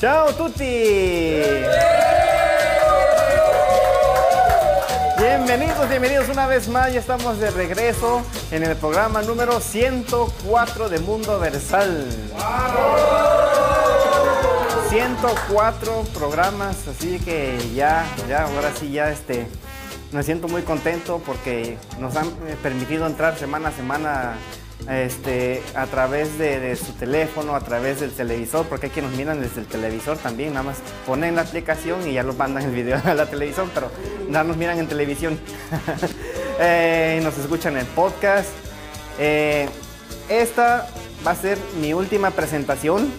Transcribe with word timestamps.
Ciao 0.00 0.32
tutti. 0.32 0.64
Bienvenidos, 5.18 5.90
bienvenidos 5.90 6.30
una 6.30 6.46
vez 6.46 6.68
más. 6.68 6.90
Ya 6.90 7.00
estamos 7.00 7.38
de 7.38 7.50
regreso 7.50 8.22
en 8.50 8.62
el 8.62 8.76
programa 8.76 9.20
número 9.20 9.60
104 9.60 10.88
de 10.88 11.00
Mundo 11.00 11.38
Versal. 11.38 12.08
104 14.88 16.04
programas, 16.14 16.88
así 16.88 17.18
que 17.18 17.58
ya, 17.74 18.06
ya, 18.26 18.44
ahora 18.44 18.72
sí, 18.74 18.92
ya 18.92 19.10
este, 19.10 19.46
me 20.12 20.22
siento 20.22 20.48
muy 20.48 20.62
contento 20.62 21.20
porque 21.26 21.76
nos 21.98 22.16
han 22.16 22.28
eh, 22.46 22.56
permitido 22.62 23.06
entrar 23.06 23.36
semana 23.36 23.68
a 23.68 23.72
semana 23.72 24.34
este, 24.88 25.62
a 25.74 25.86
través 25.86 26.38
de, 26.38 26.60
de 26.60 26.76
su 26.76 26.92
teléfono, 26.92 27.54
a 27.54 27.60
través 27.60 28.00
del 28.00 28.12
televisor, 28.12 28.66
porque 28.66 28.86
hay 28.86 28.92
quienes 28.92 29.10
nos 29.10 29.18
miran 29.18 29.40
desde 29.40 29.60
el 29.60 29.66
televisor 29.66 30.16
también, 30.18 30.54
nada 30.54 30.64
más 30.64 30.78
ponen 31.06 31.36
la 31.36 31.42
aplicación 31.42 32.08
y 32.08 32.14
ya 32.14 32.22
los 32.22 32.36
mandan 32.36 32.64
el 32.64 32.70
video 32.70 33.00
a 33.04 33.14
la 33.14 33.26
televisión, 33.26 33.70
pero 33.74 33.90
nada 34.28 34.44
nos 34.44 34.56
miran 34.56 34.78
en 34.78 34.88
televisión. 34.88 35.38
Eh, 36.62 37.22
nos 37.24 37.38
escuchan 37.38 37.78
en 37.78 37.86
podcast. 37.86 38.50
Eh, 39.18 39.66
esta 40.28 40.86
va 41.26 41.30
a 41.30 41.34
ser 41.34 41.56
mi 41.80 41.94
última 41.94 42.32
presentación 42.32 43.10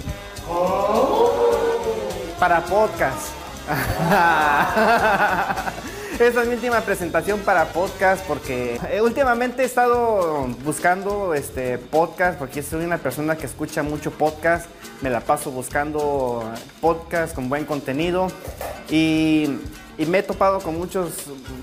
para 2.40 2.64
podcast. 2.66 3.30
Esta 6.22 6.44
es 6.44 6.48
mi 6.48 6.54
última 6.54 6.82
presentación 6.82 7.40
para 7.40 7.66
podcast 7.74 8.24
porque 8.28 8.80
eh, 8.92 9.02
últimamente 9.02 9.64
he 9.64 9.66
estado 9.66 10.46
buscando 10.64 11.34
este 11.34 11.80
podcast 11.80 12.38
porque 12.38 12.62
soy 12.62 12.86
una 12.86 13.00
persona 13.00 13.36
que 13.38 13.48
escucha 13.48 13.82
mucho 13.82 14.12
podcast. 14.12 14.68
Me 15.02 15.10
la 15.10 15.22
paso 15.22 15.50
buscando 15.50 16.44
podcast 16.80 17.34
con 17.34 17.50
buen 17.50 17.66
contenido 17.66 18.28
y, 18.88 19.50
y 19.98 20.06
me 20.06 20.20
he 20.20 20.24
topado 20.24 20.60
con 20.60 20.78
muchos 20.78 21.12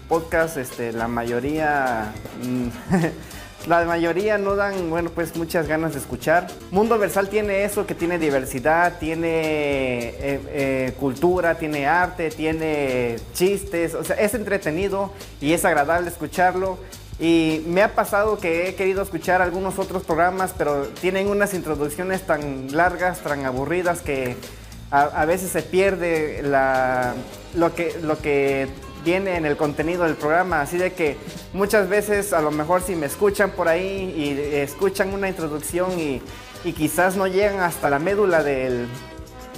podcasts, 0.08 0.56
este, 0.56 0.92
la 0.92 1.06
mayoría... 1.06 2.12
La 3.66 3.84
mayoría 3.84 4.38
no 4.38 4.56
dan, 4.56 4.88
bueno, 4.88 5.10
pues 5.10 5.36
muchas 5.36 5.66
ganas 5.66 5.92
de 5.92 5.98
escuchar. 5.98 6.46
Mundo 6.70 6.96
Versal 6.96 7.28
tiene 7.28 7.64
eso, 7.64 7.86
que 7.86 7.94
tiene 7.94 8.18
diversidad, 8.18 8.98
tiene 8.98 9.28
eh, 9.30 10.40
eh, 10.48 10.92
cultura, 10.98 11.56
tiene 11.56 11.86
arte, 11.86 12.30
tiene 12.30 13.16
chistes, 13.34 13.94
o 13.94 14.04
sea, 14.04 14.16
es 14.16 14.32
entretenido 14.34 15.12
y 15.40 15.52
es 15.52 15.64
agradable 15.64 16.08
escucharlo. 16.08 16.78
Y 17.20 17.64
me 17.66 17.82
ha 17.82 17.94
pasado 17.94 18.38
que 18.38 18.68
he 18.68 18.74
querido 18.76 19.02
escuchar 19.02 19.42
algunos 19.42 19.78
otros 19.78 20.04
programas, 20.04 20.54
pero 20.56 20.84
tienen 21.00 21.28
unas 21.28 21.52
introducciones 21.52 22.22
tan 22.22 22.74
largas, 22.74 23.18
tan 23.20 23.44
aburridas, 23.44 24.00
que 24.00 24.36
a, 24.92 25.02
a 25.02 25.24
veces 25.26 25.50
se 25.50 25.62
pierde 25.62 26.42
la, 26.44 27.14
lo, 27.54 27.74
que, 27.74 27.98
lo 28.02 28.18
que 28.18 28.68
viene 29.08 29.36
en 29.36 29.46
el 29.46 29.56
contenido 29.56 30.04
del 30.04 30.16
programa, 30.16 30.60
así 30.60 30.76
de 30.76 30.92
que 30.92 31.16
muchas 31.54 31.88
veces 31.88 32.34
a 32.34 32.42
lo 32.42 32.50
mejor 32.50 32.82
si 32.82 32.94
me 32.94 33.06
escuchan 33.06 33.52
por 33.52 33.66
ahí 33.66 34.12
y 34.14 34.54
escuchan 34.56 35.14
una 35.14 35.28
introducción 35.28 35.98
y, 35.98 36.20
y 36.62 36.72
quizás 36.74 37.16
no 37.16 37.26
llegan 37.26 37.60
hasta 37.60 37.88
la 37.88 37.98
médula 37.98 38.42
del, 38.42 38.86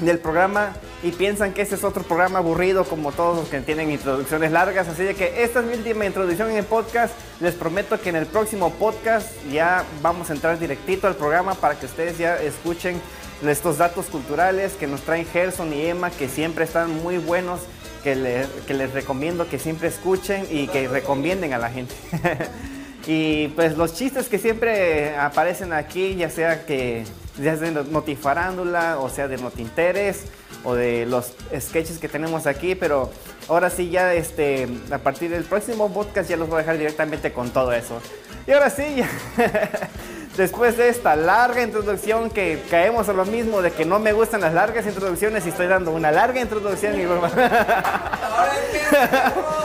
del 0.03 0.21
programa 0.21 0.75
y 1.03 1.11
piensan 1.11 1.53
que 1.53 1.63
ese 1.63 1.75
es 1.75 1.83
otro 1.83 2.05
programa 2.05 2.39
aburrido 2.39 2.85
como 2.85 3.11
todos 3.11 3.39
los 3.39 3.49
que 3.49 3.59
tienen 3.61 3.91
introducciones 3.91 4.53
largas, 4.53 4.87
así 4.87 5.03
de 5.03 5.17
que 5.17 5.43
esta 5.43 5.59
es 5.59 5.67
mi 5.67 5.75
última 5.75 6.07
introducción 6.07 6.49
en 6.51 6.59
el 6.59 6.65
podcast, 6.65 7.13
les 7.41 7.55
prometo 7.55 8.01
que 8.01 8.11
en 8.11 8.17
el 8.17 8.27
próximo 8.27 8.71
podcast 8.75 9.33
ya 9.51 9.85
vamos 10.01 10.31
a 10.31 10.35
entrar 10.35 10.61
directito 10.61 11.09
al 11.09 11.17
programa 11.17 11.55
para 11.57 11.77
que 11.77 11.87
ustedes 11.87 12.17
ya 12.19 12.41
escuchen 12.41 13.03
estos 13.45 13.79
datos 13.79 14.07
culturales 14.07 14.75
que 14.75 14.87
nos 14.87 15.01
traen 15.01 15.27
Gerson 15.27 15.73
y 15.73 15.87
Emma, 15.87 16.11
que 16.13 16.29
siempre 16.29 16.65
están 16.65 17.03
muy 17.03 17.19
buenos 17.19 17.63
que, 18.03 18.15
le- 18.17 18.47
que 18.67 18.75
les 18.75 18.93
recomiendo 18.93 19.49
que 19.49 19.59
siempre 19.59 19.89
escuchen 19.89 20.47
y 20.51 20.67
que 20.69 20.89
recomienden 20.89 21.53
a 21.53 21.59
la 21.59 21.71
gente. 21.71 21.95
y 23.07 23.49
pues 23.49 23.77
los 23.77 23.95
chistes 23.95 24.29
que 24.29 24.39
siempre 24.39 25.17
aparecen 25.17 25.73
aquí, 25.73 26.15
ya 26.17 26.31
sea 26.31 26.65
que 26.67 27.05
ya 27.39 27.57
sea 27.57 27.71
de 27.71 27.85
Notifarándula 27.85 28.99
o 28.99 29.09
sea 29.09 29.27
de 29.29 29.39
Notinteres 29.39 30.25
o 30.65 30.75
de 30.75 31.07
los 31.07 31.33
sketches 31.59 31.99
que 31.99 32.09
tenemos 32.09 32.47
aquí, 32.47 32.75
pero 32.75 33.11
ahora 33.49 33.71
sí 33.71 33.89
ya 33.89 34.13
este 34.15 34.69
a 34.91 34.99
partir 34.99 35.31
del 35.31 35.45
próximo 35.45 35.91
podcast 35.93 36.29
ya 36.29 36.37
los 36.37 36.49
voy 36.49 36.57
a 36.57 36.59
dejar 36.61 36.77
directamente 36.79 37.33
con 37.33 37.51
todo 37.51 37.73
eso. 37.73 38.01
Y 38.47 38.53
ahora 38.53 38.69
sí, 38.71 38.83
ya- 38.97 39.09
después 40.37 40.77
de 40.77 40.89
esta 40.89 41.17
larga 41.17 41.63
introducción 41.63 42.31
que 42.31 42.63
caemos 42.71 43.09
a 43.09 43.13
lo 43.13 43.25
mismo 43.25 43.63
de 43.63 43.73
que 43.73 43.85
no 43.85 43.99
me 43.99 44.13
gustan 44.13 44.41
las 44.41 44.55
largas 44.55 44.87
introducciones 44.87 45.45
y 45.47 45.51
estoy 45.51 45.67
dando 45.67 45.91
una 45.91 46.11
larga 46.11 46.41
introducción 46.41 47.01
y 47.01 47.05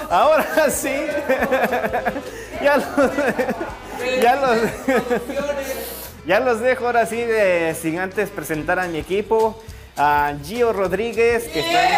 ahora 0.09 0.70
sí. 0.70 0.96
Ya 2.62 2.78
los, 2.78 2.86
ya 4.22 4.36
los 4.38 4.58
ya 6.26 6.40
los 6.40 6.59
dejo 6.59 6.88
ahora 6.88 7.06
sí 7.06 7.18
de, 7.18 7.76
sin 7.80 8.00
antes 8.00 8.30
presentar 8.30 8.80
a 8.80 8.88
mi 8.88 8.97
equipo 8.97 9.62
a 9.97 10.34
Gio 10.44 10.74
Rodríguez 10.74 11.44
que 11.44 11.59
está 11.59 11.84
en 11.84 11.94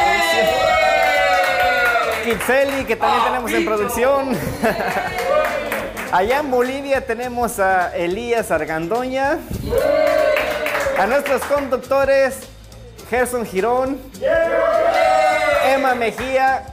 producción 2.24 2.38
Kitzeli 2.38 2.86
que 2.86 2.96
también 2.98 3.24
tenemos 3.24 3.52
en 3.52 3.66
producción 3.66 4.38
Allá 6.12 6.40
en 6.40 6.50
Bolivia 6.50 7.06
tenemos 7.06 7.60
a 7.60 7.96
Elías 7.96 8.50
Argandoña, 8.52 9.40
a 10.98 11.06
nuestros 11.06 11.42
conductores 11.44 12.40
Gerson 13.10 13.46
Girón, 13.46 14.00
Emma 15.66 15.96
Mejía 15.96 16.64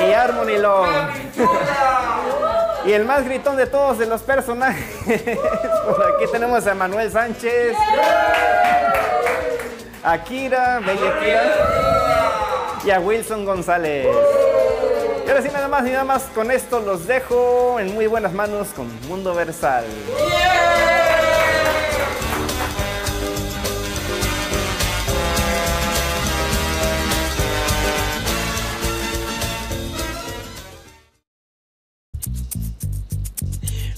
y 0.00 0.12
Harmony 0.12 0.58
Long. 0.58 0.88
Y 2.84 2.92
el 2.92 3.06
más 3.06 3.24
gritón 3.24 3.56
de 3.56 3.66
todos 3.66 3.98
de 3.98 4.06
los 4.06 4.20
personajes, 4.20 5.22
por 5.86 6.14
aquí 6.14 6.30
tenemos 6.30 6.66
a 6.66 6.74
Manuel 6.74 7.10
Sánchez, 7.10 7.74
a 10.04 10.18
Kira, 10.18 10.82
y 12.84 12.90
a 12.90 13.00
Wilson 13.00 13.46
González. 13.46 14.06
Y 15.24 15.28
ahora 15.28 15.42
sí, 15.42 15.48
nada 15.52 15.68
más 15.68 15.86
y 15.86 15.90
nada 15.90 16.04
más 16.04 16.24
con 16.34 16.50
esto 16.50 16.80
los 16.80 17.06
dejo 17.06 17.80
en 17.80 17.94
muy 17.94 18.06
buenas 18.06 18.32
manos 18.32 18.68
con 18.76 18.86
Mundo 19.08 19.34
Versal. 19.34 19.84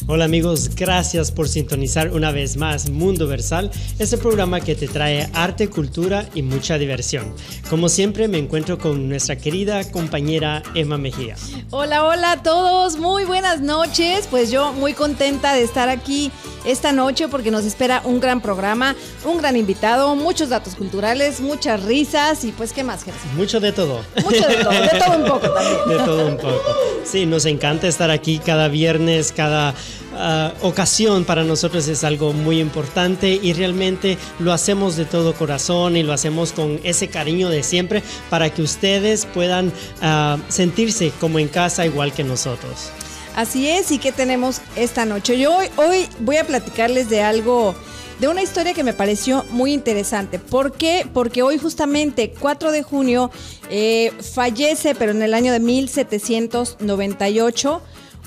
Hola 0.09 0.27
amigos, 0.27 0.71
gracias 0.77 1.33
por 1.33 1.49
sintonizar 1.49 2.13
una 2.13 2.31
vez 2.31 2.57
más 2.57 2.91
Mundo 2.91 3.27
Versal, 3.27 3.73
este 3.99 4.17
programa 4.17 4.61
que 4.61 4.77
te 4.77 4.87
trae 4.87 5.29
arte, 5.33 5.69
cultura 5.69 6.29
y 6.33 6.43
mucha 6.43 6.79
diversión. 6.79 7.35
Como 7.69 7.89
siempre 7.89 8.29
me 8.29 8.39
encuentro 8.39 8.79
con 8.79 9.09
nuestra 9.09 9.35
querida 9.35 9.91
compañera 9.91 10.63
Emma 10.77 10.97
Mejía. 10.97 11.35
Hola, 11.71 12.05
hola 12.05 12.31
a 12.31 12.43
todos, 12.45 12.99
muy 12.99 13.25
buenas 13.25 13.63
noches. 13.63 14.29
Pues 14.31 14.53
yo 14.53 14.73
muy 14.75 14.93
contenta 14.93 15.55
de 15.55 15.65
estar 15.65 15.89
aquí 15.89 16.31
esta 16.65 16.93
noche 16.93 17.27
porque 17.27 17.51
nos 17.51 17.65
espera 17.65 18.01
un 18.05 18.21
gran 18.21 18.41
programa, 18.41 18.95
un 19.25 19.39
gran 19.39 19.57
invitado, 19.57 20.15
muchos 20.15 20.51
datos 20.51 20.77
culturales, 20.77 21.41
muchas 21.41 21.83
risas 21.83 22.45
y 22.45 22.53
pues 22.53 22.73
qué 22.73 22.85
más, 22.85 23.03
Gerson. 23.03 23.37
Mucho 23.37 23.59
de 23.59 23.73
todo. 23.73 24.03
Mucho 24.23 24.47
de 24.47 24.57
todo, 24.57 24.71
de 24.71 25.01
todo 25.01 25.17
un 25.17 25.25
poco 25.25 25.51
también. 25.51 25.77
De 25.89 26.05
todo 26.05 26.27
un 26.27 26.37
poco. 26.37 26.63
Sí, 27.05 27.27
nos 27.27 27.47
encanta 27.47 27.87
estar 27.87 28.11
aquí 28.11 28.39
cada 28.39 28.69
viernes, 28.69 29.33
cada 29.33 29.75
ah, 30.17 30.55
ocasión 30.63 31.25
para 31.25 31.45
nosotros 31.45 31.87
es 31.89 32.05
algo 32.05 32.33
muy 32.33 32.61
importante 32.61 33.39
y 33.41 33.53
realmente 33.53 34.19
lo 34.39 34.53
hacemos 34.53 34.97
de 34.97 35.05
todo 35.05 35.35
corazón 35.35 35.97
y 35.97 36.03
lo 36.03 36.13
hacemos 36.13 36.53
con 36.53 36.81
ese 36.83 37.09
cariño 37.09 37.49
de 37.49 37.63
siempre 37.63 38.03
para 38.31 38.51
que 38.51 38.63
ustedes 38.63 39.27
puedan 39.27 39.73
ah, 40.03 40.39
sentirse 40.49 41.13
como 41.21 41.39
en 41.39 41.49
casa 41.49 41.87
igual 41.87 42.13
que 42.13 42.25
nosotros. 42.25 42.91
Así 43.37 43.69
es, 43.69 43.91
¿y 43.91 43.99
qué 43.99 44.13
tenemos 44.13 44.63
esta 44.77 45.05
noche? 45.05 45.39
Yo 45.39 45.55
hoy, 45.55 45.67
hoy 45.77 46.09
voy 46.21 46.39
a 46.39 46.47
platicarles 46.47 47.11
de 47.11 47.21
algo, 47.21 47.75
de 48.19 48.29
una 48.29 48.43
historia 48.43 48.73
que 48.73 48.83
me 48.83 48.95
pareció 48.95 49.45
muy 49.51 49.75
interesante. 49.75 50.39
¿Por 50.39 50.73
qué? 50.73 51.07
Porque 51.13 51.43
hoy 51.43 51.59
justamente, 51.59 52.33
4 52.41 52.73
de 52.73 52.83
junio, 52.83 53.31
eh, 53.69 54.11
fallece, 54.33 54.95
pero 54.95 55.13
en 55.13 55.21
el 55.21 55.35
año 55.35 55.53
de 55.53 55.61
1798, 55.61 57.83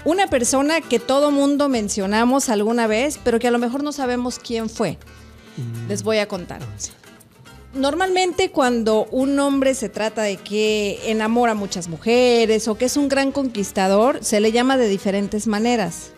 una 0.05 0.27
persona 0.27 0.81
que 0.81 0.99
todo 0.99 1.31
mundo 1.31 1.69
mencionamos 1.69 2.49
alguna 2.49 2.87
vez, 2.87 3.19
pero 3.23 3.39
que 3.39 3.47
a 3.47 3.51
lo 3.51 3.59
mejor 3.59 3.83
no 3.83 3.91
sabemos 3.91 4.39
quién 4.39 4.69
fue. 4.69 4.97
Les 5.87 6.03
voy 6.03 6.19
a 6.19 6.27
contar. 6.27 6.61
Normalmente 7.73 8.49
cuando 8.49 9.05
un 9.11 9.37
hombre 9.39 9.75
se 9.75 9.89
trata 9.89 10.23
de 10.23 10.37
que 10.37 10.99
enamora 11.11 11.51
a 11.51 11.55
muchas 11.55 11.87
mujeres 11.87 12.67
o 12.67 12.75
que 12.75 12.85
es 12.85 12.97
un 12.97 13.09
gran 13.09 13.31
conquistador, 13.31 14.23
se 14.23 14.39
le 14.39 14.51
llama 14.51 14.77
de 14.77 14.87
diferentes 14.87 15.47
maneras. 15.47 16.11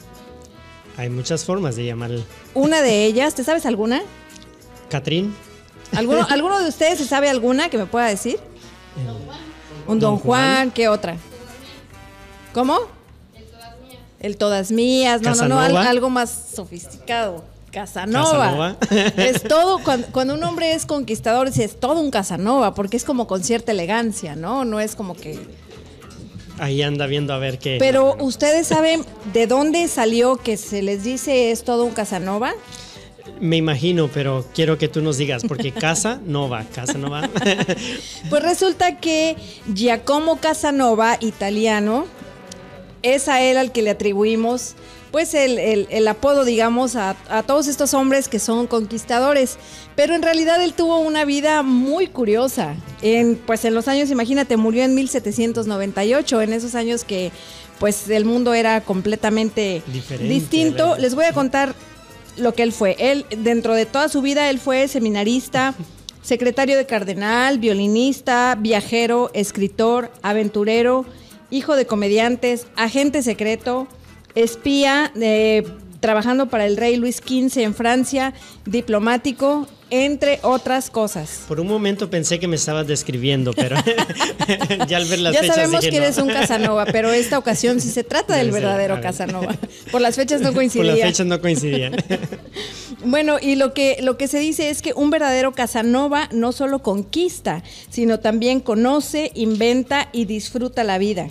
Hay 0.98 1.10
muchas 1.10 1.44
formas 1.44 1.75
de 1.75 1.86
llamar 1.86 2.12
Una 2.54 2.81
de 2.81 3.06
ellas, 3.06 3.34
¿te 3.34 3.44
sabes 3.44 3.66
alguna? 3.66 4.01
Catrín. 4.89 5.34
¿Alguno, 5.95 6.25
¿Alguno 6.30 6.60
de 6.60 6.69
ustedes 6.69 7.00
se 7.00 7.06
sabe 7.06 7.30
alguna 7.30 7.69
que 7.69 7.77
me 7.77 7.86
pueda 7.86 8.06
decir? 8.06 8.39
Un 9.88 10.00
Don, 10.00 10.19
Juan, 10.19 10.72
¿qué 10.72 10.88
otra? 10.88 11.18
¿Cómo? 12.54 13.00
El 14.22 14.38
Todas 14.38 14.72
Mías. 14.72 15.22
No, 15.22 15.36
no, 15.36 15.48
no, 15.48 15.60
al- 15.60 15.68
Casanova. 15.68 15.90
algo 15.90 16.10
más 16.10 16.36
sofisticado. 16.56 17.44
Casanova. 17.72 18.78
Casanova. 18.80 19.14
es 19.18 19.44
todo, 19.44 19.80
cuando, 19.84 20.08
cuando 20.08 20.34
un 20.36 20.44
hombre 20.44 20.74
es 20.74 20.86
conquistador, 20.86 21.48
es 21.48 21.80
todo 21.80 22.00
un 22.02 22.12
Casanova, 22.12 22.74
porque 22.74 22.98
es 22.98 23.04
como 23.04 23.28
con 23.28 23.44
cierta 23.44 23.72
elegancia, 23.72 24.36
¿no? 24.36 24.66
No 24.66 24.80
es 24.80 24.96
como 24.96 25.16
que... 25.16 25.40
Ahí 26.60 26.82
anda 26.84 27.08
viendo 27.08 27.34
a 27.34 27.40
ver 27.40 27.58
qué. 27.58 27.78
Pero 27.80 28.16
ustedes 28.20 28.68
saben 28.68 29.04
de 29.34 29.48
dónde 29.48 29.88
salió 29.88 30.38
que 30.38 30.58
se 30.58 30.84
les 30.84 31.04
dice 31.04 31.52
es 31.52 31.64
todo 31.64 31.86
un 31.86 31.92
Casanova. 31.92 32.54
Me 33.40 33.58
imagino, 33.58 34.10
pero 34.14 34.46
quiero 34.54 34.78
que 34.78 34.88
tú 34.88 35.02
nos 35.02 35.18
digas, 35.18 35.44
porque 35.48 35.72
casa 35.72 36.20
no 36.26 36.50
va, 36.50 36.64
casa 36.76 37.00
no 37.00 37.10
va. 37.10 37.28
Pues 38.30 38.44
resulta 38.44 39.00
que 39.00 39.36
Giacomo 39.74 40.38
Casanova, 40.40 41.18
italiano, 41.22 42.06
es 43.03 43.27
a 43.27 43.42
él 43.42 43.57
al 43.57 43.71
que 43.71 43.81
le 43.81 43.89
atribuimos 43.92 44.75
pues 45.12 45.33
el, 45.33 45.59
el- 45.59 45.88
el 45.89 46.07
apodo, 46.07 46.45
digamos, 46.45 46.95
a, 46.95 47.18
a 47.27 47.44
todos 47.44 47.68
estos 47.68 47.94
hombres 47.94 48.30
que 48.30 48.39
son 48.39 48.65
conquistadores. 48.65 49.57
Pero 49.94 50.15
en 50.15 50.21
realidad 50.21 50.63
él 50.63 50.74
tuvo 50.74 51.00
una 51.00 51.25
vida 51.25 51.63
muy 51.63 52.07
curiosa. 52.07 52.75
En, 53.01 53.36
pues 53.36 53.65
en 53.65 53.74
los 53.74 53.89
años, 53.89 54.09
imagínate, 54.09 54.56
murió 54.56 54.83
en 54.83 54.95
1798, 54.95 56.42
en 56.42 56.53
esos 56.53 56.75
años 56.75 57.03
que 57.03 57.31
pues 57.80 58.09
el 58.09 58.24
mundo 58.25 58.53
era 58.53 58.81
completamente 58.81 59.81
Diferente, 59.92 60.33
distinto. 60.33 60.83
¿verdad? 60.92 61.00
Les 61.00 61.15
voy 61.15 61.25
a 61.25 61.33
contar 61.33 61.74
lo 62.38 62.53
que 62.53 62.63
él 62.63 62.71
fue. 62.71 62.95
Él, 63.00 63.25
dentro 63.38 63.74
de 63.74 63.86
toda 63.86 64.07
su 64.07 64.21
vida, 64.21 64.50
él 64.50 64.59
fue 64.59 64.88
seminarista, 64.88 65.74
secretario 66.21 66.77
de 66.77 66.86
cardenal, 66.86 67.59
violinista, 67.59 68.56
viajero, 68.57 69.30
escritor, 69.33 70.09
aventurero, 70.21 71.06
hijo 71.51 71.75
de 71.75 71.86
comediantes, 71.86 72.65
agente 72.75 73.21
secreto, 73.21 73.88
espía, 74.36 75.12
eh, 75.21 75.63
trabajando 76.00 76.48
para 76.50 76.65
el 76.65 76.77
rey 76.77 76.95
Luis 76.95 77.18
XV 77.18 77.59
en 77.62 77.75
Francia, 77.75 78.33
diplomático, 78.65 79.68
entre 79.92 80.39
otras 80.42 80.89
cosas. 80.89 81.42
Por 81.50 81.59
un 81.59 81.68
momento 81.68 82.09
pensé 82.09 82.39
que 82.39 82.48
me 82.48 82.56
estabas 82.56 82.88
describiendo, 82.88 83.51
pero 83.53 83.75
ya 84.88 84.98
al 84.98 85.06
ver 85.06 85.19
las 85.19 85.33
ya 85.33 85.42
fechas 85.42 85.56
sabemos 85.57 85.81
dije, 85.81 85.92
que 85.92 85.98
no. 86.00 86.06
eres 86.06 86.18
un 86.18 86.30
Casanova, 86.30 86.86
pero 86.86 87.12
esta 87.12 87.38
ocasión 87.38 87.80
sí 87.81 87.89
se 87.89 88.03
trata 88.03 88.36
del 88.38 88.51
verdadero. 88.51 89.00
Casanova. 89.01 89.56
Por 89.92 90.01
las 90.01 90.15
fechas 90.15 90.39
no 90.42 90.48
Por 90.48 90.56
coincidían. 90.56 90.88
las 90.88 91.01
fechas 91.01 91.27
no 91.27 91.39
coincidían. 91.39 91.95
Bueno, 93.03 93.38
y 93.42 93.56
lo 93.56 93.74
que, 93.74 93.98
lo 94.01 94.15
que 94.15 94.27
se 94.27 94.38
dice 94.38 94.69
es 94.69 94.83
que 94.83 94.94
un 94.94 95.09
verdadero 95.09 95.53
Casanova 95.53 96.30
no 96.31 96.51
solo 96.51 96.83
conquista, 96.83 97.63
sino 97.89 98.19
también 98.19 98.59
conoce, 98.59 99.31
inventa 99.33 100.09
y 100.12 100.25
disfruta 100.25 100.83
la 100.83 101.00
vida. 101.00 101.30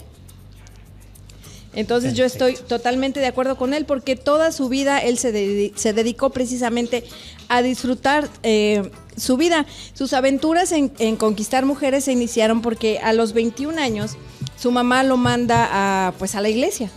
Entonces 1.72 2.14
yo 2.14 2.24
estoy 2.24 2.54
totalmente 2.54 3.20
de 3.20 3.26
acuerdo 3.26 3.56
con 3.56 3.74
él 3.74 3.84
porque 3.84 4.16
toda 4.16 4.50
su 4.50 4.68
vida 4.68 4.98
él 4.98 5.18
se, 5.18 5.72
se 5.76 5.92
dedicó 5.92 6.30
precisamente 6.30 7.04
a 7.48 7.62
disfrutar 7.62 8.28
eh, 8.42 8.90
su 9.16 9.36
vida. 9.36 9.66
Sus 9.94 10.12
aventuras 10.12 10.72
en, 10.72 10.90
en 10.98 11.16
conquistar 11.16 11.66
mujeres 11.66 12.04
se 12.04 12.12
iniciaron 12.12 12.60
porque 12.60 12.98
a 12.98 13.12
los 13.12 13.34
21 13.34 13.80
años 13.80 14.16
su 14.58 14.72
mamá 14.72 15.04
lo 15.04 15.16
manda 15.16 15.68
a, 15.70 16.12
pues, 16.18 16.34
a 16.34 16.40
la 16.40 16.48
iglesia. 16.48 16.90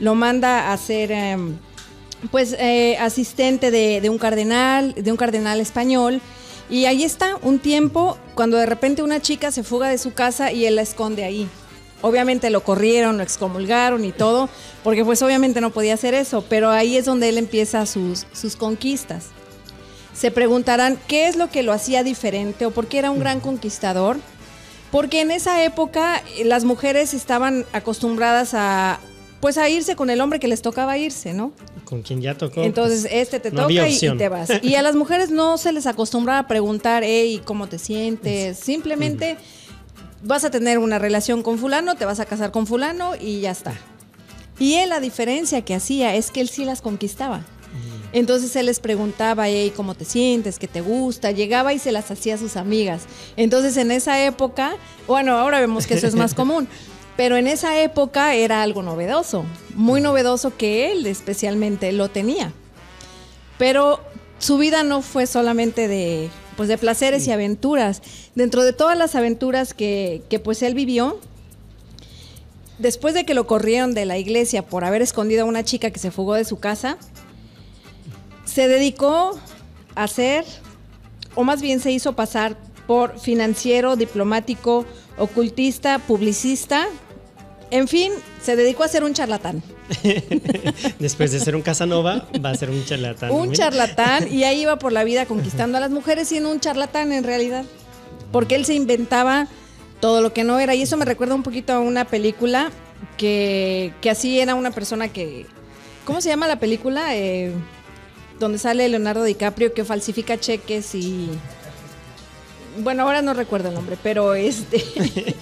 Lo 0.00 0.14
manda 0.14 0.72
a 0.72 0.76
ser 0.76 1.12
em, 1.12 1.56
pues 2.30 2.54
eh, 2.58 2.96
asistente 2.98 3.70
de, 3.70 4.00
de 4.00 4.10
un 4.10 4.18
cardenal, 4.18 4.94
de 4.94 5.10
un 5.10 5.16
cardenal 5.16 5.60
español. 5.60 6.20
Y 6.68 6.86
ahí 6.86 7.04
está, 7.04 7.36
un 7.42 7.60
tiempo, 7.60 8.18
cuando 8.34 8.56
de 8.56 8.66
repente 8.66 9.04
una 9.04 9.22
chica 9.22 9.52
se 9.52 9.62
fuga 9.62 9.88
de 9.88 9.98
su 9.98 10.14
casa 10.14 10.50
y 10.50 10.66
él 10.66 10.74
la 10.74 10.82
esconde 10.82 11.24
ahí. 11.24 11.48
Obviamente 12.02 12.50
lo 12.50 12.62
corrieron, 12.62 13.16
lo 13.16 13.22
excomulgaron 13.22 14.04
y 14.04 14.12
todo, 14.12 14.48
porque 14.84 15.04
pues 15.04 15.22
obviamente 15.22 15.60
no 15.60 15.70
podía 15.70 15.94
hacer 15.94 16.14
eso, 16.14 16.44
pero 16.48 16.70
ahí 16.70 16.96
es 16.96 17.04
donde 17.04 17.28
él 17.28 17.38
empieza 17.38 17.86
sus, 17.86 18.26
sus 18.32 18.56
conquistas. 18.56 19.28
Se 20.12 20.30
preguntarán 20.30 20.98
qué 21.08 21.28
es 21.28 21.36
lo 21.36 21.50
que 21.50 21.62
lo 21.62 21.72
hacía 21.72 22.02
diferente 22.02 22.66
o 22.66 22.70
por 22.70 22.86
qué 22.86 22.98
era 22.98 23.10
un 23.10 23.18
gran 23.18 23.40
conquistador. 23.40 24.16
Porque 24.90 25.20
en 25.20 25.30
esa 25.30 25.62
época 25.64 26.22
eh, 26.38 26.44
las 26.44 26.64
mujeres 26.64 27.12
estaban 27.12 27.66
acostumbradas 27.72 28.54
a 28.54 29.00
pues 29.40 29.58
a 29.58 29.68
irse 29.68 29.94
con 29.94 30.08
el 30.10 30.20
hombre 30.20 30.40
que 30.40 30.48
les 30.48 30.62
tocaba 30.62 30.96
irse, 30.96 31.34
¿no? 31.34 31.52
Con 31.84 32.02
quien 32.02 32.22
ya 32.22 32.36
tocó. 32.36 32.62
Entonces, 32.62 33.02
pues, 33.02 33.12
este 33.12 33.38
te 33.38 33.50
no 33.50 33.68
toca 33.68 33.88
y, 33.88 33.98
te 34.16 34.28
vas. 34.28 34.50
Y 34.62 34.74
a 34.74 34.82
las 34.82 34.96
mujeres 34.96 35.30
no 35.30 35.58
se 35.58 35.72
les 35.72 35.86
acostumbraba 35.86 36.40
a 36.40 36.46
preguntar, 36.48 37.04
hey, 37.04 37.42
¿cómo 37.44 37.68
te 37.68 37.78
sientes? 37.78 38.58
Simplemente 38.58 39.36
vas 40.22 40.44
a 40.44 40.50
tener 40.50 40.78
una 40.78 40.98
relación 40.98 41.42
con 41.42 41.58
fulano, 41.58 41.94
te 41.94 42.04
vas 42.04 42.20
a 42.20 42.26
casar 42.26 42.50
con 42.50 42.66
fulano 42.66 43.14
y 43.16 43.40
ya 43.40 43.50
está. 43.50 43.74
Y 44.58 44.74
él, 44.74 44.88
la 44.88 45.00
diferencia 45.00 45.62
que 45.62 45.74
hacía 45.74 46.14
es 46.14 46.30
que 46.30 46.40
él 46.40 46.48
sí 46.48 46.64
las 46.64 46.80
conquistaba. 46.80 47.42
Entonces 48.12 48.56
él 48.56 48.66
les 48.66 48.80
preguntaba, 48.80 49.48
hey, 49.48 49.72
¿cómo 49.76 49.94
te 49.94 50.06
sientes? 50.06 50.58
¿Qué 50.58 50.68
te 50.68 50.80
gusta? 50.80 51.32
Llegaba 51.32 51.74
y 51.74 51.78
se 51.78 51.92
las 51.92 52.10
hacía 52.10 52.36
a 52.36 52.38
sus 52.38 52.56
amigas. 52.56 53.02
Entonces 53.36 53.76
en 53.76 53.90
esa 53.90 54.24
época, 54.24 54.76
bueno, 55.06 55.36
ahora 55.36 55.60
vemos 55.60 55.86
que 55.86 55.94
eso 55.94 56.06
es 56.06 56.14
más 56.14 56.32
común, 56.34 56.66
pero 57.16 57.36
en 57.36 57.46
esa 57.46 57.78
época 57.80 58.34
era 58.34 58.62
algo 58.62 58.82
novedoso, 58.82 59.44
muy 59.74 60.00
novedoso 60.00 60.56
que 60.56 60.92
él 60.92 61.04
especialmente 61.06 61.92
lo 61.92 62.08
tenía. 62.08 62.52
Pero 63.58 64.00
su 64.38 64.56
vida 64.56 64.82
no 64.82 65.02
fue 65.02 65.26
solamente 65.26 65.88
de, 65.88 66.30
pues 66.56 66.68
de 66.68 66.78
placeres 66.78 67.26
y 67.26 67.32
aventuras. 67.32 68.02
Dentro 68.34 68.64
de 68.64 68.72
todas 68.72 68.96
las 68.96 69.14
aventuras 69.14 69.74
que, 69.74 70.22
que 70.28 70.38
pues 70.38 70.62
él 70.62 70.74
vivió, 70.74 71.20
después 72.78 73.14
de 73.14 73.24
que 73.24 73.34
lo 73.34 73.46
corrieron 73.46 73.94
de 73.94 74.06
la 74.06 74.18
iglesia 74.18 74.62
por 74.62 74.84
haber 74.84 75.02
escondido 75.02 75.42
a 75.42 75.46
una 75.46 75.64
chica 75.64 75.90
que 75.90 75.98
se 75.98 76.10
fugó 76.10 76.34
de 76.34 76.44
su 76.44 76.58
casa, 76.58 76.98
se 78.44 78.68
dedicó 78.68 79.38
a 79.94 80.08
ser, 80.08 80.44
o 81.34 81.44
más 81.44 81.60
bien 81.60 81.80
se 81.80 81.90
hizo 81.90 82.14
pasar 82.14 82.56
por 82.86 83.18
financiero, 83.18 83.96
diplomático, 83.96 84.86
ocultista, 85.18 85.98
publicista, 85.98 86.86
en 87.70 87.88
fin, 87.88 88.12
se 88.40 88.56
dedicó 88.56 88.84
a 88.84 88.88
ser 88.88 89.02
un 89.02 89.12
charlatán. 89.12 89.62
Después 90.98 91.32
de 91.32 91.40
ser 91.40 91.56
un 91.56 91.62
Casanova, 91.62 92.26
va 92.44 92.50
a 92.50 92.54
ser 92.54 92.70
un 92.70 92.84
charlatán. 92.84 93.30
Un 93.30 93.52
charlatán 93.52 94.32
y 94.32 94.44
ahí 94.44 94.62
iba 94.62 94.78
por 94.78 94.92
la 94.92 95.04
vida 95.04 95.26
conquistando 95.26 95.78
a 95.78 95.80
las 95.80 95.90
mujeres 95.90 96.28
siendo 96.28 96.50
un 96.50 96.60
charlatán 96.60 97.12
en 97.12 97.24
realidad. 97.24 97.64
Porque 98.32 98.54
él 98.54 98.64
se 98.64 98.74
inventaba 98.74 99.48
todo 100.00 100.20
lo 100.20 100.32
que 100.32 100.44
no 100.44 100.58
era. 100.58 100.74
Y 100.74 100.82
eso 100.82 100.96
me 100.96 101.04
recuerda 101.04 101.34
un 101.34 101.42
poquito 101.42 101.72
a 101.72 101.80
una 101.80 102.04
película 102.04 102.70
que, 103.16 103.92
que 104.00 104.10
así 104.10 104.40
era 104.40 104.54
una 104.54 104.70
persona 104.70 105.08
que... 105.08 105.46
¿Cómo 106.04 106.20
se 106.20 106.28
llama 106.28 106.46
la 106.46 106.58
película? 106.58 107.16
Eh, 107.16 107.52
donde 108.38 108.58
sale 108.58 108.88
Leonardo 108.88 109.24
DiCaprio 109.24 109.72
que 109.72 109.84
falsifica 109.84 110.38
cheques 110.38 110.94
y... 110.94 111.28
Bueno, 112.78 113.02
ahora 113.02 113.22
no 113.22 113.34
recuerdo 113.34 113.68
el 113.68 113.74
nombre, 113.74 113.96
pero 114.02 114.34
este... 114.34 114.82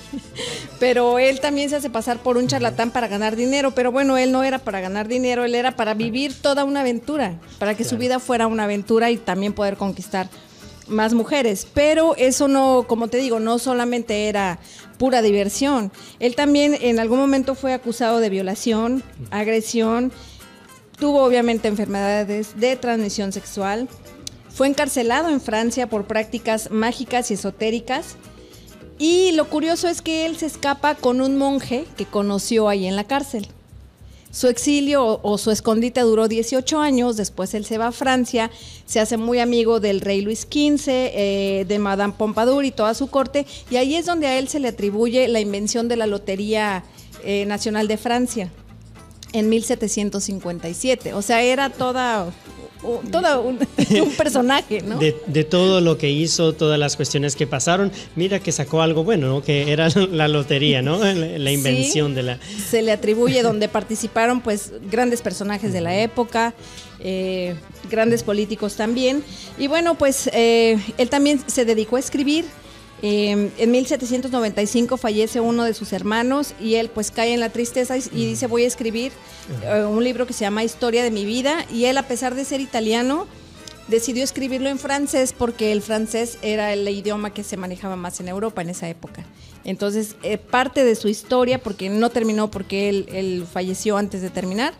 pero 0.78 1.18
él 1.18 1.40
también 1.40 1.70
se 1.70 1.76
hace 1.76 1.90
pasar 1.90 2.18
por 2.18 2.36
un 2.36 2.46
charlatán 2.46 2.90
para 2.90 3.08
ganar 3.08 3.36
dinero, 3.36 3.72
pero 3.72 3.92
bueno, 3.92 4.16
él 4.16 4.32
no 4.32 4.42
era 4.42 4.58
para 4.58 4.80
ganar 4.80 5.08
dinero, 5.08 5.44
él 5.44 5.54
era 5.54 5.76
para 5.76 5.94
vivir 5.94 6.34
toda 6.40 6.64
una 6.64 6.80
aventura, 6.80 7.38
para 7.58 7.74
que 7.74 7.84
su 7.84 7.96
vida 7.96 8.18
fuera 8.18 8.46
una 8.46 8.64
aventura 8.64 9.10
y 9.10 9.16
también 9.16 9.52
poder 9.52 9.76
conquistar 9.76 10.28
más 10.88 11.14
mujeres. 11.14 11.66
Pero 11.72 12.14
eso 12.16 12.48
no, 12.48 12.84
como 12.86 13.08
te 13.08 13.18
digo, 13.18 13.40
no 13.40 13.58
solamente 13.58 14.28
era 14.28 14.58
pura 14.98 15.22
diversión. 15.22 15.90
Él 16.20 16.34
también 16.36 16.76
en 16.80 16.98
algún 16.98 17.18
momento 17.18 17.54
fue 17.54 17.72
acusado 17.72 18.20
de 18.20 18.30
violación, 18.30 19.02
agresión, 19.30 20.12
tuvo 20.98 21.24
obviamente 21.24 21.68
enfermedades 21.68 22.58
de 22.58 22.76
transmisión 22.76 23.32
sexual, 23.32 23.88
fue 24.54 24.68
encarcelado 24.68 25.28
en 25.30 25.40
Francia 25.40 25.88
por 25.88 26.06
prácticas 26.06 26.70
mágicas 26.70 27.30
y 27.30 27.34
esotéricas. 27.34 28.14
Y 28.98 29.32
lo 29.32 29.50
curioso 29.50 29.88
es 29.88 30.00
que 30.00 30.26
él 30.26 30.36
se 30.36 30.46
escapa 30.46 30.94
con 30.94 31.20
un 31.20 31.36
monje 31.36 31.84
que 31.96 32.06
conoció 32.06 32.68
ahí 32.68 32.86
en 32.86 32.94
la 32.94 33.02
cárcel. 33.02 33.48
Su 34.30 34.46
exilio 34.46 35.20
o, 35.22 35.38
su 35.38 35.50
escondite 35.50 36.00
duró 36.00 36.28
18 36.28 36.80
años, 36.80 37.16
después 37.16 37.54
él 37.54 37.64
se 37.64 37.78
va 37.78 37.88
a 37.88 37.92
Francia, 37.92 38.50
se 38.84 39.00
hace 39.00 39.16
muy 39.16 39.38
amigo 39.40 39.80
del 39.80 40.00
rey 40.00 40.22
Luis 40.22 40.40
XV, 40.40 40.88
eh, 40.88 41.64
de 41.68 41.78
Madame 41.78 42.14
Pompadour 42.16 42.64
y 42.64 42.72
toda 42.72 42.94
su 42.94 43.08
corte, 43.08 43.46
y 43.70 43.76
ahí 43.76 43.94
es 43.94 44.06
donde 44.06 44.26
a 44.26 44.38
él 44.38 44.48
se 44.48 44.58
le 44.58 44.68
atribuye 44.68 45.28
la 45.28 45.38
invención 45.38 45.86
de 45.86 45.96
la 45.96 46.08
Lotería 46.08 46.84
eh, 47.24 47.44
Nacional 47.46 47.86
de 47.86 47.96
Francia 47.96 48.50
en 49.32 49.48
1757. 49.48 51.14
O 51.14 51.22
sea, 51.22 51.42
era 51.42 51.70
toda 51.70 52.32
todo 53.10 53.42
un, 53.42 53.58
un 54.02 54.10
personaje, 54.12 54.82
¿no? 54.82 54.98
De, 54.98 55.16
de, 55.26 55.44
todo 55.44 55.80
lo 55.80 55.98
que 55.98 56.10
hizo, 56.10 56.52
todas 56.52 56.78
las 56.78 56.96
cuestiones 56.96 57.36
que 57.36 57.46
pasaron, 57.46 57.90
mira 58.16 58.40
que 58.40 58.52
sacó 58.52 58.82
algo 58.82 59.04
bueno, 59.04 59.28
¿no? 59.28 59.42
Que 59.42 59.72
era 59.72 59.88
la 60.10 60.28
lotería, 60.28 60.82
¿no? 60.82 60.98
La, 60.98 61.52
invención 61.52 62.08
sí, 62.10 62.14
de 62.14 62.22
la... 62.22 62.38
Se 62.68 62.82
le 62.82 62.92
atribuye 62.92 63.42
donde 63.42 63.68
participaron 63.68 64.40
pues 64.40 64.72
grandes 64.90 65.22
personajes 65.22 65.72
de 65.72 65.80
la 65.80 65.98
época, 65.98 66.54
eh, 67.00 67.54
grandes 67.90 68.22
políticos 68.22 68.76
también. 68.76 69.22
Y 69.58 69.66
bueno, 69.66 69.94
pues 69.94 70.28
eh, 70.32 70.78
él 70.98 71.08
también 71.10 71.40
se 71.46 71.64
dedicó 71.64 71.96
a 71.96 72.00
escribir. 72.00 72.44
Eh, 73.06 73.50
en 73.58 73.70
1795 73.70 74.96
fallece 74.96 75.38
uno 75.38 75.64
de 75.64 75.74
sus 75.74 75.92
hermanos 75.92 76.54
y 76.58 76.76
él 76.76 76.88
pues 76.88 77.10
cae 77.10 77.34
en 77.34 77.40
la 77.40 77.50
tristeza 77.50 77.98
y, 77.98 78.02
y 78.14 78.24
dice 78.24 78.46
voy 78.46 78.64
a 78.64 78.66
escribir 78.66 79.12
eh, 79.62 79.84
un 79.84 80.02
libro 80.02 80.26
que 80.26 80.32
se 80.32 80.40
llama 80.40 80.64
Historia 80.64 81.02
de 81.02 81.10
mi 81.10 81.26
vida 81.26 81.66
y 81.70 81.84
él 81.84 81.98
a 81.98 82.04
pesar 82.04 82.34
de 82.34 82.46
ser 82.46 82.62
italiano 82.62 83.26
decidió 83.88 84.24
escribirlo 84.24 84.70
en 84.70 84.78
francés 84.78 85.34
porque 85.36 85.70
el 85.70 85.82
francés 85.82 86.38
era 86.40 86.72
el 86.72 86.88
idioma 86.88 87.34
que 87.34 87.44
se 87.44 87.58
manejaba 87.58 87.94
más 87.96 88.20
en 88.20 88.28
Europa 88.28 88.62
en 88.62 88.70
esa 88.70 88.88
época. 88.88 89.22
Entonces 89.64 90.16
eh, 90.22 90.38
parte 90.38 90.82
de 90.82 90.94
su 90.94 91.08
historia, 91.08 91.62
porque 91.62 91.90
no 91.90 92.08
terminó 92.08 92.50
porque 92.50 92.88
él, 92.88 93.06
él 93.12 93.46
falleció 93.52 93.98
antes 93.98 94.22
de 94.22 94.30
terminar, 94.30 94.72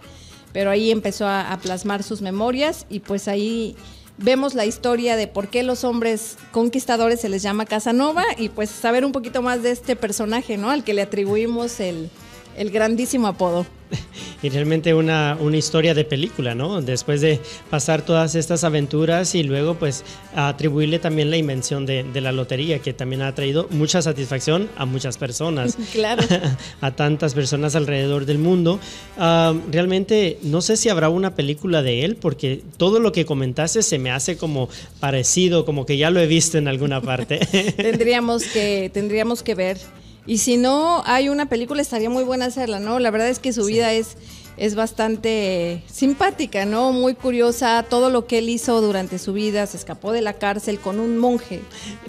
pero 0.55 0.71
ahí 0.71 0.91
empezó 0.91 1.27
a, 1.27 1.53
a 1.53 1.59
plasmar 1.59 2.03
sus 2.03 2.23
memorias 2.23 2.87
y 2.89 3.01
pues 3.01 3.29
ahí 3.29 3.77
vemos 4.19 4.55
la 4.55 4.67
historia 4.67 5.17
de 5.17 5.27
por 5.27 5.49
qué 5.49 5.63
los 5.63 5.85
hombres 5.85 6.37
conquistadores 6.53 7.21
se 7.21 7.29
les 7.29 7.43
llama 7.43 7.67
Casanova 7.67 8.25
y 8.39 8.49
pues 8.49 8.71
saber 8.71 9.05
un 9.05 9.13
poquito 9.13 9.43
más 9.43 9.63
de 9.63 9.71
este 9.71 9.97
personaje, 9.97 10.57
¿no? 10.57 10.71
Al 10.71 10.85
que 10.85 10.95
le 10.95 11.03
atribuimos 11.03 11.81
el, 11.81 12.11
el 12.57 12.71
grandísimo 12.71 13.27
apodo. 13.27 13.67
Y 14.43 14.51
realmente 14.51 14.93
una, 14.93 15.39
una, 15.41 15.57
historia 15.57 15.95
de 15.95 16.05
película, 16.05 16.55
¿no? 16.55 16.83
Después 16.83 17.23
de 17.23 17.41
pasar 17.71 18.03
todas 18.03 18.35
estas 18.35 18.63
aventuras 18.63 19.35
y 19.35 19.43
luego 19.43 19.75
pues 19.77 20.05
atribuirle 20.35 20.99
también 20.99 21.31
la 21.31 21.39
invención 21.39 21.87
de, 21.87 22.05
de 22.05 22.21
la 22.21 22.31
lotería, 22.31 22.81
que 22.81 22.93
también 22.93 23.23
ha 23.23 23.35
traído 23.35 23.69
mucha 23.71 24.03
satisfacción 24.03 24.69
a 24.77 24.85
muchas 24.85 25.17
personas. 25.17 25.79
Claro. 25.95 26.25
a 26.81 26.91
tantas 26.91 27.35
personas 27.35 27.77
alrededor 27.77 28.27
del 28.27 28.39
mundo. 28.39 28.81
Uh, 29.17 29.59
realmente 29.71 30.39
no 30.43 30.61
sé 30.61 30.77
si 30.77 30.89
habrá 30.89 31.09
una 31.09 31.35
película 31.35 31.83
de 31.83 32.05
él, 32.05 32.17
porque 32.17 32.63
todo 32.77 32.99
lo 32.99 33.13
que 33.13 33.25
comentaste 33.25 33.83
se 33.83 33.99
me 33.99 34.11
hace 34.11 34.37
como 34.37 34.69
parecido, 35.01 35.65
como 35.65 35.87
que 35.87 35.97
ya 35.97 36.11
lo 36.11 36.21
he 36.21 36.27
visto 36.27 36.59
en 36.59 36.69
alguna 36.69 37.01
parte. 37.01 37.39
tendríamos, 37.77 38.45
que, 38.45 38.91
tendríamos 38.93 39.43
que 39.43 39.55
ver. 39.55 39.79
Y 40.27 40.39
si 40.39 40.57
no 40.57 41.03
hay 41.07 41.29
una 41.29 41.47
película, 41.47 41.83
estaría 41.83 42.09
muy 42.09 42.25
buena 42.25 42.47
hacerla, 42.47 42.81
¿no? 42.81 42.99
La 42.99 43.11
verdad 43.11 43.29
es 43.29 43.39
que 43.39 43.53
su 43.53 43.65
vida 43.67 43.93
es, 43.93 44.17
es 44.57 44.75
bastante 44.75 45.83
simpática, 45.91 46.65
¿no? 46.65 46.93
Muy 46.93 47.15
curiosa, 47.15 47.85
todo 47.89 48.11
lo 48.11 48.27
que 48.27 48.39
él 48.39 48.49
hizo 48.49 48.81
durante 48.81 49.19
su 49.19 49.33
vida, 49.33 49.67
se 49.67 49.77
escapó 49.77 50.13
de 50.13 50.23
la 50.23 50.35
cárcel 50.35 50.79
con 50.79 51.01
un 51.01 51.19
monje. 51.19 51.61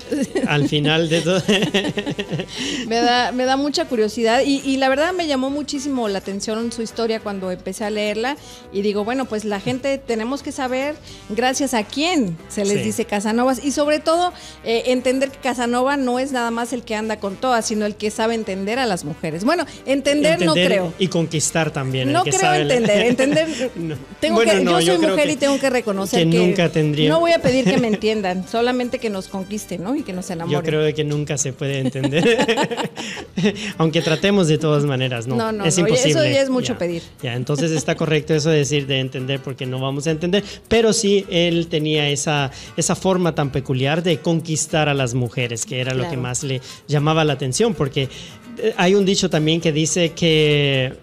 Al 0.47 0.67
final 0.67 1.09
de 1.09 1.21
todo. 1.21 1.41
me, 2.87 2.97
da, 2.97 3.31
me 3.31 3.45
da 3.45 3.57
mucha 3.57 3.85
curiosidad 3.85 4.41
y, 4.45 4.61
y, 4.63 4.77
la 4.77 4.89
verdad 4.89 5.13
me 5.13 5.27
llamó 5.27 5.49
muchísimo 5.49 6.07
la 6.07 6.19
atención 6.19 6.71
su 6.71 6.81
historia 6.81 7.19
cuando 7.19 7.51
empecé 7.51 7.85
a 7.85 7.89
leerla 7.89 8.37
y 8.71 8.81
digo, 8.81 9.03
bueno, 9.03 9.25
pues 9.25 9.45
la 9.45 9.59
gente 9.59 9.97
tenemos 9.97 10.43
que 10.43 10.51
saber 10.51 10.95
gracias 11.29 11.73
a 11.73 11.83
quién 11.83 12.37
se 12.49 12.65
les 12.65 12.79
sí. 12.79 12.83
dice 12.83 13.05
Casanovas 13.05 13.63
y 13.63 13.71
sobre 13.71 13.99
todo 13.99 14.33
eh, 14.63 14.83
entender 14.87 15.31
que 15.31 15.39
Casanova 15.39 15.97
no 15.97 16.19
es 16.19 16.31
nada 16.31 16.51
más 16.51 16.73
el 16.73 16.83
que 16.83 16.95
anda 16.95 17.19
con 17.19 17.35
todas, 17.35 17.65
sino 17.65 17.85
el 17.85 17.95
que 17.95 18.11
sabe 18.11 18.35
entender 18.35 18.79
a 18.79 18.85
las 18.85 19.05
mujeres. 19.05 19.43
Bueno, 19.43 19.65
entender, 19.85 20.33
entender 20.33 20.47
no 20.47 20.53
creo. 20.53 20.93
Y 20.99 21.07
conquistar 21.07 21.71
también. 21.71 22.11
No 22.11 22.23
creo 22.37 22.53
entender, 22.53 23.05
entender. 23.05 23.71
no. 23.75 23.95
Tengo 24.19 24.35
bueno, 24.35 24.53
que, 24.53 24.59
no, 24.61 24.79
yo 24.79 24.95
soy 24.95 25.03
yo 25.03 25.09
mujer 25.09 25.29
y 25.29 25.35
tengo 25.35 25.59
que 25.59 25.69
reconocer 25.69 26.23
que, 26.23 26.29
que, 26.29 26.37
nunca 26.37 26.69
tendría. 26.69 27.09
No 27.09 27.19
voy 27.19 27.31
a 27.31 27.39
pedir 27.39 27.65
que 27.65 27.77
me 27.77 27.87
entiendan, 27.95 28.47
solamente 28.47 28.99
que 28.99 29.09
nos 29.09 29.27
conquisten, 29.27 29.83
¿no? 29.83 29.95
Y 29.95 30.03
que 30.03 30.13
nos 30.13 30.29
enamoren. 30.29 30.59
Yo 30.59 30.63
creo 30.63 30.93
que 30.93 31.03
nunca 31.03 31.37
se 31.37 31.53
puede 31.53 31.79
entender. 31.79 32.47
Aunque 33.77 34.01
tratemos 34.01 34.47
de 34.47 34.57
todas 34.57 34.85
maneras, 34.85 35.27
no. 35.27 35.35
No, 35.35 35.51
no, 35.51 35.65
es 35.65 35.77
no, 35.77 35.87
imposible. 35.87 36.11
Eso 36.11 36.23
ya 36.23 36.41
es 36.41 36.49
mucho 36.49 36.73
ya, 36.73 36.79
pedir. 36.79 37.03
Ya, 37.21 37.33
entonces 37.35 37.71
está 37.71 37.95
correcto 37.95 38.33
eso 38.33 38.49
de 38.49 38.57
decir 38.57 38.87
de 38.87 38.99
entender 38.99 39.39
porque 39.39 39.65
no 39.65 39.79
vamos 39.79 40.07
a 40.07 40.11
entender, 40.11 40.43
pero 40.67 40.93
sí 40.93 41.25
él 41.29 41.67
tenía 41.67 42.09
esa, 42.09 42.51
esa 42.77 42.95
forma 42.95 43.35
tan 43.35 43.51
peculiar 43.51 44.03
de 44.03 44.19
conquistar 44.19 44.89
a 44.89 44.93
las 44.93 45.13
mujeres, 45.13 45.65
que 45.65 45.79
era 45.79 45.91
claro. 45.91 46.05
lo 46.05 46.09
que 46.09 46.17
más 46.17 46.43
le 46.43 46.61
llamaba 46.87 47.23
la 47.23 47.33
atención, 47.33 47.73
porque 47.73 48.09
eh, 48.57 48.73
hay 48.77 48.95
un 48.95 49.05
dicho 49.05 49.29
también 49.29 49.61
que 49.61 49.71
dice 49.71 50.11
que 50.11 50.93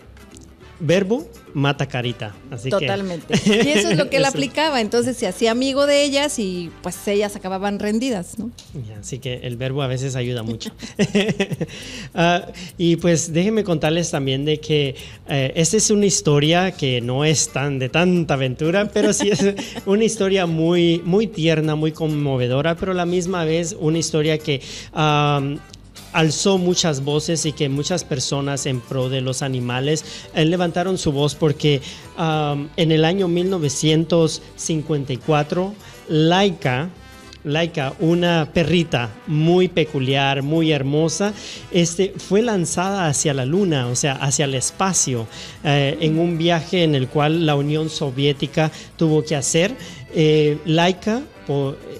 verbo 0.83 1.27
mata 1.55 1.87
carita. 1.87 2.35
Así 2.51 2.71
Totalmente. 2.71 3.39
Que... 3.39 3.63
Y 3.65 3.69
eso 3.69 3.91
es 3.91 3.99
lo 3.99 4.11
que 4.11 4.17
él 4.19 4.25
aplicaba. 4.25 4.81
Entonces 4.81 5.17
se 5.17 5.27
hacía 5.27 5.53
amigo 5.53 5.87
de 5.87 6.03
ellas 6.03 6.39
y 6.39 6.71
pues 6.83 7.07
ellas 7.09 7.37
acababan 7.37 7.79
rendidas, 7.79 8.39
¿no? 8.39 8.51
Así 8.99 9.19
que 9.19 9.35
el 9.43 9.57
verbo 9.57 9.83
a 9.83 9.87
veces 9.87 10.17
ayuda 10.17 10.43
mucho. 10.43 10.71
uh, 10.99 12.53
y 12.79 12.97
pues 12.97 13.33
déjenme 13.33 13.65
contarles 13.65 14.11
también 14.11 14.45
de 14.45 14.59
que 14.59 14.97
uh, 15.29 15.53
esta 15.55 15.77
es 15.77 15.91
una 15.91 16.07
historia 16.07 16.73
que 16.73 17.01
no 17.01 17.25
es 17.25 17.49
tan 17.51 17.79
de 17.79 17.89
tanta 17.89 18.35
aventura, 18.35 18.89
pero 18.89 19.13
sí 19.13 19.31
es 19.31 19.45
una 19.87 20.05
historia 20.05 20.47
muy, 20.47 21.01
muy 21.05 21.27
tierna, 21.27 21.77
muy 21.77 21.93
conmovedora, 21.93 22.77
pero 22.77 22.93
a 22.93 22.95
la 22.95 23.07
misma 23.07 23.45
vez 23.45 23.77
una 23.79 23.99
historia 23.99 24.39
que 24.39 24.61
um, 24.95 25.59
alzó 26.13 26.59
muchas 26.59 27.05
voces 27.05 27.47
y 27.47 27.53
que 27.53 27.69
muchas 27.69 28.03
personas 28.05 28.67
en 28.67 28.81
pro 28.81 29.09
de 29.09 29.21
los 29.21 29.43
animales 29.43 30.05
eh, 30.35 30.45
levantaron 30.45 30.99
su 30.99 31.13
voz 31.13 31.35
porque 31.35 31.81
en 32.77 32.93
el 32.93 33.05
año 33.05 33.27
1954 33.29 35.75
Laika 36.09 36.91
Laika, 37.45 37.95
una 37.99 38.49
perrita 38.53 39.11
muy 39.27 39.67
peculiar, 39.67 40.43
muy 40.43 40.71
hermosa, 40.71 41.33
este, 41.73 42.15
fue 42.17 42.41
lanzada 42.41 43.09
hacia 43.09 43.35
la 43.35 43.45
luna, 43.45 43.89
o 43.89 43.97
sea, 43.97 44.13
hacia 44.13 44.45
el 44.45 44.55
espacio, 44.55 45.27
eh, 45.65 45.97
en 46.01 46.21
un 46.21 46.39
viaje 46.39 46.85
en 46.85 46.95
el 46.95 47.09
cual 47.09 47.45
la 47.45 47.57
Unión 47.57 47.91
Soviética 47.91 48.71
tuvo 48.97 49.25
que 49.25 49.35
hacer. 49.35 49.75
Eh, 50.15 50.59
Laika, 50.67 51.23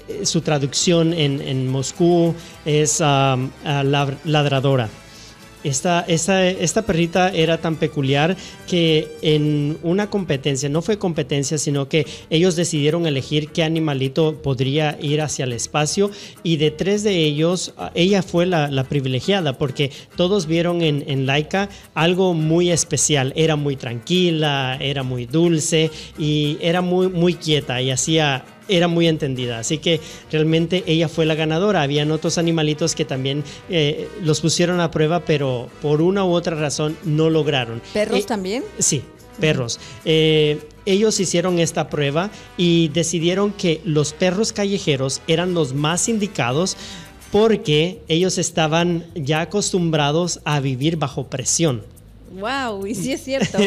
eh, 0.09 0.25
su 0.25 0.41
traducción 0.41 1.13
en, 1.13 1.69
Moscú 1.69 2.35
es 2.65 3.01
um, 3.01 3.51
uh, 3.65 3.83
ladradora. 4.25 4.89
Esta, 5.65 6.83
perrita 6.87 7.29
era 7.31 7.59
tan 7.59 7.77
peculiar 7.77 8.37
que 8.67 9.09
en 9.23 9.79
una 9.83 10.11
competencia, 10.11 10.69
no 10.69 10.83
fue 10.83 10.99
competencia, 10.99 11.57
sino 11.57 11.89
que 11.89 12.07
ellos 12.31 12.57
decidieron 12.57 13.07
elegir 13.07 13.51
qué 13.51 13.63
animalito 13.63 14.43
podría 14.43 14.99
ir 15.01 15.21
hacia 15.21 15.45
el 15.45 15.53
espacio 15.53 16.11
y 16.43 16.57
de 16.57 16.73
tres 16.73 17.05
de 17.05 17.17
ellos, 17.17 17.75
ella 17.95 18.23
fue 18.23 18.47
la, 18.47 18.83
privilegiada 18.89 19.57
porque 19.59 19.93
todos 20.17 20.47
vieron 20.47 20.83
en, 20.83 21.05
en, 21.07 21.25
Laika 21.25 21.69
algo 21.95 22.35
muy 22.35 22.71
especial. 22.71 23.33
Era 23.37 23.55
muy 23.55 23.77
tranquila, 23.77 24.77
era 24.81 25.05
muy 25.05 25.27
dulce 25.27 25.91
y 26.19 26.59
era 26.61 26.81
muy, 26.81 27.09
muy 27.09 27.35
quieta 27.35 27.81
y 27.81 27.93
hacía 27.93 28.45
era 28.69 28.89
muy 28.89 29.09
entendida. 29.09 29.59
Así 29.59 29.79
que 29.79 30.01
realmente 30.31 30.85
ella 30.87 31.09
fue 31.09 31.27
la 31.27 31.35
ganadora. 31.35 31.83
Habían 31.83 32.11
otros 32.11 32.39
animalitos 32.39 32.95
que 32.95 33.05
también 33.05 33.45
eh, 33.69 34.09
los 34.23 34.41
pusieron 34.41 34.81
a 34.81 34.91
prueba, 34.91 35.25
pero 35.25 35.69
por 35.81 36.03
una 36.03 36.25
u 36.25 36.33
otra 36.33 36.57
razón 36.57 36.97
no 37.05 37.31
lograron. 37.31 37.83
¿Perros 37.93 38.21
eh, 38.21 38.25
también? 38.27 38.65
Sí, 38.79 39.03
perros. 39.41 39.81
Eh, 40.05 40.61
ellos 40.85 41.21
hicieron 41.21 41.59
esta 41.59 41.89
prueba 41.89 42.31
y 42.57 42.89
decidieron 42.89 43.53
que 43.53 43.81
los 43.85 44.13
perros 44.13 44.53
callejeros 44.53 45.21
eran 45.27 45.55
los 45.55 45.75
más 45.75 46.09
indicados 46.09 46.77
porque 47.31 48.03
ellos 48.09 48.37
estaban 48.37 49.07
ya 49.15 49.41
acostumbrados 49.41 50.41
a 50.45 50.61
vivir 50.61 50.97
bajo 50.97 51.29
presión. 51.29 51.83
Wow, 52.33 52.87
y 52.87 52.95
sí 52.95 53.13
es 53.13 53.23
cierto. 53.25 53.59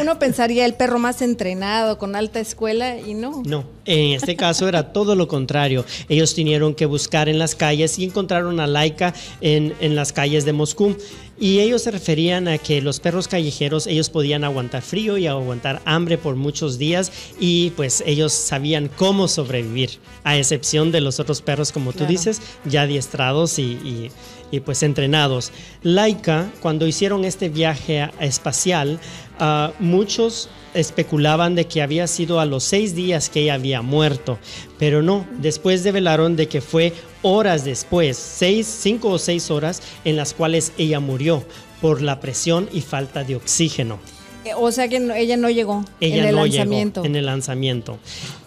Uno 0.00 0.18
pensaría 0.18 0.64
el 0.64 0.74
perro 0.74 0.98
más 0.98 1.22
entrenado, 1.22 1.98
con 1.98 2.16
alta 2.16 2.40
escuela, 2.40 2.98
y 2.98 3.14
no. 3.14 3.42
No, 3.44 3.64
en 3.84 4.14
este 4.14 4.36
caso 4.36 4.68
era 4.68 4.92
todo 4.92 5.14
lo 5.14 5.28
contrario. 5.28 5.84
Ellos 6.08 6.34
tuvieron 6.34 6.74
que 6.74 6.86
buscar 6.86 7.28
en 7.28 7.38
las 7.38 7.54
calles 7.54 7.98
y 7.98 8.04
encontraron 8.04 8.60
a 8.60 8.66
Laika 8.66 9.14
en, 9.40 9.74
en 9.80 9.94
las 9.94 10.12
calles 10.12 10.44
de 10.44 10.52
Moscú. 10.52 10.96
Y 11.40 11.60
ellos 11.60 11.82
se 11.82 11.92
referían 11.92 12.48
a 12.48 12.58
que 12.58 12.82
los 12.82 12.98
perros 12.98 13.28
callejeros, 13.28 13.86
ellos 13.86 14.10
podían 14.10 14.42
aguantar 14.42 14.82
frío 14.82 15.16
y 15.18 15.28
aguantar 15.28 15.80
hambre 15.84 16.18
por 16.18 16.34
muchos 16.34 16.78
días 16.78 17.12
y 17.38 17.70
pues 17.70 18.02
ellos 18.04 18.32
sabían 18.32 18.90
cómo 18.96 19.28
sobrevivir, 19.28 19.90
a 20.24 20.36
excepción 20.36 20.90
de 20.90 21.00
los 21.00 21.20
otros 21.20 21.40
perros, 21.40 21.70
como 21.70 21.92
claro. 21.92 22.06
tú 22.06 22.12
dices, 22.12 22.42
ya 22.64 22.82
adiestrados 22.82 23.60
y, 23.60 23.62
y, 23.62 24.10
y, 24.50 24.60
pues 24.60 24.82
entrenados. 24.82 25.52
Laika, 25.82 26.50
cuando 26.60 26.86
hicieron 26.86 27.24
este 27.24 27.48
viaje 27.48 28.08
espacial, 28.20 28.98
uh, 29.40 29.72
muchos 29.82 30.48
especulaban 30.74 31.54
de 31.54 31.66
que 31.66 31.82
había 31.82 32.06
sido 32.06 32.40
a 32.40 32.44
los 32.44 32.62
seis 32.64 32.94
días 32.94 33.30
que 33.30 33.40
ella 33.42 33.54
había 33.54 33.82
muerto, 33.82 34.38
pero 34.78 35.02
no, 35.02 35.26
después 35.38 35.82
develaron 35.82 36.36
de 36.36 36.46
que 36.48 36.60
fue 36.60 36.92
horas 37.22 37.64
después, 37.64 38.16
seis, 38.16 38.66
cinco 38.66 39.08
o 39.08 39.18
seis 39.18 39.50
horas 39.50 39.82
en 40.04 40.16
las 40.16 40.34
cuales 40.34 40.72
ella 40.78 41.00
murió 41.00 41.42
por 41.80 42.02
la 42.02 42.20
presión 42.20 42.68
y 42.72 42.80
falta 42.82 43.24
de 43.24 43.36
oxígeno. 43.36 43.98
Eh, 44.44 44.52
O 44.56 44.70
sea 44.70 44.88
que 44.88 45.00
no- 45.00 45.14
ella 45.14 45.36
no 45.36 45.50
llegó 45.50 45.84
Ella 46.00 46.18
en 46.22 46.24
el 46.28 46.34
no 46.36 46.42
lanzamiento. 46.46 47.00
llegó 47.02 47.06
en 47.12 47.16
el 47.16 47.26
lanzamiento. 47.26 47.98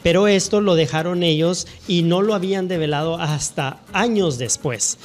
Pero 0.04 0.28
esto 0.28 0.62
lo 0.62 0.76
dejaron 0.76 1.22
ellos 1.24 1.68
y 1.88 2.04
no 2.04 2.22
lo 2.22 2.34
habían 2.34 2.68
develado 2.68 3.20
hasta 3.20 3.80
años 3.94 4.38
después. 4.38 4.98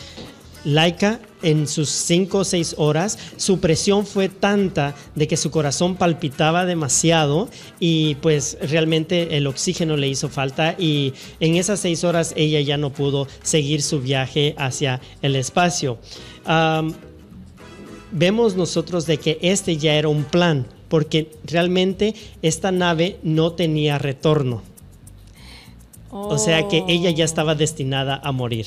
Laika, 0.66 1.20
en 1.42 1.68
sus 1.68 1.88
5 1.90 2.38
o 2.38 2.44
6 2.44 2.75
horas, 2.76 3.18
su 3.37 3.61
presión 3.61 4.04
fue 4.04 4.28
tanta 4.28 4.96
de 5.14 5.28
que 5.28 5.37
su 5.37 5.52
corazón 5.52 5.94
palpitaba 5.94 6.64
demasiado 6.64 7.49
y 7.78 8.16
pues 8.16 8.58
realmente 8.61 9.37
el 9.37 9.46
oxígeno 9.46 9.96
le 9.96 10.08
hizo 10.08 10.28
falta 10.28 10.75
y 10.76 11.14
en 11.38 11.54
esas 11.54 11.78
6 11.78 12.02
horas 12.02 12.32
ella 12.37 12.61
ya 12.62 12.78
no 12.78 12.92
pudo 12.92 13.28
seguir 13.44 13.80
su 13.80 14.00
viaje 14.00 14.56
hacia 14.58 15.00
el 15.23 15.37
espacio. 15.37 15.99
Vemos 18.11 18.56
nosotros 18.56 19.06
de 19.06 19.18
que 19.18 19.38
este 19.42 19.76
ya 19.76 19.94
era 19.94 20.08
un 20.08 20.25
plan, 20.25 20.66
porque 20.88 21.30
realmente 21.44 22.16
esta 22.42 22.73
nave 22.73 23.18
no 23.23 23.52
tenía 23.52 23.99
retorno. 23.99 24.62
O 26.11 26.38
sea 26.38 26.66
que 26.66 26.82
ella 26.88 27.11
ya 27.11 27.25
estaba 27.25 27.54
destinada 27.54 28.20
a 28.25 28.32
morir. 28.32 28.66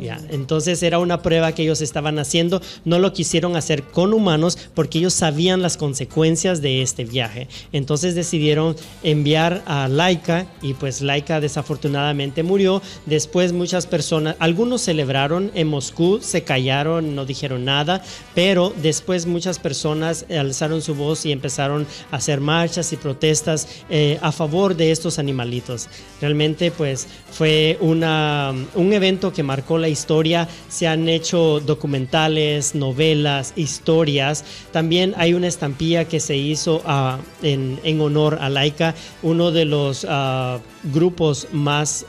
Ya, 0.00 0.20
Entonces 0.30 0.82
era 0.82 0.98
una 0.98 1.22
prueba 1.22 1.52
que 1.52 1.62
ellos 1.62 1.80
estaban 1.80 2.18
haciendo. 2.18 2.60
No 2.84 2.98
lo 2.98 3.12
quisieron 3.12 3.56
hacer 3.56 3.82
con 3.82 4.12
humanos 4.12 4.58
porque 4.74 4.98
ellos 4.98 5.14
sabían 5.14 5.62
las 5.62 5.78
consecuencias 5.78 6.60
de 6.60 6.82
este 6.82 7.04
viaje. 7.04 7.48
Entonces 7.72 8.14
decidieron 8.14 8.76
enviar 9.02 9.62
a 9.66 9.88
Laika 9.88 10.46
y 10.60 10.74
pues 10.74 11.00
Laika 11.00 11.40
desafortunadamente 11.40 12.42
murió. 12.42 12.82
Después 13.06 13.52
muchas 13.52 13.86
personas, 13.86 14.36
algunos 14.38 14.82
celebraron 14.82 15.50
en 15.54 15.68
Moscú, 15.68 16.20
se 16.20 16.44
callaron, 16.44 17.14
no 17.14 17.24
dijeron 17.24 17.64
nada, 17.64 18.02
pero 18.34 18.74
después 18.82 19.26
muchas 19.26 19.58
personas 19.58 20.26
alzaron 20.28 20.82
su 20.82 20.94
voz 20.94 21.24
y 21.24 21.32
empezaron 21.32 21.86
a 22.10 22.16
hacer 22.16 22.40
marchas 22.40 22.92
y 22.92 22.96
protestas 22.96 23.66
eh, 23.88 24.18
a 24.20 24.32
favor 24.32 24.76
de 24.76 24.90
estos 24.90 25.18
animalitos. 25.18 25.88
Realmente 26.20 26.70
pues 26.70 27.06
fue 27.30 27.78
una, 27.80 28.54
un 28.74 28.92
evento 28.92 29.32
que 29.32 29.45
marcó 29.46 29.78
la 29.78 29.88
historia, 29.88 30.46
se 30.68 30.86
han 30.86 31.08
hecho 31.08 31.60
documentales, 31.60 32.74
novelas, 32.74 33.54
historias. 33.56 34.44
También 34.72 35.14
hay 35.16 35.32
una 35.32 35.46
estampilla 35.46 36.04
que 36.04 36.20
se 36.20 36.36
hizo 36.36 36.82
ah, 36.84 37.18
en, 37.42 37.80
en 37.84 38.00
honor 38.02 38.38
a 38.42 38.50
Laika, 38.50 38.94
uno 39.22 39.50
de 39.52 39.64
los 39.64 40.06
ah, 40.08 40.58
grupos 40.92 41.48
más 41.52 42.04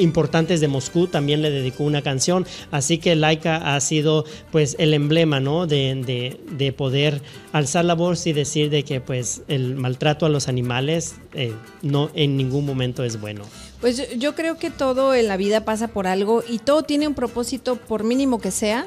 importantes 0.00 0.60
de 0.60 0.66
Moscú 0.66 1.06
también 1.06 1.40
le 1.40 1.50
dedicó 1.50 1.84
una 1.84 2.02
canción, 2.02 2.44
así 2.72 2.98
que 2.98 3.14
Laika 3.14 3.76
ha 3.76 3.80
sido 3.80 4.24
pues 4.50 4.74
el 4.80 4.92
emblema, 4.92 5.38
¿no? 5.38 5.68
De, 5.68 5.94
de- 6.04 6.40
de 6.58 6.72
poder 6.72 7.22
alzar 7.52 7.84
la 7.84 7.94
voz 7.94 8.26
y 8.26 8.32
decir 8.32 8.70
de 8.70 8.82
que 8.82 9.00
pues 9.00 9.42
el 9.46 9.76
maltrato 9.76 10.26
a 10.26 10.30
los 10.30 10.48
animales 10.48 11.14
eh, 11.32 11.52
no 11.82 12.10
en 12.14 12.36
ningún 12.36 12.66
momento 12.66 13.04
es 13.04 13.20
bueno. 13.20 13.44
Pues 13.80 13.96
yo, 13.96 14.04
yo 14.16 14.34
creo 14.34 14.58
que 14.58 14.70
todo 14.70 15.14
en 15.14 15.28
la 15.28 15.36
vida 15.36 15.64
pasa 15.64 15.88
por 15.88 16.06
algo 16.06 16.42
y 16.48 16.58
todo 16.58 16.82
tiene 16.82 17.06
un 17.06 17.14
propósito, 17.14 17.76
por 17.76 18.02
mínimo 18.02 18.40
que 18.40 18.50
sea, 18.50 18.86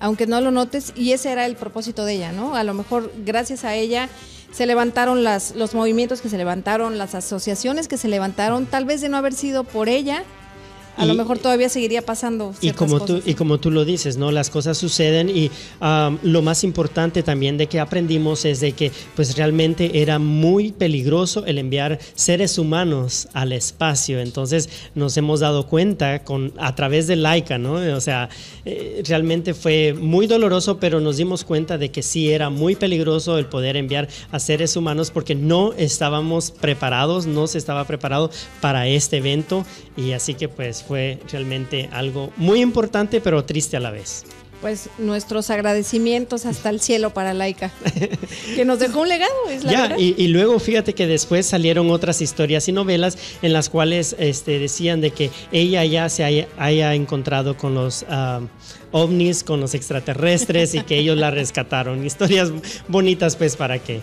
aunque 0.00 0.26
no 0.26 0.40
lo 0.40 0.50
notes, 0.50 0.92
y 0.96 1.12
ese 1.12 1.30
era 1.30 1.46
el 1.46 1.54
propósito 1.54 2.04
de 2.04 2.14
ella, 2.14 2.32
¿no? 2.32 2.56
A 2.56 2.64
lo 2.64 2.74
mejor 2.74 3.12
gracias 3.24 3.64
a 3.64 3.74
ella 3.74 4.08
se 4.52 4.66
levantaron 4.66 5.24
las, 5.24 5.54
los 5.54 5.74
movimientos 5.74 6.20
que 6.20 6.28
se 6.28 6.38
levantaron, 6.38 6.98
las 6.98 7.14
asociaciones 7.14 7.88
que 7.88 7.96
se 7.96 8.08
levantaron, 8.08 8.66
tal 8.66 8.84
vez 8.84 9.00
de 9.00 9.08
no 9.08 9.16
haber 9.16 9.32
sido 9.32 9.64
por 9.64 9.88
ella, 9.88 10.24
a 10.96 11.06
lo 11.06 11.14
mejor 11.14 11.38
todavía 11.38 11.68
seguiría 11.68 12.02
pasando. 12.02 12.54
Y 12.60 12.70
como, 12.72 13.00
tú, 13.00 13.22
y 13.24 13.34
como 13.34 13.58
tú 13.58 13.70
lo 13.70 13.84
dices, 13.84 14.16
¿no? 14.16 14.30
Las 14.30 14.50
cosas 14.50 14.76
suceden 14.78 15.28
y 15.28 15.50
um, 15.80 16.18
lo 16.22 16.42
más 16.42 16.64
importante 16.64 17.22
también 17.22 17.56
de 17.56 17.66
que 17.66 17.80
aprendimos 17.80 18.44
es 18.44 18.60
de 18.60 18.72
que 18.72 18.92
pues 19.16 19.36
realmente 19.36 20.02
era 20.02 20.18
muy 20.18 20.72
peligroso 20.72 21.46
el 21.46 21.58
enviar 21.58 21.98
seres 22.14 22.58
humanos 22.58 23.28
al 23.32 23.52
espacio. 23.52 24.20
Entonces 24.20 24.68
nos 24.94 25.16
hemos 25.16 25.40
dado 25.40 25.66
cuenta 25.66 26.24
con, 26.24 26.52
a 26.58 26.74
través 26.74 27.06
de 27.06 27.16
Laika, 27.16 27.58
¿no? 27.58 27.74
O 27.74 28.00
sea, 28.00 28.28
eh, 28.64 29.02
realmente 29.06 29.54
fue 29.54 29.94
muy 29.94 30.26
doloroso, 30.26 30.78
pero 30.78 31.00
nos 31.00 31.16
dimos 31.16 31.44
cuenta 31.44 31.78
de 31.78 31.90
que 31.90 32.02
sí 32.02 32.30
era 32.30 32.50
muy 32.50 32.76
peligroso 32.76 33.38
el 33.38 33.46
poder 33.46 33.76
enviar 33.76 34.08
a 34.30 34.38
seres 34.38 34.76
humanos 34.76 35.10
porque 35.10 35.34
no 35.34 35.72
estábamos 35.74 36.50
preparados, 36.50 37.26
no 37.26 37.46
se 37.46 37.58
estaba 37.58 37.84
preparado 37.86 38.30
para 38.60 38.86
este 38.86 39.18
evento 39.18 39.64
y 39.96 40.12
así 40.12 40.34
que 40.34 40.48
pues 40.48 40.81
fue 40.82 41.18
realmente 41.30 41.88
algo 41.92 42.32
muy 42.36 42.60
importante 42.60 43.20
pero 43.20 43.44
triste 43.44 43.76
a 43.76 43.80
la 43.80 43.90
vez. 43.90 44.24
Pues 44.60 44.88
nuestros 44.98 45.50
agradecimientos 45.50 46.46
hasta 46.46 46.70
el 46.70 46.80
cielo 46.80 47.12
para 47.12 47.34
Laika, 47.34 47.72
que 48.54 48.64
nos 48.64 48.78
dejó 48.78 49.00
un 49.00 49.08
legado, 49.08 49.32
es 49.50 49.64
la 49.64 49.72
Ya, 49.72 49.82
verdad. 49.82 49.96
y, 49.98 50.14
y 50.16 50.28
luego 50.28 50.56
fíjate 50.60 50.94
que 50.94 51.08
después 51.08 51.46
salieron 51.46 51.90
otras 51.90 52.20
historias 52.22 52.68
y 52.68 52.72
novelas 52.72 53.18
en 53.42 53.52
las 53.52 53.68
cuales 53.68 54.14
este, 54.20 54.60
decían 54.60 55.00
de 55.00 55.10
que 55.10 55.30
ella 55.50 55.84
ya 55.84 56.08
se 56.08 56.22
haya, 56.22 56.46
haya 56.58 56.94
encontrado 56.94 57.56
con 57.56 57.74
los 57.74 58.04
ah, 58.08 58.40
ovnis, 58.92 59.42
con 59.42 59.60
los 59.60 59.74
extraterrestres 59.74 60.76
y 60.76 60.82
que 60.82 60.96
ellos 60.96 61.16
la 61.18 61.30
rescataron. 61.32 62.06
Historias 62.06 62.52
bonitas 62.86 63.34
pues 63.34 63.56
para 63.56 63.80
que 63.80 64.00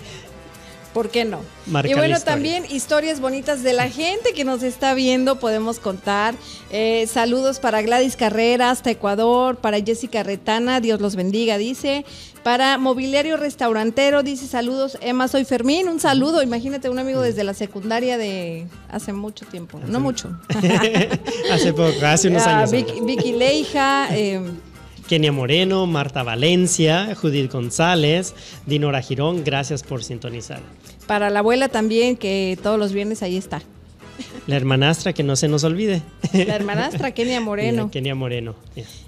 ¿Por 0.94 1.10
qué 1.10 1.24
no? 1.24 1.42
Marca 1.68 1.90
y 1.92 1.94
bueno, 1.94 2.20
también 2.20 2.66
historias 2.70 3.20
bonitas 3.20 3.62
de 3.62 3.74
la 3.74 3.90
gente 3.90 4.34
que 4.34 4.44
nos 4.44 4.64
está 4.64 4.96
viendo, 4.96 5.40
podemos 5.40 5.78
contar. 5.80 6.34
Eh, 6.72 7.08
saludos 7.12 7.60
para 7.60 7.82
Gladys 7.84 8.16
Carrera 8.16 8.72
hasta 8.72 8.90
Ecuador, 8.90 9.58
para 9.58 9.80
Jessica 9.80 10.24
Retana, 10.24 10.80
Dios 10.82 11.00
los 11.00 11.16
bendiga, 11.16 11.58
dice. 11.60 12.06
Para 12.44 12.78
Mobiliario 12.80 13.38
Restaurantero, 13.38 14.24
dice 14.24 14.48
saludos. 14.48 14.98
Emma, 15.02 15.28
soy 15.28 15.46
Fermín, 15.46 15.88
un 15.90 16.00
saludo. 16.00 16.42
Imagínate, 16.42 16.90
un 16.90 16.98
amigo 16.98 17.22
desde 17.22 17.44
la 17.44 17.54
secundaria 17.54 18.18
de 18.18 18.66
hace 18.90 19.14
mucho 19.14 19.46
tiempo, 19.46 19.80
no 19.86 20.00
mucho. 20.00 20.40
hace 21.52 21.74
poco, 21.74 21.94
hace 22.06 22.30
unos 22.30 22.44
Ah, 22.48 22.60
años. 22.60 22.72
Vicky, 22.72 23.02
Vicky 23.02 23.34
Leija, 23.34 24.08
eh, 24.16 24.42
Kenia 25.10 25.32
Moreno, 25.32 25.88
Marta 25.88 26.22
Valencia, 26.22 27.16
Judith 27.16 27.52
González, 27.52 28.36
Dinora 28.68 29.02
Girón, 29.02 29.44
gracias 29.44 29.82
por 29.82 30.04
sintonizar. 30.04 30.60
para 31.08 31.32
la 31.32 31.40
abuela 31.40 31.68
también, 31.68 32.16
que 32.16 32.60
todos 32.62 32.78
los 32.78 32.94
viernes 32.94 33.24
ahí 33.24 33.36
está. 33.36 33.64
La 34.48 34.56
hermanastra, 34.56 35.14
que 35.14 35.24
no 35.24 35.36
se 35.36 35.48
nos 35.48 35.64
olvide. 35.64 36.02
La 36.34 36.56
hermanastra 36.56 37.12
Kenia 37.12 37.42
Moreno. 37.42 37.90
Kenia 37.92 38.16
Moreno. 38.16 38.56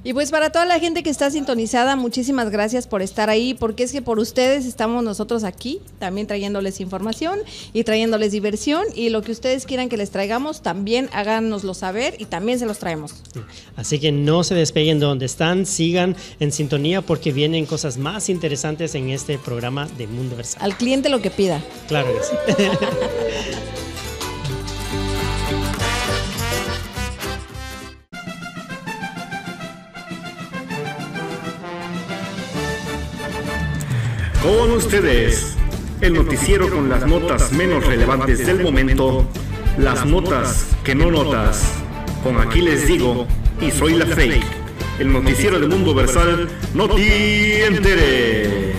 Y 0.04 0.14
pues 0.14 0.32
para 0.32 0.52
toda 0.52 0.66
la 0.66 0.80
gente 0.80 1.04
que 1.04 1.10
está 1.10 1.30
sintonizada, 1.32 1.96
muchísimas 1.96 2.50
gracias 2.50 2.88
por 2.88 3.02
estar 3.02 3.30
ahí, 3.30 3.54
porque 3.54 3.84
es 3.84 3.92
que 3.92 4.02
por 4.02 4.20
ustedes 4.20 4.66
estamos 4.66 5.04
nosotros 5.04 5.44
aquí, 5.44 5.80
también 6.00 6.28
trayéndoles 6.28 6.82
información 6.82 7.40
y 7.74 7.84
trayéndoles 7.84 8.32
diversión 8.32 8.84
y 8.96 9.10
lo 9.10 9.22
que 9.22 9.32
ustedes 9.32 9.66
quieran 9.66 9.90
que 9.90 9.98
les 9.98 10.12
traigamos, 10.12 10.62
también 10.62 11.10
háganoslo 11.14 11.74
saber 11.74 12.16
y 12.20 12.26
también 12.26 12.60
se 12.60 12.66
los 12.66 12.80
traemos. 12.80 13.14
Así 13.76 14.00
que 14.00 14.12
no 14.12 14.44
se 14.44 14.56
despeguen 14.56 15.00
de 15.00 15.06
donde 15.06 15.26
están, 15.26 15.66
sigan 15.66 16.16
en 16.40 16.52
sintonía 16.52 17.02
porque 17.02 17.32
vienen 17.32 17.66
cosas 17.66 17.98
más 17.98 18.30
interesantes 18.30 18.96
en 18.96 19.10
este 19.10 19.38
programa 19.38 19.88
de 19.98 20.08
Mundo 20.08 20.36
Versal. 20.36 20.64
Al 20.64 20.76
cliente 20.76 21.10
lo 21.10 21.22
que 21.22 21.32
pida. 21.32 21.62
Claro 21.88 22.10
que 22.14 22.24
sí. 22.24 22.64
Con 34.42 34.72
ustedes, 34.72 35.56
el 36.02 36.14
noticiero 36.16 36.68
con 36.68 36.90
las 36.90 37.06
notas 37.06 37.52
menos 37.52 37.86
relevantes 37.86 38.44
del 38.44 38.64
momento, 38.64 39.28
las 39.78 40.04
notas 40.04 40.66
que 40.84 40.96
no 40.96 41.12
notas. 41.12 41.74
Con 42.24 42.40
aquí 42.40 42.62
les 42.62 42.88
digo, 42.88 43.28
y 43.62 43.70
soy 43.70 43.94
la 43.94 44.08
fake, 44.08 44.44
el 44.98 45.14
noticiero 45.14 45.60
de 45.60 45.68
Mundo 45.68 45.94
Versal, 45.94 46.50
no 46.74 46.90
te 46.90 47.66
enteres. 47.68 48.71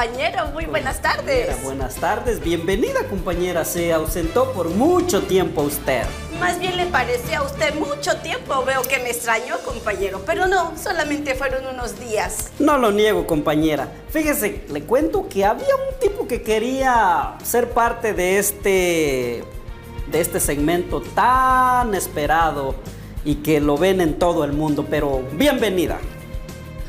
Compañero, 0.00 0.46
muy 0.54 0.64
buenas 0.64 1.02
tardes. 1.02 1.62
Buenas 1.62 1.96
tardes, 1.96 2.40
bienvenida 2.40 3.04
compañera. 3.10 3.66
Se 3.66 3.92
ausentó 3.92 4.50
por 4.54 4.70
mucho 4.70 5.24
tiempo 5.24 5.60
usted. 5.60 6.04
Más 6.38 6.58
bien 6.58 6.78
le 6.78 6.86
pareció 6.86 7.40
a 7.40 7.42
usted 7.42 7.74
mucho 7.74 8.16
tiempo. 8.22 8.64
Veo 8.64 8.80
que 8.80 8.98
me 9.00 9.10
extrañó, 9.10 9.58
compañero. 9.62 10.22
Pero 10.24 10.46
no, 10.46 10.72
solamente 10.82 11.34
fueron 11.34 11.66
unos 11.66 12.00
días. 12.00 12.50
No 12.58 12.78
lo 12.78 12.92
niego 12.92 13.26
compañera. 13.26 13.92
Fíjese, 14.08 14.64
le 14.70 14.84
cuento 14.84 15.28
que 15.28 15.44
había 15.44 15.76
un 15.76 15.98
tipo 16.00 16.26
que 16.26 16.40
quería 16.40 17.34
ser 17.44 17.68
parte 17.68 18.14
de 18.14 18.38
este 18.38 19.44
de 20.06 20.20
este 20.22 20.40
segmento 20.40 21.02
tan 21.02 21.94
esperado 21.94 22.74
y 23.22 23.34
que 23.34 23.60
lo 23.60 23.76
ven 23.76 24.00
en 24.00 24.18
todo 24.18 24.44
el 24.44 24.54
mundo, 24.54 24.86
pero 24.88 25.20
bienvenida. 25.32 25.98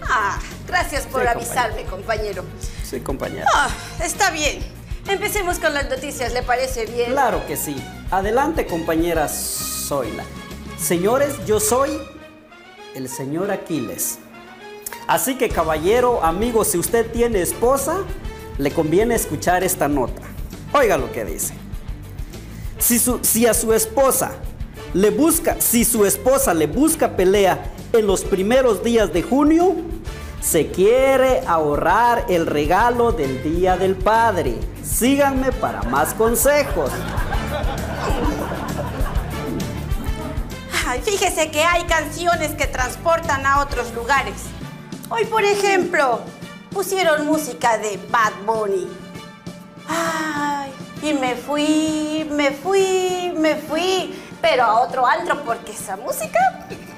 Ah, 0.02 0.40
gracias 0.66 1.06
por 1.08 1.24
Sí, 1.24 1.28
avisarme, 1.28 1.84
compañero. 1.84 2.46
Sí, 2.92 3.00
compañera. 3.00 3.46
Ah, 3.56 3.70
está 4.04 4.32
bien. 4.32 4.60
Empecemos 5.08 5.60
con 5.60 5.74
las 5.74 5.90
noticias, 5.90 6.34
¿le 6.34 6.44
parece 6.44 6.86
bien? 6.88 7.12
Claro 7.12 7.42
que 7.48 7.56
sí. 7.56 7.76
Adelante, 8.12 8.66
compañera 8.68 9.30
Zoila. 9.30 10.24
Señores, 10.78 11.34
yo 11.46 11.62
soy 11.62 11.98
el 12.94 13.08
señor 13.08 13.50
Aquiles. 13.50 14.20
Así 15.08 15.38
que 15.38 15.48
caballero, 15.48 16.22
amigo, 16.22 16.66
si 16.66 16.78
usted 16.78 17.10
tiene 17.12 17.42
esposa, 17.42 18.00
le 18.58 18.72
conviene 18.72 19.16
escuchar 19.16 19.64
esta 19.64 19.88
nota. 19.88 20.22
Oiga 20.74 20.98
lo 20.98 21.10
que 21.14 21.24
dice. 21.24 21.54
Si, 22.78 23.00
su- 23.00 23.20
si 23.24 23.48
a 23.48 23.54
su 23.54 23.72
esposa 23.74 24.34
le 24.94 25.12
busca, 25.12 25.56
si 25.62 25.86
su 25.86 26.06
esposa 26.06 26.54
le 26.54 26.68
busca 26.68 27.16
pelea 27.16 27.72
en 27.94 28.06
los 28.06 28.26
primeros 28.26 28.84
días 28.84 29.14
de 29.14 29.22
junio, 29.24 29.78
se 30.42 30.72
quiere 30.72 31.44
ahorrar 31.48 32.26
el 32.28 32.48
regalo 32.48 33.12
del 33.12 33.44
Día 33.44 33.78
del 33.78 33.96
Padre. 33.96 34.60
Síganme 34.84 35.52
para 35.52 35.84
más 35.84 36.14
consejos. 36.16 36.90
Ay, 40.88 41.00
fíjese 41.02 41.52
que 41.52 41.64
hay 41.64 41.84
canciones 41.84 42.52
que 42.56 42.66
transportan 42.66 43.46
a 43.46 43.62
otros 43.62 43.94
lugares. 43.94 44.34
Hoy, 45.10 45.26
por 45.26 45.44
ejemplo, 45.44 46.22
pusieron 46.72 47.26
música 47.26 47.78
de 47.78 48.00
Bad 48.10 48.34
Bunny. 48.46 48.88
Ay, 49.88 50.72
y 51.04 51.14
me 51.14 51.36
fui, 51.36 52.28
me 52.32 52.52
fui, 52.52 53.34
me 53.38 53.56
fui, 53.56 54.20
pero 54.42 54.64
a 54.64 54.82
otro 54.82 55.06
antro 55.06 55.44
porque 55.44 55.72
esa 55.72 55.96
música... 55.98 56.40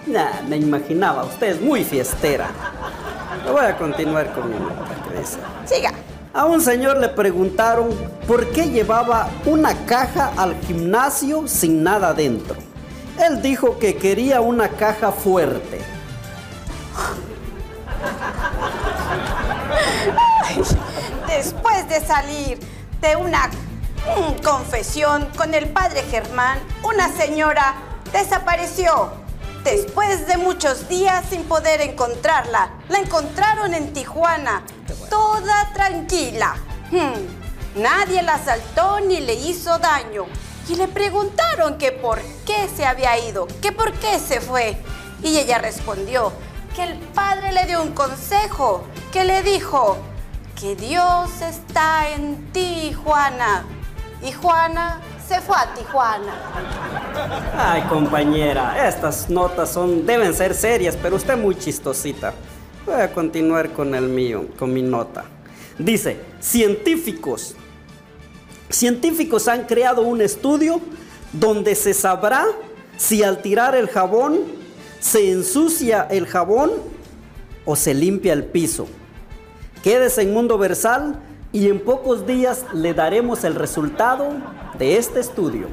Nah, 0.05 0.41
me 0.47 0.57
imaginaba, 0.57 1.23
usted 1.23 1.47
es 1.47 1.61
muy 1.61 1.83
fiestera. 1.83 2.49
Voy 3.51 3.65
a 3.65 3.77
continuar 3.77 4.33
con 4.33 4.49
mi 4.49 4.57
nota 4.57 5.09
que 5.09 5.19
dice. 5.19 5.37
Siga. 5.65 5.91
A 6.33 6.45
un 6.45 6.61
señor 6.61 6.97
le 6.97 7.09
preguntaron 7.09 7.89
por 8.27 8.49
qué 8.51 8.69
llevaba 8.69 9.29
una 9.45 9.85
caja 9.85 10.31
al 10.35 10.59
gimnasio 10.61 11.47
sin 11.47 11.83
nada 11.83 12.13
dentro. 12.13 12.55
Él 13.19 13.41
dijo 13.41 13.77
que 13.77 13.97
quería 13.97 14.41
una 14.41 14.69
caja 14.69 15.11
fuerte. 15.11 15.81
Después 21.27 21.89
de 21.89 22.01
salir 22.01 22.59
de 23.01 23.15
una 23.15 23.47
mm, 23.47 24.41
confesión 24.43 25.27
con 25.37 25.53
el 25.53 25.69
padre 25.69 26.01
Germán, 26.09 26.57
una 26.83 27.09
señora 27.09 27.75
desapareció. 28.11 29.22
Después 29.63 30.27
de 30.27 30.37
muchos 30.37 30.87
días 30.89 31.23
sin 31.29 31.43
poder 31.43 31.81
encontrarla, 31.81 32.71
la 32.89 32.99
encontraron 32.99 33.73
en 33.73 33.93
Tijuana, 33.93 34.63
toda 35.09 35.71
tranquila. 35.73 36.55
Hmm, 36.91 37.43
Nadie 37.75 38.21
la 38.21 38.35
asaltó 38.35 38.99
ni 38.99 39.19
le 39.19 39.33
hizo 39.33 39.79
daño. 39.79 40.25
Y 40.67 40.75
le 40.75 40.87
preguntaron 40.87 41.77
que 41.77 41.91
por 41.91 42.21
qué 42.45 42.69
se 42.73 42.85
había 42.85 43.17
ido, 43.17 43.47
que 43.61 43.71
por 43.71 43.91
qué 43.93 44.19
se 44.19 44.39
fue. 44.39 44.77
Y 45.23 45.37
ella 45.37 45.57
respondió 45.57 46.31
que 46.75 46.83
el 46.83 46.99
padre 46.99 47.51
le 47.51 47.65
dio 47.65 47.81
un 47.81 47.93
consejo, 47.93 48.83
que 49.11 49.23
le 49.23 49.41
dijo, 49.41 49.97
que 50.59 50.75
Dios 50.75 51.29
está 51.41 52.09
en 52.09 52.51
ti, 52.51 52.93
Juana. 53.03 53.65
Y 54.21 54.31
Juana 54.31 55.01
se 55.33 55.41
fue 55.41 55.55
a 55.57 55.73
Tijuana. 55.73 56.33
Ay, 57.57 57.81
compañera, 57.83 58.87
estas 58.87 59.29
notas 59.29 59.71
son 59.71 60.05
deben 60.05 60.33
ser 60.33 60.53
serias, 60.53 60.95
pero 61.01 61.15
usted 61.15 61.37
muy 61.37 61.55
chistosita. 61.55 62.33
Voy 62.85 63.01
a 63.01 63.11
continuar 63.11 63.71
con 63.71 63.95
el 63.95 64.09
mío, 64.09 64.45
con 64.59 64.71
mi 64.71 64.83
nota. 64.83 65.23
Dice, 65.79 66.19
científicos. 66.39 67.55
Científicos 68.69 69.47
han 69.47 69.63
creado 69.63 70.03
un 70.03 70.21
estudio 70.21 70.79
donde 71.31 71.73
se 71.73 71.95
sabrá 71.95 72.45
si 72.97 73.23
al 73.23 73.41
tirar 73.41 73.75
el 73.75 73.87
jabón 73.89 74.39
se 74.99 75.31
ensucia 75.31 76.07
el 76.11 76.27
jabón 76.27 76.71
o 77.65 77.75
se 77.75 77.95
limpia 77.95 78.33
el 78.33 78.43
piso. 78.43 78.87
Quédese 79.83 80.21
en 80.21 80.33
Mundo 80.33 80.59
Versal 80.59 81.19
y 81.51 81.69
en 81.69 81.79
pocos 81.79 82.27
días 82.27 82.65
le 82.73 82.93
daremos 82.93 83.43
el 83.43 83.55
resultado 83.55 84.29
de 84.77 84.97
este 84.97 85.19
estudio. 85.19 85.67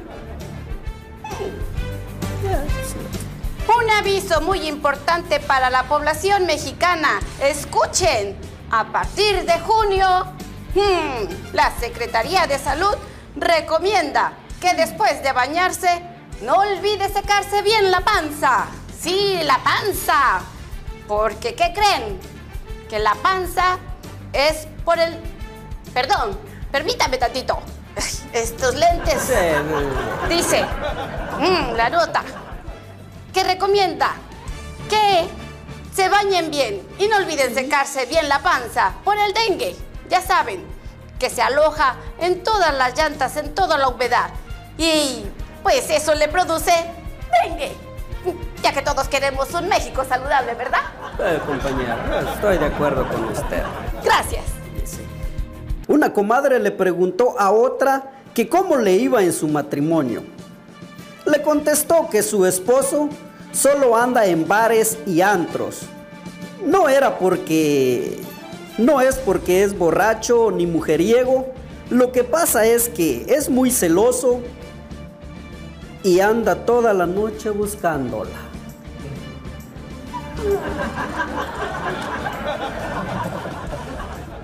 Un 3.67 3.89
aviso 3.91 4.41
muy 4.41 4.67
importante 4.67 5.39
para 5.39 5.69
la 5.69 5.83
población 5.83 6.45
mexicana. 6.45 7.19
Escuchen, 7.41 8.35
a 8.69 8.85
partir 8.91 9.45
de 9.45 9.59
junio, 9.61 10.25
hmm, 10.75 11.53
la 11.53 11.71
Secretaría 11.79 12.47
de 12.47 12.59
Salud 12.59 12.95
recomienda 13.35 14.33
que 14.59 14.73
después 14.73 15.23
de 15.23 15.31
bañarse 15.31 16.01
no 16.41 16.55
olvide 16.55 17.07
secarse 17.09 17.61
bien 17.61 17.91
la 17.91 18.01
panza. 18.01 18.67
Sí, 18.99 19.39
la 19.43 19.59
panza. 19.59 20.41
Porque, 21.07 21.55
¿qué 21.55 21.73
creen? 21.73 22.19
Que 22.89 22.99
la 22.99 23.15
panza 23.15 23.77
es 24.33 24.67
por 24.83 24.99
el... 24.99 25.17
Perdón, 25.93 26.37
permítame 26.71 27.17
tantito. 27.17 27.59
Estos 28.33 28.75
lentes. 28.75 29.31
Dice, 30.29 30.63
mm, 31.39 31.75
la 31.75 31.89
nota, 31.89 32.23
que 33.33 33.43
recomienda 33.43 34.13
que 34.89 35.27
se 35.93 36.09
bañen 36.09 36.49
bien 36.49 36.81
y 36.97 37.07
no 37.07 37.17
olviden 37.17 37.53
secarse 37.53 38.05
bien 38.05 38.29
la 38.29 38.39
panza 38.39 38.93
por 39.03 39.17
el 39.17 39.33
dengue. 39.33 39.75
Ya 40.09 40.21
saben, 40.21 40.65
que 41.19 41.29
se 41.29 41.41
aloja 41.41 41.95
en 42.19 42.43
todas 42.43 42.73
las 42.73 42.97
llantas, 42.97 43.35
en 43.37 43.53
toda 43.53 43.77
la 43.77 43.89
humedad. 43.89 44.29
Y 44.77 45.25
pues 45.61 45.89
eso 45.89 46.15
le 46.15 46.27
produce 46.27 46.73
dengue. 47.43 47.75
Ya 48.61 48.71
que 48.71 48.81
todos 48.81 49.07
queremos 49.07 49.53
un 49.53 49.67
México 49.67 50.05
saludable, 50.07 50.53
¿verdad? 50.53 50.81
Eh, 51.19 51.39
compañera, 51.45 51.97
estoy 52.33 52.57
de 52.57 52.65
acuerdo 52.65 53.07
con 53.07 53.25
usted. 53.25 53.63
Gracias. 54.03 54.45
Una 55.87 56.13
comadre 56.13 56.59
le 56.59 56.71
preguntó 56.71 57.35
a 57.37 57.51
otra 57.51 58.20
que 58.33 58.47
cómo 58.47 58.77
le 58.77 58.95
iba 58.95 59.23
en 59.23 59.33
su 59.33 59.47
matrimonio. 59.47 60.23
Le 61.25 61.41
contestó 61.41 62.07
que 62.09 62.23
su 62.23 62.45
esposo 62.45 63.09
solo 63.51 63.95
anda 63.95 64.25
en 64.25 64.47
bares 64.47 64.97
y 65.05 65.21
antros. 65.21 65.81
No 66.65 66.89
era 66.89 67.17
porque... 67.17 68.19
No 68.77 69.01
es 69.01 69.17
porque 69.17 69.63
es 69.63 69.77
borracho 69.77 70.49
ni 70.51 70.65
mujeriego. 70.65 71.53
Lo 71.89 72.11
que 72.11 72.23
pasa 72.23 72.65
es 72.65 72.89
que 72.89 73.25
es 73.27 73.49
muy 73.49 73.69
celoso 73.69 74.39
y 76.03 76.21
anda 76.21 76.65
toda 76.65 76.93
la 76.93 77.05
noche 77.05 77.49
buscándola. 77.49 78.31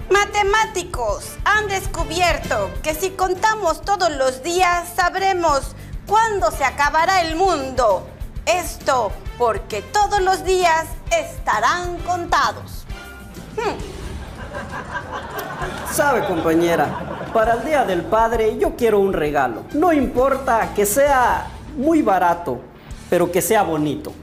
Matemáticos 0.10 1.36
han 1.44 1.68
descubierto 1.68 2.72
que 2.82 2.96
si 2.96 3.12
contamos 3.12 3.82
todos 3.82 4.10
los 4.12 4.42
días 4.42 4.88
sabremos 4.96 5.76
cuándo 6.06 6.50
se 6.52 6.64
acabará 6.64 7.22
el 7.22 7.36
mundo. 7.36 8.08
Esto 8.46 9.12
porque 9.38 9.82
todos 9.82 10.22
los 10.22 10.46
días 10.46 10.86
estarán 11.12 11.98
contados. 12.00 12.86
Sabe, 15.92 16.26
compañera, 16.26 17.30
para 17.34 17.56
el 17.56 17.66
Día 17.66 17.84
del 17.84 18.04
Padre 18.04 18.58
yo 18.58 18.78
quiero 18.78 19.00
un 19.00 19.12
regalo. 19.12 19.64
No 19.74 19.92
importa 19.92 20.70
que 20.74 20.86
sea 20.86 21.48
muy 21.76 22.02
barato, 22.02 22.62
pero 23.10 23.30
que 23.30 23.42
sea 23.42 23.64
bonito. 23.64 24.14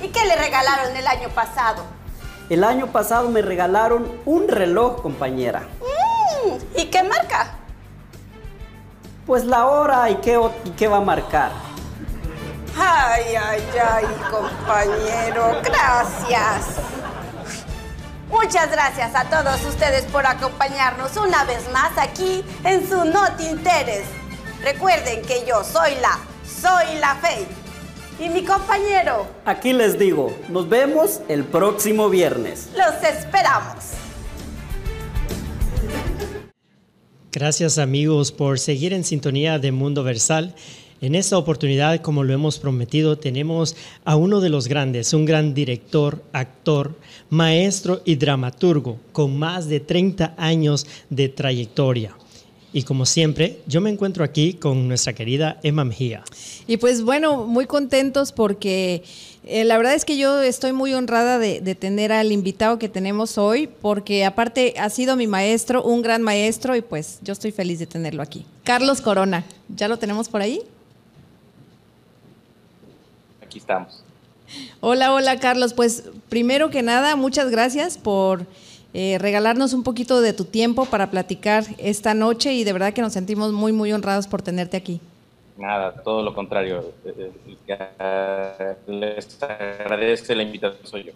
¿Y 0.00 0.08
qué 0.08 0.24
le 0.26 0.36
regalaron 0.36 0.96
el 0.96 1.06
año 1.06 1.28
pasado? 1.30 1.95
El 2.48 2.62
año 2.64 2.86
pasado 2.88 3.28
me 3.28 3.42
regalaron 3.42 4.06
un 4.24 4.48
reloj, 4.48 5.02
compañera. 5.02 5.62
Mm, 5.80 6.78
¿Y 6.80 6.84
qué 6.86 7.02
marca? 7.02 7.54
Pues 9.26 9.44
la 9.44 9.66
hora 9.66 10.08
y 10.10 10.16
qué, 10.16 10.36
o- 10.36 10.52
y 10.64 10.70
qué 10.70 10.86
va 10.86 10.98
a 10.98 11.00
marcar. 11.00 11.50
Ay, 12.78 13.34
ay, 13.34 13.64
ay, 13.90 14.04
compañero, 14.30 15.56
gracias. 15.64 16.76
Muchas 18.30 18.70
gracias 18.70 19.14
a 19.14 19.24
todos 19.24 19.64
ustedes 19.64 20.04
por 20.06 20.26
acompañarnos 20.26 21.16
una 21.16 21.44
vez 21.44 21.68
más 21.72 21.92
aquí 21.96 22.44
en 22.64 22.86
su 22.88 23.04
Not 23.04 23.40
Interes. 23.40 24.04
Recuerden 24.62 25.22
que 25.22 25.44
yo 25.46 25.64
soy 25.64 25.94
la, 25.96 26.18
soy 26.44 26.98
la 26.98 27.14
Fe. 27.16 27.46
Y 28.18 28.30
mi 28.30 28.42
compañero, 28.42 29.26
Aquí 29.44 29.72
les 29.74 29.98
digo, 29.98 30.34
nos 30.48 30.68
vemos 30.68 31.20
el 31.28 31.44
próximo 31.44 32.08
viernes. 32.08 32.70
los 32.74 33.02
esperamos. 33.04 33.92
Gracias 37.30 37.76
amigos 37.76 38.32
por 38.32 38.58
seguir 38.58 38.94
en 38.94 39.04
sintonía 39.04 39.58
de 39.58 39.70
Mundo 39.70 40.02
Versal. 40.02 40.54
En 41.02 41.14
esta 41.14 41.36
oportunidad, 41.36 42.00
como 42.00 42.24
lo 42.24 42.32
hemos 42.32 42.58
prometido, 42.58 43.18
tenemos 43.18 43.76
a 44.06 44.16
uno 44.16 44.40
de 44.40 44.48
los 44.48 44.66
grandes, 44.66 45.12
un 45.12 45.26
gran 45.26 45.52
director, 45.52 46.24
actor, 46.32 46.94
maestro 47.28 48.00
y 48.06 48.16
dramaturgo 48.16 48.98
con 49.12 49.38
más 49.38 49.68
de 49.68 49.80
30 49.80 50.34
años 50.38 50.86
de 51.10 51.28
trayectoria. 51.28 52.16
Y 52.76 52.82
como 52.82 53.06
siempre, 53.06 53.62
yo 53.66 53.80
me 53.80 53.88
encuentro 53.88 54.22
aquí 54.22 54.52
con 54.52 54.86
nuestra 54.86 55.14
querida 55.14 55.58
Emma 55.62 55.82
Mejía. 55.82 56.22
Y 56.66 56.76
pues 56.76 57.00
bueno, 57.00 57.46
muy 57.46 57.64
contentos 57.64 58.32
porque 58.32 59.02
eh, 59.44 59.64
la 59.64 59.78
verdad 59.78 59.94
es 59.94 60.04
que 60.04 60.18
yo 60.18 60.42
estoy 60.42 60.74
muy 60.74 60.92
honrada 60.92 61.38
de, 61.38 61.62
de, 61.62 61.74
tener 61.74 62.12
al 62.12 62.32
invitado 62.32 62.78
que 62.78 62.90
tenemos 62.90 63.38
hoy, 63.38 63.66
porque 63.66 64.26
aparte 64.26 64.74
ha 64.76 64.90
sido 64.90 65.16
mi 65.16 65.26
maestro, 65.26 65.82
un 65.82 66.02
gran 66.02 66.20
maestro, 66.20 66.76
y 66.76 66.82
pues 66.82 67.18
yo 67.22 67.32
estoy 67.32 67.50
feliz 67.50 67.78
de 67.78 67.86
tenerlo 67.86 68.22
aquí. 68.22 68.44
Carlos 68.62 69.00
Corona, 69.00 69.46
¿ya 69.74 69.88
lo 69.88 69.98
tenemos 69.98 70.28
por 70.28 70.42
ahí? 70.42 70.60
Aquí 73.42 73.58
estamos. 73.58 74.04
Hola, 74.80 75.14
hola 75.14 75.40
Carlos. 75.40 75.72
Pues 75.72 76.04
primero 76.28 76.68
que 76.68 76.82
nada, 76.82 77.16
muchas 77.16 77.50
gracias 77.50 77.96
por 77.96 78.46
eh, 78.98 79.18
regalarnos 79.18 79.74
un 79.74 79.82
poquito 79.82 80.22
de 80.22 80.32
tu 80.32 80.46
tiempo 80.46 80.86
para 80.86 81.10
platicar 81.10 81.64
esta 81.76 82.14
noche 82.14 82.54
y 82.54 82.64
de 82.64 82.72
verdad 82.72 82.94
que 82.94 83.02
nos 83.02 83.12
sentimos 83.12 83.52
muy, 83.52 83.70
muy 83.70 83.92
honrados 83.92 84.26
por 84.26 84.40
tenerte 84.40 84.74
aquí. 84.78 85.02
Nada, 85.58 85.92
todo 86.02 86.22
lo 86.22 86.32
contrario. 86.34 86.94
Eh, 87.04 87.30
eh, 87.68 88.74
les 88.86 89.42
agradezco 89.42 90.32
la 90.32 90.42
invitación, 90.42 90.86
soy 90.86 91.04
yo. 91.04 91.12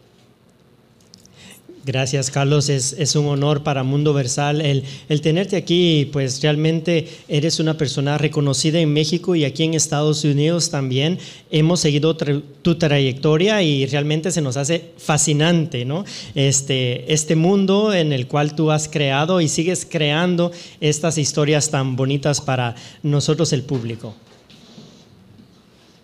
Gracias, 1.85 2.31
Carlos. 2.31 2.69
Es, 2.69 2.93
es, 2.93 3.16
un 3.16 3.27
honor 3.27 3.62
para 3.62 3.83
Mundo 3.83 4.12
Versal 4.12 4.61
el, 4.61 4.85
el, 5.09 5.21
tenerte 5.23 5.57
aquí. 5.57 6.09
Pues 6.12 6.43
realmente 6.43 7.09
eres 7.27 7.59
una 7.59 7.79
persona 7.79 8.19
reconocida 8.19 8.79
en 8.81 8.93
México 8.93 9.35
y 9.35 9.47
aquí 9.47 9.64
en 9.64 9.73
Estados 9.73 10.25
Unidos 10.25 10.71
también. 10.71 11.19
Hemos 11.51 11.81
seguido 11.81 12.14
tra 12.16 12.38
tu 12.61 12.75
trayectoria 12.75 13.62
y 13.62 13.87
realmente 13.87 14.31
se 14.31 14.43
nos 14.43 14.59
hace 14.59 14.90
fascinante, 14.99 15.87
¿no? 15.87 16.05
Este, 16.35 17.11
este 17.11 17.35
mundo 17.35 17.95
en 17.95 18.12
el 18.12 18.27
cual 18.27 18.55
tú 18.55 18.71
has 18.71 18.87
creado 18.87 19.40
y 19.40 19.49
sigues 19.49 19.87
creando 19.90 20.53
estas 20.81 21.16
historias 21.16 21.71
tan 21.71 21.97
bonitas 21.97 22.43
para 22.43 22.75
nosotros, 23.03 23.55
el 23.55 23.62
público. 23.62 24.14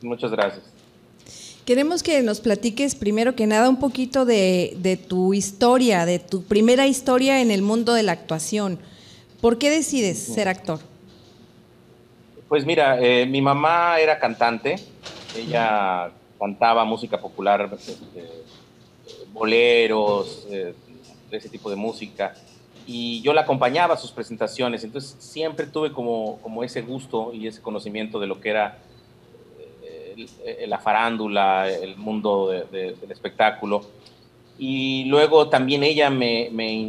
Muchas 0.01 0.31
gracias. 0.31 0.76
Queremos 1.66 2.05
que 2.05 2.22
nos 2.22 2.40
platiques 2.40 2.94
primero 2.94 3.35
que 3.35 3.48
nada 3.48 3.68
un 3.68 3.81
poquito 3.81 4.24
de, 4.24 4.76
de, 4.79 4.96
tu 4.96 5.35
historia, 5.35 6.07
de 6.07 6.20
tu 6.20 6.44
primera 6.44 6.87
historia 6.87 7.42
en 7.42 7.50
el 7.50 7.61
mundo 7.61 7.92
de 7.92 8.05
la 8.05 8.12
actuación. 8.12 8.79
¿Por 9.40 9.59
qué 9.59 9.68
decides 9.68 10.16
ser 10.16 10.46
actor? 10.46 10.79
Pues 12.48 12.64
mira, 12.64 13.00
eh, 13.00 13.26
mi 13.26 13.42
mamá 13.42 13.98
era 13.98 14.16
cantante, 14.20 14.76
ella 15.37 16.12
cantaba 16.38 16.85
música 16.85 17.20
popular, 17.20 17.68
este, 17.76 17.96
boleros, 19.33 20.46
eh, 20.48 20.72
ese 21.33 21.48
tipo 21.48 21.68
de 21.68 21.74
música, 21.74 22.33
y 22.87 23.20
yo 23.22 23.33
la 23.33 23.40
acompañaba 23.40 23.94
a 23.94 23.96
sus 23.96 24.12
presentaciones, 24.12 24.85
entonces 24.85 25.16
siempre 25.18 25.66
tuve 25.66 25.90
como, 25.90 26.38
como 26.42 26.62
ese 26.62 26.83
gusto 26.83 27.33
y 27.35 27.48
ese 27.48 27.61
conocimiento 27.61 28.20
de 28.20 28.29
lo 28.29 28.40
que 28.40 28.50
era 28.50 28.79
la 30.66 30.79
farándula, 30.79 31.70
el 31.70 31.96
mundo 31.96 32.48
de, 32.50 32.64
de, 32.64 32.94
del 32.94 33.11
espectáculo. 33.11 33.83
Y 34.59 35.05
luego 35.05 35.48
también 35.48 35.83
ella 35.83 36.09
me, 36.09 36.48
me, 36.50 36.88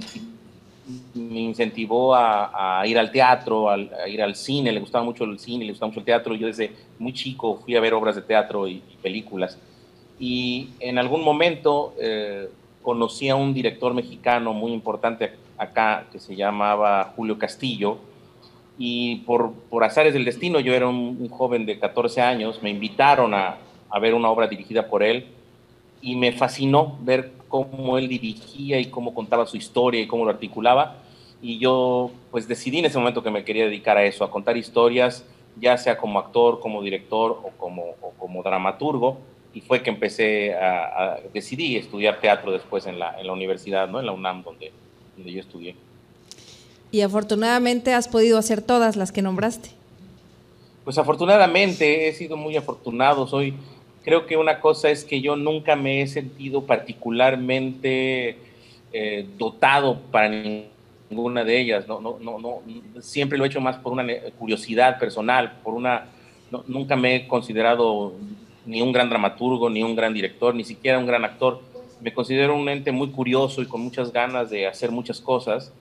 incentivó 1.15 2.15
a, 2.15 2.83
ir 2.85 2.97
al 2.97 3.11
teatro, 3.11 3.69
a, 3.69 3.77
ir 4.07 4.21
al 4.21 4.35
cine, 4.35 4.71
le 4.71 4.79
gustaba 4.79 5.03
mucho 5.03 5.25
el 5.25 5.37
cine, 5.39 5.65
le 5.65 5.71
gustaba 5.71 5.89
mucho 5.89 5.99
el 5.99 6.05
teatro. 6.05 6.35
Yo 6.35 6.47
desde 6.47 6.71
muy 6.97 7.13
chico 7.13 7.59
fui 7.63 7.75
a 7.75 7.81
ver 7.81 7.93
obras 7.93 8.15
de 8.15 8.21
teatro 8.21 8.67
y, 8.67 8.75
y 8.75 8.97
películas. 9.01 9.57
Y 10.19 10.69
en 10.79 10.97
algún 10.97 11.23
momento 11.23 11.93
eh, 11.99 12.49
conocí 12.81 13.29
a 13.29 13.35
un 13.35 13.53
director 13.53 13.93
mexicano 13.93 14.53
muy 14.53 14.71
importante 14.71 15.33
acá 15.57 16.07
que 16.11 16.19
se 16.19 16.35
llamaba 16.35 17.13
Julio 17.15 17.37
Castillo, 17.37 17.97
y 18.77 19.17
por, 19.17 19.53
por 19.69 19.83
azares 19.83 20.13
del 20.13 20.25
destino, 20.25 20.59
yo 20.59 20.73
era 20.73 20.87
un, 20.87 21.17
un 21.19 21.29
joven 21.29 21.65
de 21.65 21.79
14 21.79 22.21
años, 22.21 22.61
me 22.61 22.69
invitaron 22.69 23.33
a, 23.33 23.57
a, 23.89 23.99
ver 23.99 24.13
una 24.13 24.29
obra 24.29 24.47
dirigida 24.47 24.87
por 24.87 25.01
él 25.01 25.27
y 26.01 26.15
me 26.15 26.31
fascinó 26.31 26.97
ver 27.01 27.31
cómo 27.47 27.97
él 27.97 28.07
dirigía 28.07 28.79
y 28.79 28.85
cómo 28.85 29.13
contaba 29.13 29.47
su 29.47 29.57
historia 29.57 30.01
y 30.01 30.07
cómo 30.07 30.25
lo 30.25 30.31
articulaba. 30.31 30.97
Y 31.41 31.57
yo 31.57 32.11
pues 32.29 32.47
decidí 32.47 32.79
en 32.79 32.85
ese 32.85 32.99
momento 32.99 33.23
que 33.23 33.31
me 33.31 33.43
quería 33.43 33.65
dedicar 33.65 33.97
a 33.97 34.03
eso, 34.03 34.23
a 34.23 34.29
contar 34.29 34.57
historias, 34.57 35.25
ya 35.59 35.77
sea 35.77 35.97
como 35.97 36.19
actor, 36.19 36.59
como 36.59 36.81
director 36.83 37.31
o 37.31 37.49
como, 37.57 37.95
o 38.01 38.11
como 38.17 38.43
dramaturgo. 38.43 39.17
Y 39.53 39.61
fue 39.61 39.81
que 39.81 39.89
empecé 39.89 40.53
a, 40.53 41.13
a 41.13 41.19
decidí 41.33 41.77
estudiar 41.77 42.19
teatro 42.19 42.51
después 42.51 42.85
en 42.85 42.99
la, 42.99 43.19
en 43.19 43.25
la 43.25 43.33
universidad, 43.33 43.87
¿no? 43.87 43.99
en 43.99 44.05
la 44.05 44.11
UNAM, 44.11 44.43
donde, 44.43 44.71
donde 45.15 45.31
yo 45.31 45.39
estudié. 45.39 45.75
Y 46.91 47.02
afortunadamente 47.02 47.93
has 47.93 48.08
podido 48.08 48.38
hacer 48.38 48.62
todas 48.62 48.95
las 48.95 49.12
que 49.12 49.21
nombraste. 49.21 49.69
Pues 50.84 50.97
afortunadamente 50.97 52.08
he 52.08 52.13
sido 52.13 52.38
muy 52.38 52.56
afortunado. 52.56 53.28
Soy, 53.28 53.54
creo 54.04 54.26
que 54.26 54.38
una 54.38 54.62
cosa 54.62 54.89
es 54.89 55.04
que 55.04 55.19
yo 55.19 55.36
nunca 55.36 55.76
me 55.76 56.02
he 56.02 56.08
sentido 56.08 56.65
particularmente 56.65 58.38
eh, 58.93 59.28
dotado 59.38 60.00
para 60.12 60.30
ninguna 60.30 61.43
de 61.43 61.60
ellas. 61.60 61.88
No, 61.89 62.00
no, 62.00 62.17
no, 62.21 62.39
no, 62.39 62.62
siempre 63.02 63.38
lo 63.38 63.43
he 63.43 63.47
hecho 63.47 63.60
más 63.60 63.76
por 63.78 63.91
una 63.91 64.06
curiosidad 64.39 64.97
personal, 64.97 65.60
por 65.63 65.73
una. 65.73 66.06
No, 66.52 66.63
nunca 66.67 66.95
me 66.95 67.15
he 67.15 67.28
considerado 67.28 68.13
ni 68.65 68.82
un 68.82 68.93
gran 68.93 69.10
dramaturgo, 69.10 69.69
ni 69.69 69.84
un 69.84 69.93
gran 69.93 70.13
director, 70.13 70.56
ni 70.56 70.63
siquiera 70.63 71.00
un 71.00 71.06
gran 71.06 71.26
actor. 71.26 71.60
Me 72.00 72.13
considero 72.13 72.56
un 72.56 72.69
ente 72.69 72.93
muy 72.93 73.10
curioso 73.10 73.62
y 73.62 73.65
con 73.65 73.82
muchas 73.82 74.13
ganas 74.13 74.50
de 74.50 74.67
hacer 74.67 74.91
muchas 74.91 75.19
cosas 75.19 75.73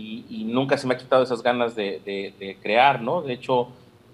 y, 0.00 0.24
y, 0.30 0.44
nunca 0.44 0.78
se 0.78 0.86
me 0.86 0.94
ha 0.94 0.98
quitado 0.98 1.22
esas 1.22 1.42
ganas 1.42 1.74
de, 1.74 2.00
de, 2.04 2.32
de, 2.38 2.56
crear, 2.56 3.02
¿no? 3.02 3.22
De 3.22 3.34
hecho, 3.34 3.68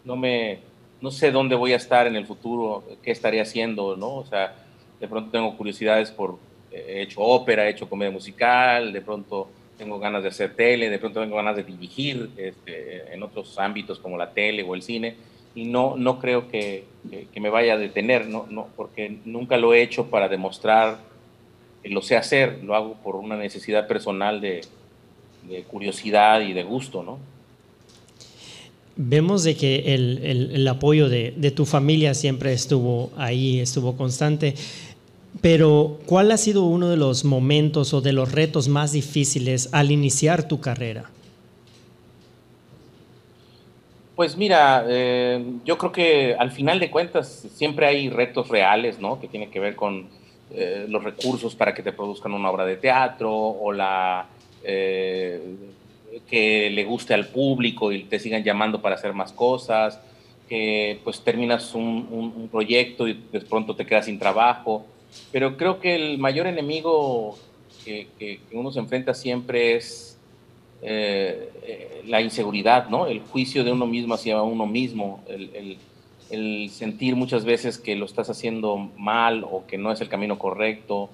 no 0.05 0.17
me, 0.17 0.59
no 1.01 1.11
sé 1.11 1.31
dónde 1.31 1.55
voy 1.55 1.73
a 1.73 1.77
estar 1.77 2.07
en 2.07 2.17
el 2.17 2.27
futuro, 2.27 2.83
qué 3.03 3.13
estaré 3.13 3.41
haciendo, 3.41 3.97
¿no? 3.97 4.17
O 4.17 4.27
sea, 4.27 4.55
de 4.99 5.09
pronto 5.09 5.31
tengo 5.31 5.57
curiosidades 5.57 6.11
por, 6.11 6.39
he 6.73 7.03
hecho 7.03 7.21
ópera, 7.21 7.67
he 7.67 7.71
hecho 7.71 7.89
comedia 7.89 8.11
musical, 8.11 8.93
de 8.93 9.01
pronto 9.01 9.49
tengo 9.79 9.99
ganas 9.99 10.23
de 10.23 10.31
hacer 10.31 10.55
tele, 10.55 10.91
de 10.91 10.99
pronto 10.99 11.21
tengo 11.21 11.37
ganas 11.37 11.57
de 11.57 11.63
dirigir 11.63 12.31
este, 12.37 13.13
en 13.15 13.23
otros 13.23 13.59
ámbitos 13.59 13.99
como 13.99 14.17
la 14.17 14.33
tele 14.33 14.63
o 14.63 14.75
el 14.75 14.83
cine, 14.83 15.17
y 15.55 15.67
no, 15.67 15.97
no 15.97 16.19
creo 16.19 16.49
que, 16.49 16.85
que, 17.09 17.29
que 17.33 17.41
me 17.41 17.51
vaya 17.51 17.75
a 17.75 17.79
detener, 17.79 18.27
¿no? 18.27 18.47
No, 18.51 18.69
porque 18.77 19.19
nunca 19.25 19.57
lo 19.57 19.73
he 19.73 19.83
hecho 19.83 20.11
para 20.11 20.29
demostrar 20.29 20.99
lo 21.89 22.03
sé 22.03 22.17
hacer, 22.17 22.63
lo 22.63 22.75
hago 22.75 22.95
por 22.95 23.17
una 23.17 23.37
necesidad 23.37 23.87
personal 23.87 24.41
de, 24.41 24.63
de 25.49 25.63
curiosidad 25.63 26.41
y 26.41 26.53
de 26.53 26.63
gusto, 26.63 27.03
¿no? 27.03 27.19
Vemos 28.97 29.45
de 29.45 29.57
que 29.57 29.95
el, 29.95 30.21
el, 30.23 30.51
el 30.53 30.69
apoyo 30.69 31.09
de, 31.09 31.35
de, 31.37 31.51
tu 31.51 31.67
familia 31.67 32.15
siempre 32.15 32.53
estuvo 32.53 33.11
ahí, 33.17 33.61
estuvo 33.61 33.95
constante, 33.97 34.55
pero 35.43 35.99
¿cuál 36.07 36.31
ha 36.33 36.39
sido 36.39 36.65
uno 36.65 36.89
de 36.89 36.97
los 36.97 37.25
momentos 37.25 37.93
o 37.93 38.01
de 38.01 38.13
los 38.13 38.33
retos 38.33 38.69
más 38.69 38.93
difíciles 38.93 39.69
al 39.73 39.91
iniciar 39.91 40.49
tu 40.49 40.61
carrera? 40.61 41.11
Pues 44.17 44.35
mira, 44.39 44.87
eh, 44.89 45.45
yo 45.67 45.77
creo 45.77 45.93
que 45.93 46.35
al 46.39 46.51
final 46.51 46.81
de 46.81 46.91
cuentas 46.91 47.47
siempre 47.55 47.87
hay 47.87 48.09
retos 48.09 48.49
reales, 48.49 48.99
¿no? 48.99 49.21
Que 49.21 49.29
tienen 49.29 49.51
que 49.51 49.61
ver 49.61 49.77
con 49.77 50.09
eh, 50.51 50.87
los 50.89 51.05
recursos 51.05 51.55
para 51.55 51.75
que 51.75 51.83
te 51.83 51.93
produzcan 51.93 52.33
una 52.33 52.51
obra 52.51 52.65
de 52.65 52.77
teatro 52.77 53.31
o 53.31 53.73
la 53.75 54.27
eh, 54.69 55.41
que 56.29 56.71
le 56.71 56.85
guste 56.85 57.15
al 57.15 57.29
público 57.29 57.93
y 57.93 58.03
te 58.03 58.19
sigan 58.19 58.43
llamando 58.43 58.83
para 58.83 58.97
hacer 58.97 59.13
más 59.13 59.33
cosas, 59.33 60.01
que 60.49 60.99
pues 61.05 61.21
terminas 61.21 61.73
un, 61.75 62.49
proyecto 62.51 63.07
y 63.07 63.13
de 63.31 63.41
pronto 63.43 63.77
te 63.77 63.87
quedas 63.87 64.07
sin 64.07 64.19
trabajo. 64.19 64.85
Pero 65.31 65.57
creo 65.57 65.79
que 65.79 65.95
el 65.95 66.19
mayor 66.19 66.49
enemigo 66.49 67.39
que, 67.85 68.41
uno 68.53 68.73
se 68.73 68.81
enfrenta 68.81 69.15
siempre 69.15 69.77
es 69.77 70.19
eh, 70.83 71.49
eh, 71.63 72.03
la 72.07 72.21
inseguridad, 72.21 72.89
¿no? 72.89 73.07
El 73.07 73.21
juicio 73.21 73.63
de 73.63 73.71
uno 73.71 73.87
mismo 73.87 74.15
hacia 74.15 74.43
uno 74.43 74.67
mismo, 74.67 75.23
el 75.29 76.71
sentir 76.71 77.15
muchas 77.15 77.45
veces 77.45 77.79
que 77.79 77.95
lo 77.95 78.05
estás 78.05 78.31
haciendo 78.31 78.91
mal 78.97 79.45
o 79.45 79.65
que 79.69 79.79
no 79.79 79.93
es 79.93 80.01
el 80.01 80.09
camino 80.09 80.41
correcto, 80.41 81.09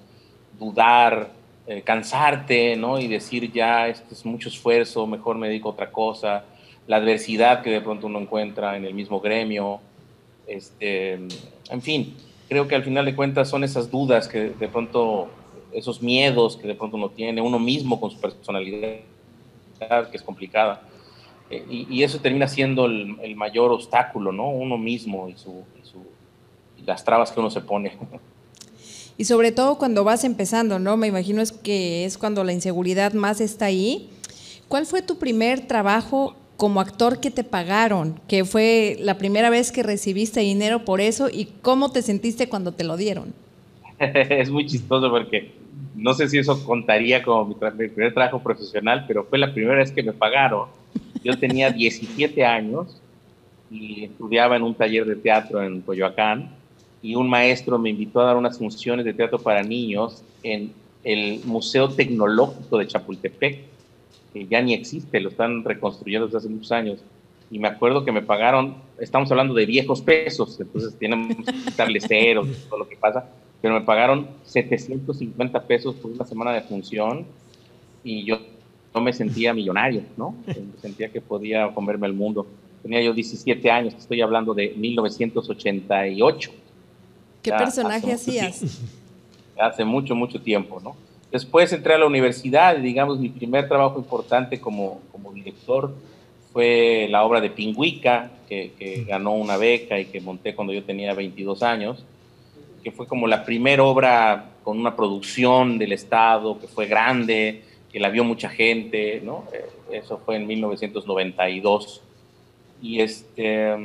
dudar, 0.57 1.42
eh, 1.65 1.81
cansarte, 1.81 2.75
¿no? 2.75 2.99
Y 2.99 3.07
decir, 3.07 3.49
ya, 3.51 3.87
esto 3.87 4.13
es 4.13 4.25
mucho 4.25 4.49
esfuerzo, 4.49 5.07
mejor 5.07 5.37
me 5.37 5.47
dedico 5.47 5.69
otra 5.69 5.91
cosa, 5.91 6.43
la 6.87 6.97
adversidad 6.97 7.61
que 7.61 7.69
de 7.69 7.79
pronto 7.79 8.07
uno 8.07 8.19
encuentra 8.19 8.75
en 8.75 8.83
el 8.83 8.93
mismo 8.93 9.21
gremio, 9.21 9.79
este, 10.45 11.13
en 11.13 11.81
fin, 11.81 12.15
creo 12.49 12.67
que 12.67 12.75
al 12.75 12.83
final 12.83 13.05
de 13.05 13.15
cuentas 13.15 13.49
son 13.49 13.63
esas 13.63 13.89
dudas 13.89 14.27
que 14.27 14.49
de 14.49 14.67
pronto, 14.67 15.29
esos 15.71 16.01
miedos 16.01 16.57
que 16.57 16.67
de 16.67 16.75
pronto 16.75 16.97
uno 16.97 17.09
tiene, 17.09 17.41
uno 17.41 17.59
mismo 17.59 17.97
con 17.99 18.11
su 18.11 18.19
personalidad, 18.19 18.99
que 20.11 20.17
es 20.17 20.21
complicada, 20.21 20.81
eh, 21.49 21.65
y, 21.69 22.03
eso 22.03 22.19
termina 22.19 22.47
siendo 22.47 22.85
el, 22.85 23.35
mayor 23.35 23.71
obstáculo, 23.71 24.31
¿no? 24.31 24.49
Uno 24.49 24.77
mismo 24.77 25.29
y, 25.29 25.37
su, 25.37 25.63
y 26.77 26.83
las 26.85 27.05
trabas 27.05 27.31
que 27.31 27.39
uno 27.39 27.49
se 27.49 27.61
pone. 27.61 27.97
Y 29.17 29.25
sobre 29.25 29.51
todo 29.51 29.77
cuando 29.77 30.03
vas 30.03 30.23
empezando, 30.23 30.79
¿no? 30.79 30.97
Me 30.97 31.07
imagino 31.07 31.41
es 31.41 31.51
que 31.51 32.05
es 32.05 32.17
cuando 32.17 32.43
la 32.43 32.53
inseguridad 32.53 33.13
más 33.13 33.41
está 33.41 33.65
ahí. 33.65 34.09
¿Cuál 34.67 34.85
fue 34.85 35.01
tu 35.01 35.17
primer 35.17 35.67
trabajo 35.67 36.35
como 36.57 36.79
actor 36.79 37.19
que 37.19 37.31
te 37.31 37.43
pagaron, 37.43 38.19
que 38.27 38.45
fue 38.45 38.95
la 38.99 39.17
primera 39.17 39.49
vez 39.49 39.71
que 39.71 39.83
recibiste 39.83 40.39
dinero 40.41 40.85
por 40.85 41.01
eso 41.01 41.29
y 41.29 41.49
cómo 41.61 41.91
te 41.91 42.01
sentiste 42.01 42.47
cuando 42.47 42.73
te 42.73 42.83
lo 42.83 42.95
dieron. 42.95 43.33
es 43.99 44.49
muy 44.49 44.65
chistoso 44.65 45.09
porque 45.09 45.51
no 45.95 46.13
sé 46.13 46.29
si 46.29 46.37
eso 46.37 46.63
contaría 46.65 47.23
como 47.23 47.45
mi, 47.45 47.55
primer 47.55 48.13
trabajo 48.13 48.41
profesional, 48.41 49.05
pero 49.07 49.25
fue 49.25 49.39
la 49.39 49.53
primera 49.53 49.77
vez 49.77 49.91
que 49.91 50.03
me 50.03 50.13
pagaron. 50.13 50.67
Yo 51.23 51.37
tenía 51.37 51.69
17 51.71 52.45
años 52.45 52.99
y 53.71 54.05
estudiaba 54.05 54.55
en 54.55 54.63
un 54.63 54.75
taller 54.75 55.05
de 55.05 55.15
teatro 55.15 55.61
en 55.63 55.81
Coyoacán 55.81 56.49
y 57.03 57.15
un 57.15 57.29
maestro 57.29 57.77
me 57.77 57.89
invitó 57.89 58.21
a 58.21 58.25
dar 58.25 58.37
unas 58.37 58.57
funciones 58.57 59.05
de 59.05 59.13
teatro 59.13 59.37
para 59.37 59.61
niños 59.61 60.23
en 60.41 60.71
el 61.03 61.41
Museo 61.43 61.89
Tecnológico 61.89 62.77
de 62.77 62.87
Chapultepec, 62.87 63.59
que 64.31 64.47
ya 64.47 64.61
ni 64.61 64.73
existe, 64.73 65.19
lo 65.19 65.29
están 65.29 65.65
reconstruyendo 65.65 66.27
desde 66.27 66.37
hace 66.37 66.49
muchos 66.49 66.71
años. 66.71 67.03
Y 67.51 67.59
me 67.59 67.67
acuerdo 67.67 68.05
que 68.05 68.13
me 68.13 68.21
pagaron, 68.21 68.77
estamos 68.97 69.29
hablando 69.31 69.53
de 69.53 69.65
viejos 69.65 70.01
pesos, 70.01 70.57
entonces 70.61 70.97
tienen 70.97 71.27
que 71.27 71.51
quitarle 71.51 71.99
todo 72.69 72.79
lo 72.79 72.87
que 72.87 72.95
pasa, 72.95 73.29
pero 73.61 73.73
me 73.73 73.81
pagaron 73.81 74.29
750 74.45 75.61
pesos 75.63 75.95
por 75.95 76.09
una 76.09 76.25
semana 76.25 76.53
de 76.53 76.61
función 76.61 77.25
y 78.01 78.23
yo 78.23 78.39
no 78.95 79.01
me 79.01 79.11
sentía 79.11 79.53
millonario, 79.53 80.03
¿no? 80.15 80.35
Sentía 80.81 81.09
que 81.09 81.19
podía 81.19 81.73
comerme 81.73 82.07
el 82.07 82.13
mundo. 82.13 82.47
Tenía 82.81 83.01
yo 83.01 83.13
17 83.13 83.69
años, 83.69 83.93
estoy 83.93 84.21
hablando 84.21 84.53
de 84.53 84.73
1988. 84.77 86.62
¿Qué 87.43 87.51
personaje 87.51 88.13
hacías? 88.13 88.81
Hace 89.59 89.85
mucho, 89.85 90.15
mucho 90.15 90.41
tiempo, 90.41 90.79
¿no? 90.81 90.95
Después 91.31 91.71
entré 91.73 91.93
a 91.93 91.97
la 91.97 92.05
universidad 92.05 92.77
y, 92.77 92.81
digamos, 92.81 93.19
mi 93.19 93.29
primer 93.29 93.67
trabajo 93.67 93.99
importante 93.99 94.59
como, 94.59 95.01
como 95.11 95.31
director 95.33 95.93
fue 96.51 97.07
la 97.09 97.23
obra 97.23 97.41
de 97.41 97.49
Pingüica, 97.49 98.31
que, 98.47 98.71
que, 98.77 99.03
ganó 99.03 99.33
una 99.33 99.57
beca 99.57 99.99
y 99.99 100.05
que 100.05 100.21
monté 100.21 100.53
cuando 100.53 100.73
yo 100.73 100.83
tenía 100.83 101.13
22 101.13 101.63
años, 101.63 102.05
que 102.83 102.91
fue 102.91 103.07
como 103.07 103.27
la 103.27 103.43
primera 103.43 103.83
obra 103.83 104.51
con 104.63 104.79
una 104.79 104.95
producción 104.95 105.79
del 105.79 105.91
Estado, 105.93 106.59
que 106.59 106.67
fue 106.67 106.85
grande, 106.85 107.63
que 107.91 107.99
la 107.99 108.09
vio 108.09 108.23
mucha 108.23 108.49
gente, 108.49 109.21
¿no? 109.23 109.45
Eh, 109.53 109.97
eso 109.97 110.19
fue 110.23 110.35
en 110.35 110.47
1992. 110.47 112.01
Y, 112.81 112.99
este, 113.01 113.75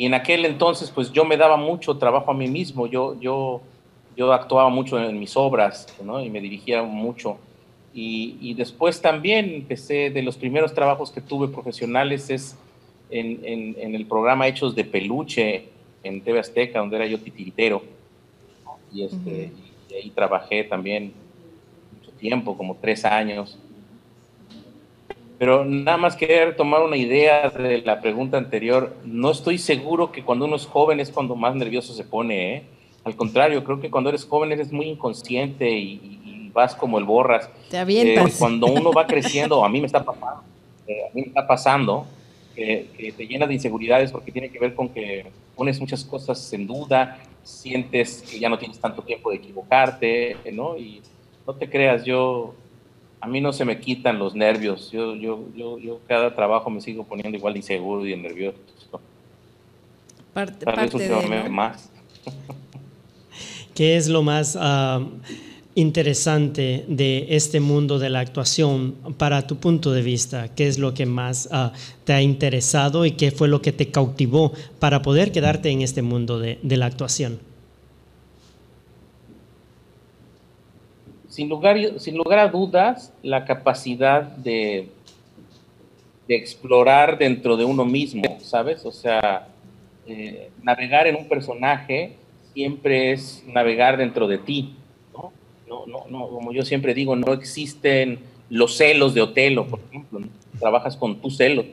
y 0.00 0.06
en 0.06 0.14
aquel 0.14 0.46
entonces, 0.46 0.90
pues 0.90 1.12
yo 1.12 1.26
me 1.26 1.36
daba 1.36 1.58
mucho 1.58 1.98
trabajo 1.98 2.30
a 2.30 2.34
mí 2.34 2.48
mismo, 2.48 2.86
yo, 2.86 3.20
yo, 3.20 3.60
yo 4.16 4.32
actuaba 4.32 4.70
mucho 4.70 4.98
en 4.98 5.20
mis 5.20 5.36
obras, 5.36 5.94
¿no? 6.02 6.24
Y 6.24 6.30
me 6.30 6.40
dirigía 6.40 6.82
mucho. 6.82 7.36
Y, 7.92 8.38
y, 8.40 8.54
después 8.54 9.02
también 9.02 9.56
empecé, 9.56 10.08
de 10.08 10.22
los 10.22 10.38
primeros 10.38 10.72
trabajos 10.72 11.10
que 11.10 11.20
tuve 11.20 11.48
profesionales 11.48 12.30
es 12.30 12.56
en, 13.10 13.40
en, 13.44 13.76
en, 13.78 13.94
el 13.94 14.06
programa 14.06 14.48
Hechos 14.48 14.74
de 14.74 14.84
Peluche 14.84 15.66
en 16.02 16.22
TV 16.22 16.38
Azteca, 16.38 16.78
donde 16.78 16.96
era 16.96 17.04
yo 17.04 17.20
titiritero. 17.20 17.82
Y, 18.94 19.02
este, 19.02 19.16
uh 19.16 19.20
-huh. 19.20 19.50
y 19.90 19.94
ahí 19.96 20.10
trabajé 20.14 20.64
también 20.64 21.12
mucho 21.94 22.10
tiempo, 22.12 22.56
como 22.56 22.74
tres 22.80 23.04
años. 23.04 23.58
Pero 25.40 25.64
nada 25.64 25.96
más 25.96 26.16
quería 26.16 26.54
tomar 26.54 26.82
una 26.82 26.98
idea 26.98 27.48
de 27.48 27.80
la 27.80 28.02
pregunta 28.02 28.36
anterior. 28.36 28.94
No 29.06 29.30
estoy 29.30 29.56
seguro 29.56 30.12
que 30.12 30.22
cuando 30.22 30.44
uno 30.44 30.54
es 30.54 30.66
joven 30.66 31.00
es 31.00 31.08
cuando 31.08 31.34
más 31.34 31.54
nervioso 31.54 31.94
se 31.94 32.04
pone. 32.04 32.56
¿eh? 32.56 32.62
Al 33.04 33.16
contrario, 33.16 33.64
creo 33.64 33.80
que 33.80 33.90
cuando 33.90 34.10
eres 34.10 34.26
joven 34.26 34.52
eres 34.52 34.70
muy 34.70 34.84
inconsciente 34.84 35.70
y, 35.70 36.20
y 36.26 36.50
vas 36.52 36.74
como 36.74 36.98
el 36.98 37.04
borras. 37.04 37.48
Te 37.70 37.78
avientas. 37.78 38.34
Eh, 38.34 38.36
cuando 38.38 38.66
uno 38.66 38.92
va 38.92 39.06
creciendo, 39.06 39.64
a 39.64 39.70
mí 39.70 39.80
me 39.80 39.86
está 39.86 40.04
pasando, 40.04 40.42
eh, 40.86 41.06
a 41.10 41.14
mí 41.14 41.22
me 41.22 41.28
está 41.28 41.46
pasando 41.46 42.06
que, 42.54 42.88
que, 42.94 43.12
te 43.12 43.26
llena 43.26 43.46
de 43.46 43.54
inseguridades 43.54 44.12
porque 44.12 44.32
tiene 44.32 44.50
que 44.50 44.58
ver 44.58 44.74
con 44.74 44.90
que 44.90 45.24
pones 45.56 45.80
muchas 45.80 46.04
cosas 46.04 46.52
en 46.52 46.66
duda, 46.66 47.18
sientes 47.44 48.22
que 48.30 48.38
ya 48.38 48.50
no 48.50 48.58
tienes 48.58 48.78
tanto 48.78 49.00
tiempo 49.00 49.30
de 49.30 49.36
equivocarte, 49.36 50.36
¿no? 50.52 50.76
Y 50.76 51.00
no 51.46 51.54
te 51.54 51.70
creas, 51.70 52.04
yo 52.04 52.52
a 53.20 53.26
mí 53.28 53.40
no 53.40 53.52
se 53.52 53.64
me 53.64 53.78
quitan 53.80 54.18
los 54.18 54.34
nervios. 54.34 54.90
Yo, 54.90 55.14
yo, 55.14 55.44
yo, 55.54 55.78
yo 55.78 56.00
cada 56.06 56.34
trabajo 56.34 56.70
me 56.70 56.80
sigo 56.80 57.04
poniendo 57.04 57.36
igual 57.36 57.54
de 57.54 57.58
inseguro 57.58 58.06
y 58.06 58.16
nervioso. 58.16 58.58
Parte, 60.32 60.64
Tal 60.64 60.76
vez 60.76 60.90
parte 60.90 61.08
de, 61.08 61.44
¿no? 61.44 61.50
más. 61.50 61.90
¿Qué 63.74 63.96
es 63.96 64.08
lo 64.08 64.22
más 64.22 64.56
uh, 64.56 65.06
interesante 65.74 66.84
de 66.88 67.26
este 67.30 67.60
mundo 67.60 67.98
de 67.98 68.10
la 68.10 68.20
actuación 68.20 68.94
para 69.18 69.46
tu 69.46 69.56
punto 69.56 69.92
de 69.92 70.02
vista? 70.02 70.54
¿Qué 70.54 70.66
es 70.66 70.78
lo 70.78 70.94
que 70.94 71.04
más 71.04 71.48
uh, 71.52 71.76
te 72.04 72.12
ha 72.12 72.22
interesado 72.22 73.04
y 73.04 73.12
qué 73.12 73.32
fue 73.32 73.48
lo 73.48 73.60
que 73.60 73.72
te 73.72 73.90
cautivó 73.90 74.52
para 74.78 75.02
poder 75.02 75.30
quedarte 75.32 75.70
en 75.70 75.82
este 75.82 76.02
mundo 76.02 76.38
de, 76.38 76.58
de 76.62 76.76
la 76.76 76.86
actuación? 76.86 77.49
Sin 81.30 81.48
lugar, 81.48 81.78
sin 81.98 82.16
lugar 82.16 82.40
a 82.40 82.48
dudas, 82.48 83.14
la 83.22 83.44
capacidad 83.44 84.22
de, 84.22 84.88
de 86.26 86.34
explorar 86.34 87.16
dentro 87.16 87.56
de 87.56 87.64
uno 87.64 87.84
mismo, 87.84 88.38
¿sabes? 88.40 88.84
O 88.84 88.92
sea, 88.92 89.48
eh, 90.06 90.50
navegar 90.62 91.06
en 91.06 91.14
un 91.14 91.28
personaje 91.28 92.16
siempre 92.52 93.12
es 93.12 93.44
navegar 93.46 93.96
dentro 93.96 94.26
de 94.26 94.38
ti, 94.38 94.74
¿no? 95.14 95.32
No, 95.68 95.86
no, 95.86 96.06
no, 96.10 96.28
como 96.28 96.52
yo 96.52 96.64
siempre 96.64 96.94
digo, 96.94 97.14
no 97.14 97.32
existen 97.32 98.18
los 98.48 98.76
celos 98.76 99.14
de 99.14 99.22
Otelo, 99.22 99.68
por 99.68 99.78
ejemplo, 99.88 100.20
trabajas 100.58 100.96
con 100.96 101.20
tus 101.20 101.36
celos. 101.36 101.66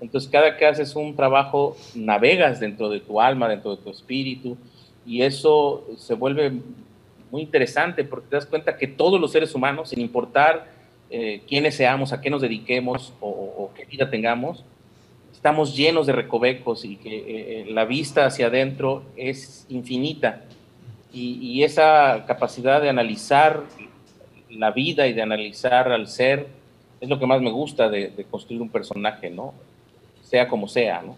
Entonces, 0.00 0.30
cada 0.30 0.56
que 0.56 0.64
haces 0.64 0.94
un 0.94 1.16
trabajo, 1.16 1.76
navegas 1.96 2.60
dentro 2.60 2.88
de 2.88 3.00
tu 3.00 3.20
alma, 3.20 3.48
dentro 3.48 3.74
de 3.74 3.82
tu 3.82 3.90
espíritu, 3.90 4.56
y 5.04 5.22
eso 5.22 5.84
se 5.96 6.14
vuelve 6.14 6.52
muy 7.32 7.40
interesante 7.40 8.04
porque 8.04 8.28
te 8.28 8.36
das 8.36 8.46
cuenta 8.46 8.76
que 8.76 8.86
todos 8.86 9.18
los 9.18 9.32
seres 9.32 9.54
humanos, 9.54 9.88
sin 9.88 10.00
importar 10.00 10.66
eh, 11.10 11.40
quiénes 11.48 11.74
seamos, 11.74 12.12
a 12.12 12.20
qué 12.20 12.28
nos 12.28 12.42
dediquemos 12.42 13.14
o, 13.20 13.28
o, 13.28 13.72
qué 13.74 13.86
vida 13.86 14.10
tengamos, 14.10 14.64
estamos 15.32 15.74
llenos 15.74 16.06
de 16.06 16.12
recovecos 16.12 16.84
y 16.84 16.96
que 16.96 17.62
eh, 17.62 17.70
la 17.70 17.86
vista 17.86 18.26
hacia 18.26 18.48
adentro 18.48 19.02
es 19.16 19.64
infinita. 19.70 20.42
Y, 21.10 21.38
y, 21.40 21.64
esa 21.64 22.24
capacidad 22.26 22.80
de 22.82 22.90
analizar 22.90 23.64
la 24.50 24.70
vida 24.70 25.06
y 25.06 25.14
de 25.14 25.22
analizar 25.22 25.90
al 25.90 26.08
ser 26.08 26.48
es 27.00 27.08
lo 27.08 27.18
que 27.18 27.26
más 27.26 27.40
me 27.40 27.50
gusta 27.50 27.88
de, 27.88 28.08
de 28.10 28.24
construir 28.24 28.60
un 28.60 28.68
personaje, 28.68 29.30
¿no? 29.30 29.54
Sea 30.22 30.48
como 30.48 30.68
sea, 30.68 31.02
¿no? 31.02 31.16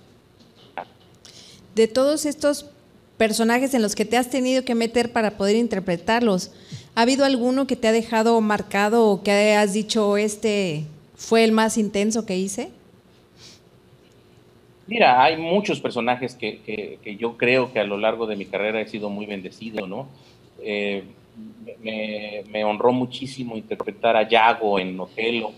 De 1.74 1.88
todos 1.88 2.24
estos 2.24 2.70
personajes 3.16 3.74
en 3.74 3.82
los 3.82 3.94
que 3.94 4.04
te 4.04 4.16
has 4.16 4.30
tenido 4.30 4.64
que 4.64 4.74
meter 4.74 5.12
para 5.12 5.36
poder 5.36 5.56
interpretarlos. 5.56 6.52
¿Ha 6.94 7.02
habido 7.02 7.24
alguno 7.24 7.66
que 7.66 7.76
te 7.76 7.88
ha 7.88 7.92
dejado 7.92 8.40
marcado 8.40 9.06
o 9.06 9.22
que 9.22 9.54
has 9.54 9.72
dicho 9.72 10.16
este 10.16 10.84
fue 11.16 11.44
el 11.44 11.52
más 11.52 11.78
intenso 11.78 12.26
que 12.26 12.36
hice? 12.36 12.70
Mira, 14.86 15.22
hay 15.22 15.36
muchos 15.36 15.80
personajes 15.80 16.34
que, 16.34 16.60
que, 17.02 17.16
yo 17.16 17.38
creo 17.38 17.72
que 17.72 17.80
a 17.80 17.84
lo 17.84 17.96
largo 17.96 18.26
de 18.26 18.36
mi 18.36 18.44
carrera 18.44 18.80
he 18.80 18.86
sido 18.86 19.08
muy 19.08 19.24
bendecido, 19.24 19.86
¿no? 19.86 20.08
Eh, 20.60 21.04
me, 21.80 22.44
me, 22.50 22.64
honró 22.64 22.92
muchísimo 22.92 23.56
interpretar 23.56 24.14
a 24.16 24.28
Yago 24.28 24.78
en 24.78 25.00
Otelo, 25.00 25.52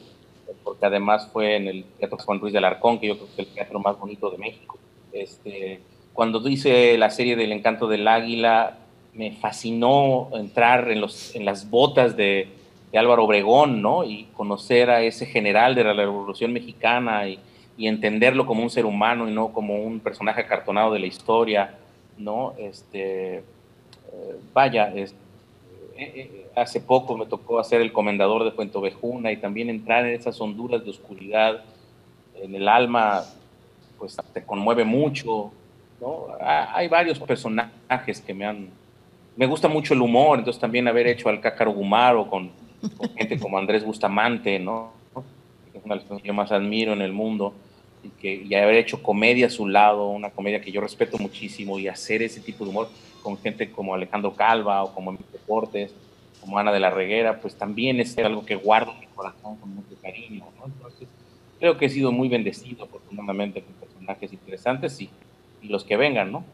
porque 0.62 0.86
además 0.86 1.28
fue 1.32 1.56
en 1.56 1.66
el 1.66 1.84
Teatro 1.98 2.18
Juan 2.18 2.38
Ruiz 2.38 2.52
de 2.52 2.58
Alarcón, 2.58 3.00
que 3.00 3.08
yo 3.08 3.16
creo 3.16 3.26
que 3.34 3.42
es 3.42 3.48
el 3.48 3.54
teatro 3.54 3.80
más 3.80 3.98
bonito 3.98 4.30
de 4.30 4.38
México. 4.38 4.78
Este, 5.12 5.80
cuando 6.16 6.48
hice 6.48 6.96
la 6.96 7.10
serie 7.10 7.36
del 7.36 7.52
Encanto 7.52 7.86
del 7.86 8.08
Águila, 8.08 8.78
me 9.12 9.32
fascinó 9.32 10.30
entrar 10.32 10.90
en, 10.90 11.02
los, 11.02 11.36
en 11.36 11.44
las 11.44 11.68
botas 11.68 12.16
de, 12.16 12.48
Álvaro 12.94 13.24
Obregón, 13.24 13.82
¿no? 13.82 14.04
Y 14.04 14.24
conocer 14.32 14.88
a 14.88 15.02
ese 15.02 15.26
general 15.26 15.74
de 15.74 15.84
la 15.84 15.92
Revolución 15.92 16.54
Mexicana 16.54 17.28
y, 17.28 17.38
entenderlo 17.78 18.46
como 18.46 18.62
un 18.62 18.70
ser 18.70 18.86
humano 18.86 19.28
y 19.28 19.32
no 19.32 19.52
como 19.52 19.82
un 19.82 20.00
personaje 20.00 20.40
acartonado 20.40 20.94
de 20.94 21.00
la 21.00 21.06
historia, 21.06 21.74
¿no? 22.16 22.54
Este, 22.56 23.36
eh, 23.36 23.42
vaya, 24.54 24.90
es, 24.94 25.14
eh, 25.98 26.46
hace 26.56 26.80
poco 26.80 27.18
me 27.18 27.26
tocó 27.26 27.58
hacer 27.58 27.82
el 27.82 27.92
comendador 27.92 28.44
de 28.44 28.52
Puente 28.52 28.78
Ovejuna 28.78 29.30
y 29.30 29.36
también 29.36 29.68
entrar 29.68 30.06
en 30.06 30.14
esas 30.14 30.40
honduras 30.40 30.82
de 30.82 30.90
oscuridad 30.90 31.64
en 32.42 32.54
el 32.54 32.66
alma, 32.66 33.24
pues 33.98 34.16
te 34.32 34.42
conmueve 34.42 34.84
mucho, 34.84 35.52
¿no? 36.00 36.28
Hay 36.40 36.88
varios 36.88 37.18
personajes 37.18 38.20
que 38.20 38.34
me 38.34 38.44
han... 38.44 38.68
Me 39.36 39.46
gusta 39.46 39.68
mucho 39.68 39.92
el 39.92 40.00
humor, 40.00 40.38
entonces 40.38 40.60
también 40.60 40.88
haber 40.88 41.06
hecho 41.06 41.28
al 41.28 41.40
Cácaro 41.40 41.72
Gumaro 41.72 42.28
con, 42.28 42.50
con 42.96 43.10
gente 43.10 43.38
como 43.38 43.58
Andrés 43.58 43.84
Bustamante, 43.84 44.58
¿no? 44.58 44.92
Es 45.74 45.84
una 45.84 45.96
de 45.96 46.04
las 46.08 46.22
que 46.22 46.26
yo 46.26 46.34
más 46.34 46.52
admiro 46.52 46.94
en 46.94 47.02
el 47.02 47.12
mundo, 47.12 47.52
y, 48.02 48.08
que, 48.08 48.34
y 48.34 48.54
haber 48.54 48.76
hecho 48.76 49.02
comedia 49.02 49.46
a 49.46 49.50
su 49.50 49.66
lado, 49.68 50.08
una 50.08 50.30
comedia 50.30 50.60
que 50.60 50.72
yo 50.72 50.80
respeto 50.80 51.18
muchísimo, 51.18 51.78
y 51.78 51.88
hacer 51.88 52.22
ese 52.22 52.40
tipo 52.40 52.64
de 52.64 52.70
humor 52.70 52.88
con 53.22 53.36
gente 53.36 53.70
como 53.70 53.94
Alejandro 53.94 54.34
Calva 54.34 54.84
o 54.84 54.94
como 54.94 55.10
Emilio 55.10 55.26
Deportes, 55.32 55.92
como 56.40 56.58
Ana 56.58 56.72
de 56.72 56.80
la 56.80 56.90
Reguera, 56.90 57.40
pues 57.40 57.56
también 57.56 58.00
es 58.00 58.16
algo 58.18 58.46
que 58.46 58.54
guardo 58.54 58.92
en 58.92 59.00
mi 59.00 59.06
corazón 59.06 59.56
con 59.56 59.74
mucho 59.74 59.96
cariño, 60.00 60.44
¿no? 60.58 60.66
Entonces, 60.66 61.08
creo 61.58 61.76
que 61.76 61.86
he 61.86 61.90
sido 61.90 62.12
muy 62.12 62.28
bendecido 62.28 62.84
afortunadamente 62.84 63.62
con 63.62 63.74
personajes 63.74 64.32
interesantes 64.32 65.00
y, 65.00 65.10
los 65.68 65.84
que 65.84 65.96
vengan, 65.96 66.32
¿no? 66.32 66.44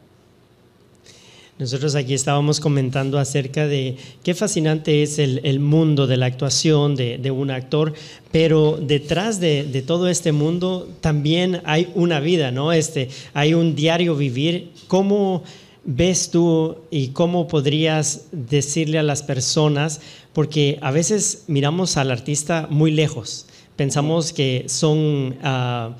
Nosotros 1.59 1.93
aquí 1.93 2.15
estábamos 2.15 2.59
comentando 2.59 3.19
acerca 3.19 3.67
de 3.67 3.95
qué 4.23 4.33
fascinante 4.33 5.03
es 5.03 5.19
el, 5.19 5.39
el 5.43 5.59
mundo 5.59 6.07
de 6.07 6.17
la 6.17 6.25
actuación 6.25 6.95
de, 6.95 7.19
de, 7.19 7.29
un 7.29 7.51
actor, 7.51 7.93
pero 8.31 8.79
detrás 8.81 9.39
de, 9.39 9.63
de, 9.63 9.83
todo 9.83 10.09
este 10.09 10.31
mundo 10.31 10.89
también 10.99 11.61
hay 11.63 11.91
una 11.93 12.19
vida, 12.19 12.49
¿no? 12.49 12.73
Este, 12.73 13.09
hay 13.35 13.53
un 13.53 13.75
diario 13.75 14.15
vivir. 14.15 14.71
¿Cómo 14.87 15.43
ves 15.85 16.31
tú 16.31 16.77
y 16.89 17.09
cómo 17.09 17.47
podrías 17.47 18.25
decirle 18.31 18.97
a 18.97 19.03
las 19.03 19.21
personas? 19.21 20.01
Porque 20.33 20.79
a 20.81 20.89
veces 20.89 21.43
miramos 21.45 21.97
al 21.97 22.09
artista 22.09 22.67
muy 22.71 22.89
lejos, 22.89 23.45
pensamos 23.75 24.33
que 24.33 24.65
son... 24.67 25.35
Uh, 25.43 25.93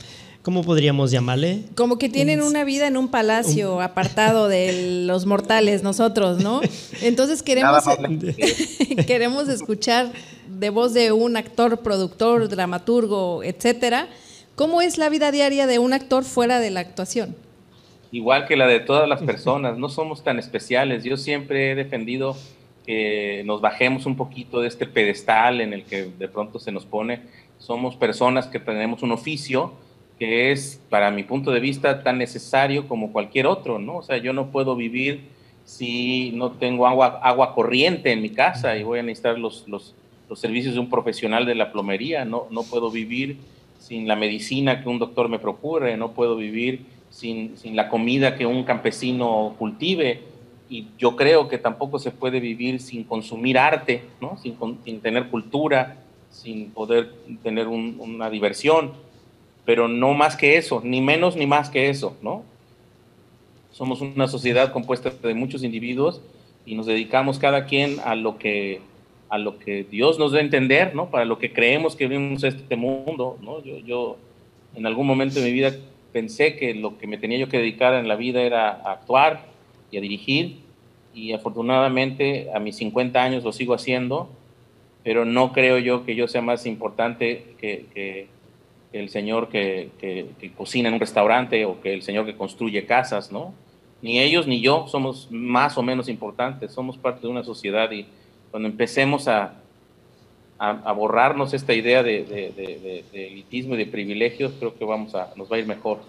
¿Cómo 0.43 0.61
podríamos 0.61 1.09
llamarle? 1.09 1.61
Como 1.73 1.97
que 1.97 2.09
tienen 2.09 2.41
una 2.41 2.65
vida 2.65 2.85
en 2.87 2.97
un 2.97 3.07
palacio 3.07 3.77
un... 3.77 3.81
apartado 3.81 4.49
de 4.49 5.03
los 5.07 5.25
mortales, 5.25 5.83
nosotros, 5.83 6.43
¿no? 6.43 6.59
Entonces 7.01 7.41
queremos, 7.41 7.85
queremos 9.07 9.47
escuchar 9.47 10.11
de 10.49 10.69
voz 10.69 10.93
de 10.93 11.13
un 11.13 11.37
actor, 11.37 11.79
productor, 11.79 12.49
dramaturgo, 12.49 13.41
etcétera, 13.41 14.09
¿cómo 14.55 14.81
es 14.81 14.97
la 14.97 15.07
vida 15.07 15.31
diaria 15.31 15.65
de 15.65 15.79
un 15.79 15.93
actor 15.93 16.25
fuera 16.25 16.59
de 16.59 16.71
la 16.71 16.81
actuación? 16.81 17.37
Igual 18.11 18.45
que 18.45 18.57
la 18.57 18.67
de 18.67 18.81
todas 18.81 19.07
las 19.07 19.21
personas, 19.23 19.77
no 19.77 19.87
somos 19.87 20.25
tan 20.25 20.39
especiales. 20.39 21.05
Yo 21.05 21.15
siempre 21.15 21.71
he 21.71 21.75
defendido 21.75 22.35
que 22.85 23.43
nos 23.45 23.61
bajemos 23.61 24.05
un 24.05 24.17
poquito 24.17 24.59
de 24.59 24.67
este 24.67 24.87
pedestal 24.87 25.61
en 25.61 25.71
el 25.71 25.85
que 25.85 26.11
de 26.19 26.27
pronto 26.27 26.59
se 26.59 26.73
nos 26.73 26.85
pone. 26.85 27.21
Somos 27.59 27.95
personas 27.95 28.47
que 28.47 28.59
tenemos 28.59 29.03
un 29.03 29.13
oficio 29.13 29.71
que 30.19 30.51
es, 30.51 30.81
para 30.89 31.11
mi 31.11 31.23
punto 31.23 31.51
de 31.51 31.59
vista, 31.59 32.03
tan 32.03 32.17
necesario 32.17 32.87
como 32.87 33.11
cualquier 33.11 33.47
otro, 33.47 33.79
¿no? 33.79 33.97
O 33.97 34.03
sea, 34.03 34.17
yo 34.17 34.33
no 34.33 34.51
puedo 34.51 34.75
vivir 34.75 35.21
si 35.65 36.31
no 36.33 36.51
tengo 36.51 36.87
agua, 36.87 37.19
agua 37.23 37.55
corriente 37.55 38.11
en 38.11 38.21
mi 38.21 38.29
casa 38.29 38.77
y 38.77 38.83
voy 38.83 38.99
a 38.99 39.03
necesitar 39.03 39.39
los, 39.39 39.67
los, 39.67 39.95
los 40.29 40.39
servicios 40.39 40.73
de 40.73 40.79
un 40.79 40.89
profesional 40.89 41.45
de 41.45 41.55
la 41.55 41.71
plomería, 41.71 42.25
no, 42.25 42.47
no 42.51 42.63
puedo 42.63 42.91
vivir 42.91 43.37
sin 43.79 44.07
la 44.07 44.15
medicina 44.15 44.81
que 44.81 44.89
un 44.89 44.99
doctor 44.99 45.29
me 45.29 45.39
procure, 45.39 45.97
no 45.97 46.11
puedo 46.11 46.35
vivir 46.35 46.85
sin, 47.09 47.57
sin 47.57 47.75
la 47.75 47.89
comida 47.89 48.35
que 48.35 48.45
un 48.45 48.63
campesino 48.63 49.55
cultive, 49.57 50.21
y 50.69 50.87
yo 50.97 51.15
creo 51.15 51.47
que 51.47 51.57
tampoco 51.57 51.99
se 51.99 52.11
puede 52.11 52.39
vivir 52.39 52.79
sin 52.79 53.03
consumir 53.03 53.57
arte, 53.57 54.03
¿no? 54.21 54.37
sin, 54.37 54.57
sin 54.83 55.01
tener 55.01 55.27
cultura, 55.27 55.97
sin 56.31 56.71
poder 56.71 57.13
tener 57.43 57.67
un, 57.67 57.97
una 57.99 58.29
diversión 58.29 58.93
pero 59.65 59.87
no 59.87 60.13
más 60.13 60.35
que 60.35 60.57
eso, 60.57 60.81
ni 60.83 61.01
menos 61.01 61.35
ni 61.35 61.47
más 61.47 61.69
que 61.69 61.89
eso, 61.89 62.17
¿no? 62.21 62.43
Somos 63.71 64.01
una 64.01 64.27
sociedad 64.27 64.71
compuesta 64.71 65.09
de 65.09 65.33
muchos 65.33 65.63
individuos 65.63 66.21
y 66.65 66.75
nos 66.75 66.85
dedicamos 66.85 67.39
cada 67.39 67.65
quien 67.65 67.97
a 68.03 68.15
lo 68.15 68.37
que 68.37 68.81
a 69.29 69.39
lo 69.39 69.57
que 69.57 69.83
Dios 69.83 70.19
nos 70.19 70.31
da 70.31 70.37
a 70.37 70.41
entender, 70.41 70.93
¿no? 70.93 71.09
Para 71.09 71.25
lo 71.25 71.39
que 71.39 71.51
creemos 71.51 71.95
que 71.95 72.07
vivimos 72.07 72.43
este 72.43 72.75
mundo, 72.75 73.39
¿no? 73.41 73.63
Yo, 73.63 73.79
yo 73.79 74.17
en 74.75 74.85
algún 74.85 75.07
momento 75.07 75.39
de 75.39 75.45
mi 75.47 75.51
vida 75.51 75.73
pensé 76.11 76.55
que 76.55 76.75
lo 76.75 76.99
que 76.99 77.07
me 77.07 77.17
tenía 77.17 77.39
yo 77.39 77.49
que 77.49 77.57
dedicar 77.57 77.95
en 77.95 78.07
la 78.07 78.15
vida 78.15 78.43
era 78.43 78.69
a 78.69 78.91
actuar 78.91 79.45
y 79.89 79.97
a 79.97 80.01
dirigir 80.01 80.57
y 81.15 81.33
afortunadamente 81.33 82.49
a 82.53 82.59
mis 82.59 82.75
50 82.77 83.23
años 83.23 83.43
lo 83.43 83.51
sigo 83.51 83.73
haciendo, 83.73 84.29
pero 85.03 85.25
no 85.25 85.51
creo 85.51 85.79
yo 85.79 86.05
que 86.05 86.15
yo 86.15 86.27
sea 86.27 86.41
más 86.41 86.67
importante 86.67 87.55
que, 87.57 87.87
que 87.93 88.27
el 88.93 89.09
señor 89.09 89.49
que, 89.49 89.89
que, 89.99 90.27
que, 90.39 90.51
cocina 90.53 90.87
en 90.87 90.95
un 90.95 90.99
restaurante 90.99 91.65
o 91.65 91.81
que 91.81 91.93
el 91.93 92.03
señor 92.03 92.25
que 92.25 92.35
construye 92.35 92.85
casas, 92.85 93.31
¿no? 93.31 93.53
Ni 94.01 94.19
ellos 94.19 94.47
ni 94.47 94.61
yo 94.61 94.87
somos 94.87 95.27
más 95.31 95.77
o 95.77 95.83
menos 95.83 96.07
importantes, 96.07 96.71
somos 96.71 96.97
parte 96.97 97.21
de 97.21 97.27
una 97.27 97.43
sociedad 97.43 97.91
y 97.91 98.05
cuando 98.51 98.69
empecemos 98.69 99.27
a, 99.27 99.55
a, 100.59 100.69
a 100.69 100.91
borrarnos 100.91 101.53
esta 101.53 101.73
idea 101.73 102.03
de, 102.03 102.23
de, 102.23 102.51
de, 102.55 103.03
de, 103.11 103.27
elitismo 103.27 103.73
y 103.73 103.77
de 103.77 103.85
privilegios, 103.87 104.53
creo 104.59 104.77
que 104.77 104.85
vamos 104.85 105.15
a, 105.15 105.33
nos 105.35 105.51
va 105.51 105.55
a 105.55 105.59
ir 105.59 105.65
mejor. 105.65 105.99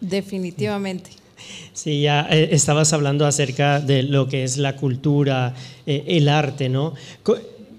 Definitivamente. 0.00 1.10
Sí, 1.72 2.02
ya 2.02 2.26
eh, 2.30 2.48
estabas 2.52 2.92
hablando 2.92 3.26
acerca 3.26 3.80
de 3.80 4.02
lo 4.02 4.28
que 4.28 4.44
es 4.44 4.58
la 4.58 4.76
cultura, 4.76 5.54
eh, 5.86 6.04
el 6.06 6.28
arte, 6.28 6.68
¿no? 6.68 6.94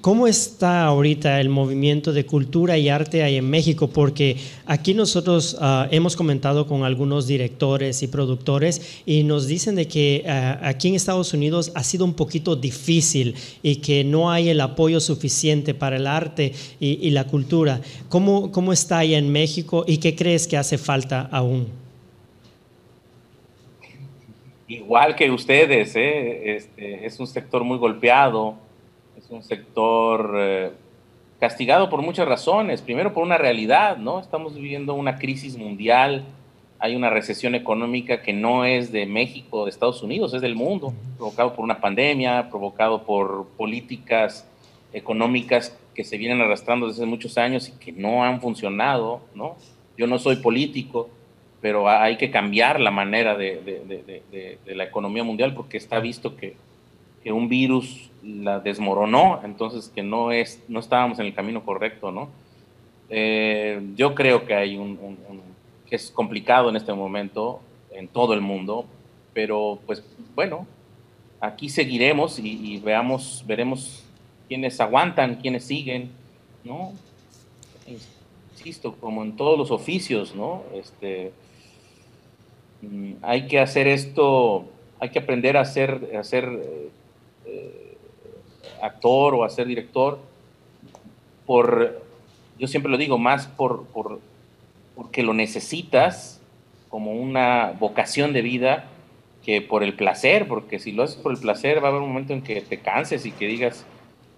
¿Cómo 0.06 0.28
está 0.28 0.86
ahorita 0.86 1.42
el 1.42 1.50
movimiento 1.50 2.14
de 2.14 2.28
cultura 2.28 2.78
y 2.78 2.90
arte 2.90 3.24
ahí 3.24 3.38
en 3.38 3.50
México? 3.50 3.88
Porque 3.88 4.38
aquí 4.68 4.94
nosotros 4.94 5.58
uh, 5.60 5.88
hemos 5.90 6.16
comentado 6.16 6.68
con 6.68 6.84
algunos 6.84 7.26
directores 7.26 8.04
y 8.04 8.08
productores 8.08 9.02
y 9.08 9.24
nos 9.24 9.48
dicen 9.48 9.74
de 9.74 9.88
que 9.88 10.24
uh, 10.24 10.64
aquí 10.64 10.90
en 10.90 10.94
Estados 10.94 11.34
Unidos 11.34 11.72
ha 11.74 11.84
sido 11.84 12.06
un 12.06 12.14
poquito 12.14 12.56
difícil 12.56 13.34
y 13.64 13.78
que 13.78 14.04
no 14.04 14.30
hay 14.30 14.50
el 14.50 14.62
apoyo 14.62 15.00
suficiente 15.00 15.74
para 15.74 15.96
el 15.96 16.06
arte 16.06 16.54
y, 16.80 17.00
y 17.02 17.10
la 17.10 17.24
cultura. 17.24 17.82
¿Cómo, 18.08 18.52
¿Cómo 18.52 18.74
está 18.74 19.00
ahí 19.00 19.16
en 19.16 19.32
México 19.32 19.86
y 19.88 19.98
qué 19.98 20.16
crees 20.16 20.46
que 20.46 20.56
hace 20.56 20.78
falta 20.78 21.22
aún? 21.32 21.66
Igual 24.68 25.16
que 25.16 25.32
ustedes, 25.32 25.96
¿eh? 25.96 26.58
este, 26.58 27.08
es 27.08 27.20
un 27.20 27.26
sector 27.26 27.64
muy 27.64 27.80
golpeado 27.80 28.64
es 29.26 29.32
un 29.32 29.44
sector 29.44 30.36
eh, 30.38 30.72
castigado 31.40 31.90
por 31.90 32.02
muchas 32.02 32.28
razones. 32.28 32.82
Primero 32.82 33.14
por 33.14 33.24
una 33.24 33.38
realidad, 33.38 33.98
¿no? 33.98 34.20
Estamos 34.20 34.56
viviendo 34.56 34.94
una 34.94 35.18
crisis 35.18 35.58
mundial, 35.58 36.24
hay 36.78 36.96
una 36.96 37.10
recesión 37.10 37.56
económica 37.56 38.22
que 38.22 38.34
no 38.34 38.66
es 38.66 38.92
de 38.92 39.06
México, 39.08 39.66
de 39.66 39.72
Estados 39.72 40.04
Unidos, 40.04 40.34
es 40.34 40.42
del 40.42 40.56
mundo, 40.56 40.94
provocado 41.18 41.56
por 41.56 41.64
una 41.64 41.80
pandemia, 41.80 42.50
provocado 42.50 43.04
por 43.04 43.48
políticas 43.58 44.48
económicas 44.94 45.78
que 45.96 46.04
se 46.04 46.18
vienen 46.18 46.42
arrastrando 46.42 46.88
desde 46.88 47.06
muchos 47.06 47.38
años 47.38 47.70
y 47.70 47.72
que 47.72 47.92
no 47.92 48.24
han 48.24 48.42
funcionado, 48.42 49.22
¿no? 49.34 49.56
Yo 49.98 50.06
no 50.08 50.20
soy 50.20 50.36
político, 50.36 51.10
pero 51.62 51.90
hay 51.90 52.18
que 52.18 52.30
cambiar 52.30 52.80
la 52.80 52.92
manera 52.92 53.36
de, 53.36 53.56
de, 54.66 54.76
la 54.76 54.84
economía 54.84 55.24
mundial 55.24 55.56
porque 55.56 55.78
está 55.78 56.00
visto 56.00 56.36
que, 56.36 56.56
que 57.26 57.32
un 57.32 57.50
virus 57.50 58.12
la 58.24 58.60
desmoronó, 58.60 59.42
entonces 59.44 59.90
que 59.90 60.04
no, 60.04 60.32
es, 60.32 60.62
no 60.68 60.80
estábamos 60.80 61.18
en 61.18 61.26
el 61.26 61.34
camino 61.34 61.66
correcto, 61.66 62.12
¿no? 62.12 62.30
Eh, 63.10 63.82
yo 63.96 64.14
creo 64.14 64.46
que 64.46 64.54
hay 64.54 64.78
un, 64.78 64.96
que 65.90 65.96
es 65.96 66.12
complicado 66.12 66.70
en 66.70 66.76
este 66.76 66.94
momento 66.94 67.62
en 67.92 68.08
todo 68.08 68.36
el 68.36 68.42
mundo, 68.42 68.86
pero 69.34 69.80
pues 69.88 70.04
bueno, 70.36 70.68
aquí 71.40 71.68
seguiremos 71.68 72.38
y, 72.38 72.78
veamos, 72.78 73.44
veremos 73.48 74.04
quiénes 74.48 74.80
aguantan, 74.80 75.38
quiénes 75.38 75.64
siguen, 75.64 76.12
¿no? 76.64 76.94
Insisto, 77.88 78.94
como 78.98 79.24
en 79.24 79.36
todos 79.36 79.58
los 79.58 79.72
oficios, 79.72 80.36
¿no? 80.36 80.62
Este, 80.76 81.32
mm, 82.84 83.14
hay 83.24 83.48
que 83.48 83.60
hacer 83.60 83.88
esto, 83.88 84.66
hay 85.00 85.10
que 85.10 85.18
aprender 85.18 85.58
a 85.58 85.62
hacer, 85.62 86.12
a 86.16 86.20
hacer 86.20 86.94
actor 88.82 89.36
o 89.36 89.44
a 89.44 89.50
ser 89.50 89.68
director 89.68 90.20
por, 91.46 92.02
yo 92.58 92.68
siempre 92.68 92.92
lo 92.92 92.98
digo, 92.98 93.18
más 93.18 93.48
por, 93.48 93.86
por, 93.88 94.20
porque 94.96 95.24
lo 95.24 95.34
necesitas 95.34 96.42
como 96.90 97.12
una 97.12 97.74
vocación 97.80 98.34
de 98.34 98.42
vida 98.42 98.86
que 99.44 99.62
por 99.62 99.84
el 99.84 99.94
placer, 99.94 100.48
porque 100.48 100.80
si 100.80 100.92
lo 100.92 101.04
haces 101.04 101.18
por 101.18 101.32
el 101.32 101.40
placer 101.40 101.84
va 101.84 101.88
a 101.88 101.92
haber 101.92 102.02
un 102.02 102.10
momento 102.10 102.34
en 102.34 102.42
que 102.42 102.62
te 102.62 102.80
canses 102.80 103.26
y 103.26 103.32
que 103.32 103.48
digas, 103.48 103.86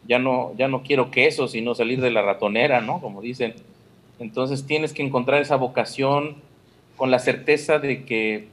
ya 0.07 0.19
no, 0.19 0.53
ya 0.57 0.67
no 0.67 0.83
quiero 0.83 1.11
queso, 1.11 1.47
sino 1.47 1.75
salir 1.75 2.01
de 2.01 2.11
la 2.11 2.21
ratonera, 2.21 2.81
¿no? 2.81 2.99
Como 2.99 3.21
dicen. 3.21 3.53
Entonces 4.19 4.65
tienes 4.65 4.93
que 4.93 5.03
encontrar 5.03 5.41
esa 5.41 5.55
vocación 5.55 6.35
con 6.95 7.11
la 7.11 7.19
certeza 7.19 7.79
de 7.79 8.03
que, 8.03 8.47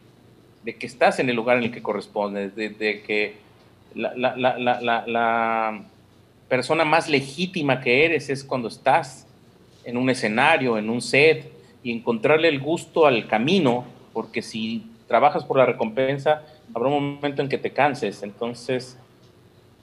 de 0.63 0.77
que 0.77 0.87
estás 0.87 1.19
en 1.19 1.29
el 1.31 1.37
lugar 1.37 1.57
en 1.57 1.65
el 1.65 1.73
que 1.73 1.83
correspondes, 1.83 2.55
de, 2.55 2.69
de 2.69 3.03
que 3.03 3.35
la, 3.95 5.85
persona 6.49 6.85
más 6.85 7.09
legítima 7.09 7.81
que 7.81 8.05
eres 8.05 8.29
es 8.29 8.45
cuando 8.45 8.69
estás 8.69 9.27
en 9.85 9.97
un 9.97 10.11
escenario, 10.11 10.79
en 10.79 10.91
un 10.91 11.01
set, 11.01 11.51
y 11.83 11.93
encontrarle 11.93 12.49
el 12.49 12.61
gusto 12.61 13.07
al 13.07 13.27
camino, 13.27 13.85
porque 14.13 14.41
si 14.43 14.87
trabajas 15.07 15.45
por 15.45 15.59
la 15.59 15.67
recompensa, 15.67 16.43
habrá 16.73 16.89
un 16.89 17.17
momento 17.17 17.43
en 17.43 17.49
que 17.49 17.59
te 17.59 17.71
canses. 17.71 18.23
Entonces, 18.23 18.97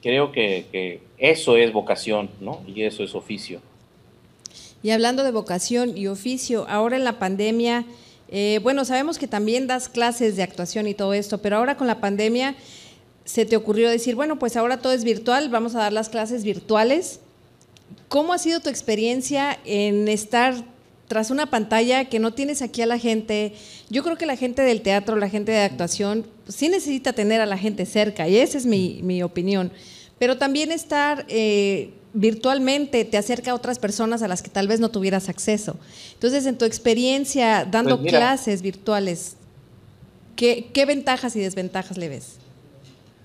creo 0.02 0.32
que, 0.32 0.66
que 0.72 1.02
eso 1.18 1.58
es 1.58 1.72
vocación, 1.74 2.30
¿no? 2.40 2.62
Y 2.68 2.84
eso 2.84 3.04
es 3.04 3.14
oficio. 3.14 3.62
Y 4.84 4.90
hablando 4.90 5.24
de 5.24 5.32
vocación 5.32 5.96
y 5.96 6.08
oficio, 6.08 6.66
ahora 6.68 6.96
en 6.96 7.04
la 7.04 7.20
pandemia, 7.20 7.86
eh, 8.30 8.60
bueno, 8.64 8.86
sabemos 8.86 9.20
que 9.20 9.28
también 9.28 9.68
das 9.68 9.90
clases 9.90 10.38
de 10.38 10.44
actuación 10.44 10.88
y 10.88 10.94
todo 10.94 11.14
esto, 11.14 11.40
pero 11.40 11.58
ahora 11.58 11.76
con 11.76 11.86
la 11.86 12.00
pandemia 12.00 12.56
se 13.32 13.46
te 13.46 13.56
ocurrió 13.56 13.90
decir, 13.90 14.16
bueno, 14.16 14.38
pues 14.38 14.58
ahora 14.58 14.82
todo 14.82 14.92
es 14.92 15.06
virtual, 15.06 15.48
vamos 15.48 15.74
a 15.76 15.80
dar 15.80 15.94
las 15.94 16.10
clases 16.10 16.44
virtuales. 16.44 17.22
¿Cómo 18.10 18.34
ha 18.34 18.38
sido 18.38 18.60
tu 18.60 18.68
experiencia 18.68 19.58
en 19.64 20.10
estar 20.10 20.66
tras 21.08 21.32
una 21.32 21.50
pantalla 21.50 22.06
que 22.06 22.20
no 22.20 22.34
tienes 22.34 22.62
aquí 22.62 22.82
a 22.82 22.86
la 22.86 22.98
gente. 22.98 23.54
Yo 23.90 24.02
creo 24.02 24.18
que 24.18 24.26
la 24.26 24.38
gente 24.38 24.62
del 24.62 24.82
teatro, 24.82 25.18
la 25.18 25.28
gente 25.28 25.52
de 25.52 25.60
actuación, 25.60 26.26
pues, 26.46 26.56
sí 26.56 26.70
necesita 26.70 27.12
tener 27.12 27.42
a 27.42 27.46
la 27.46 27.58
gente 27.58 27.86
cerca, 27.86 28.30
y 28.30 28.38
esa 28.38 28.58
es 28.58 28.66
mi, 28.66 29.22
opinión. 29.22 29.74
Pero 30.20 30.38
también 30.38 30.72
estar 30.72 31.26
eh, 31.28 31.92
virtualmente 32.14 33.04
te 33.04 33.18
acerca 33.18 33.52
a 33.52 33.56
otras 33.56 33.78
personas 33.78 34.22
a 34.22 34.30
las 34.30 34.42
que 34.42 34.50
tal 34.50 34.70
vez 34.70 34.80
no 34.80 34.90
tuvieras 34.90 35.28
acceso. 35.28 35.78
Entonces, 36.14 36.46
en 36.46 36.58
tu 36.58 36.64
experiencia 36.64 37.66
dando 37.70 38.00
pues 38.00 38.10
clases 38.10 38.62
virtuales, 38.62 39.36
¿qué, 40.38 40.70
¿qué 40.74 40.86
ventajas 40.86 41.36
y 41.36 41.42
desventajas 41.42 41.98
le 41.98 42.08
ves? 42.08 42.41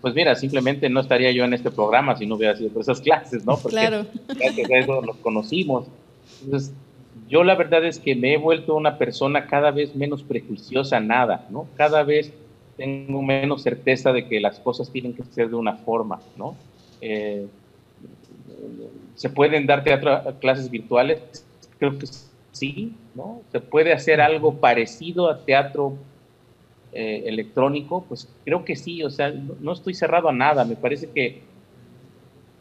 Pues 0.00 0.14
mira, 0.14 0.34
simplemente 0.34 0.88
no 0.88 1.00
estaría 1.00 1.32
yo 1.32 1.44
en 1.44 1.54
este 1.54 1.70
programa 1.70 2.16
si 2.16 2.26
no 2.26 2.36
hubiera 2.36 2.56
sido 2.56 2.70
por 2.70 2.82
esas 2.82 3.00
clases, 3.02 3.44
¿no? 3.44 3.56
Porque 3.56 3.76
claro. 3.76 4.06
gracias 4.28 4.70
a 4.70 4.78
eso 4.78 5.02
nos 5.02 5.16
conocimos. 5.16 5.86
Entonces, 6.44 6.72
yo 7.28 7.42
la 7.42 7.54
verdad 7.54 7.84
es 7.84 7.98
que 7.98 8.14
me 8.14 8.34
he 8.34 8.36
vuelto 8.36 8.74
una 8.74 8.98
persona 8.98 9.46
cada 9.46 9.70
vez 9.70 9.94
menos 9.96 10.22
prejuiciosa 10.22 10.98
a 10.98 11.00
nada, 11.00 11.46
¿no? 11.50 11.66
Cada 11.76 12.02
vez 12.02 12.32
tengo 12.76 13.22
menos 13.22 13.62
certeza 13.62 14.12
de 14.12 14.26
que 14.28 14.38
las 14.38 14.60
cosas 14.60 14.90
tienen 14.92 15.14
que 15.14 15.24
ser 15.24 15.48
de 15.48 15.56
una 15.56 15.74
forma, 15.74 16.20
¿no? 16.36 16.56
Eh, 17.00 17.46
¿Se 19.14 19.30
pueden 19.30 19.66
dar 19.66 19.82
teatro 19.82 20.22
clases 20.40 20.70
virtuales? 20.70 21.20
Creo 21.78 21.98
que 21.98 22.06
sí, 22.52 22.92
¿no? 23.14 23.40
¿Se 23.50 23.60
puede 23.60 23.92
hacer 23.92 24.20
algo 24.20 24.54
parecido 24.54 25.30
a 25.30 25.44
teatro 25.44 25.94
eh, 26.96 27.28
electrónico? 27.28 28.04
Pues 28.08 28.28
creo 28.44 28.64
que 28.64 28.76
sí, 28.76 29.02
o 29.02 29.10
sea, 29.10 29.30
no 29.30 29.72
estoy 29.72 29.94
cerrado 29.94 30.28
a 30.28 30.32
nada, 30.32 30.64
me 30.64 30.76
parece 30.76 31.10
que 31.10 31.42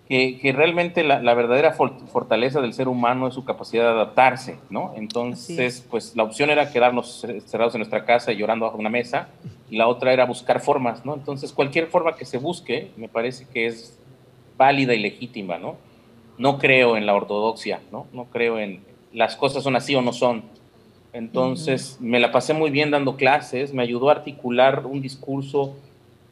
que, 0.07 0.53
realmente 0.55 1.03
la, 1.03 1.33
verdadera 1.33 1.71
fortaleza 1.73 2.61
del 2.61 2.73
ser 2.73 2.88
humano 2.88 3.27
es 3.27 3.33
su 3.33 3.43
capacidad 3.43 3.86
de 3.86 3.89
adaptarse, 3.89 4.59
¿no? 4.69 4.93
Entonces, 4.95 5.83
pues 5.89 6.15
la 6.15 6.23
opción 6.23 6.51
era 6.51 6.71
quedarnos 6.71 7.25
cerrados 7.45 7.73
en 7.73 7.79
nuestra 7.79 8.05
casa 8.05 8.31
y 8.31 8.38
llorando 8.38 8.65
bajo 8.65 8.77
una 8.77 8.91
mesa, 8.91 9.29
y 9.69 9.77
la 9.77 9.88
otra 9.88 10.13
era 10.13 10.25
buscar 10.25 10.61
formas, 10.61 11.03
¿no? 11.05 11.15
Entonces, 11.15 11.51
cualquier 11.51 11.88
forma 11.88 12.15
que 12.15 12.25
se 12.25 12.38
busque, 12.38 12.91
me 12.97 13.07
parece 13.07 13.47
que 13.51 13.65
es 13.65 13.97
válida 14.57 14.93
y 14.93 14.99
legítima, 14.99 15.57
¿no? 15.57 15.75
No 16.38 16.59
creo 16.59 16.97
en 16.97 17.07
la 17.07 17.15
ortodoxia, 17.15 17.81
¿no? 17.91 18.05
No 18.13 18.25
creo 18.25 18.59
en 18.59 18.83
las 19.11 19.36
cosas 19.36 19.63
son 19.63 19.75
así 19.75 19.95
o 19.95 20.03
no 20.03 20.13
son. 20.13 20.43
Entonces, 21.16 21.97
me 22.01 22.20
la 22.20 22.34
pasé 22.34 22.53
muy 22.53 22.72
bien 22.72 22.91
dando 22.91 23.16
clases, 23.16 23.74
me 23.74 23.82
ayudó 23.82 24.09
a 24.09 24.16
articular 24.16 24.86
un 24.86 25.01
discurso 25.01 25.78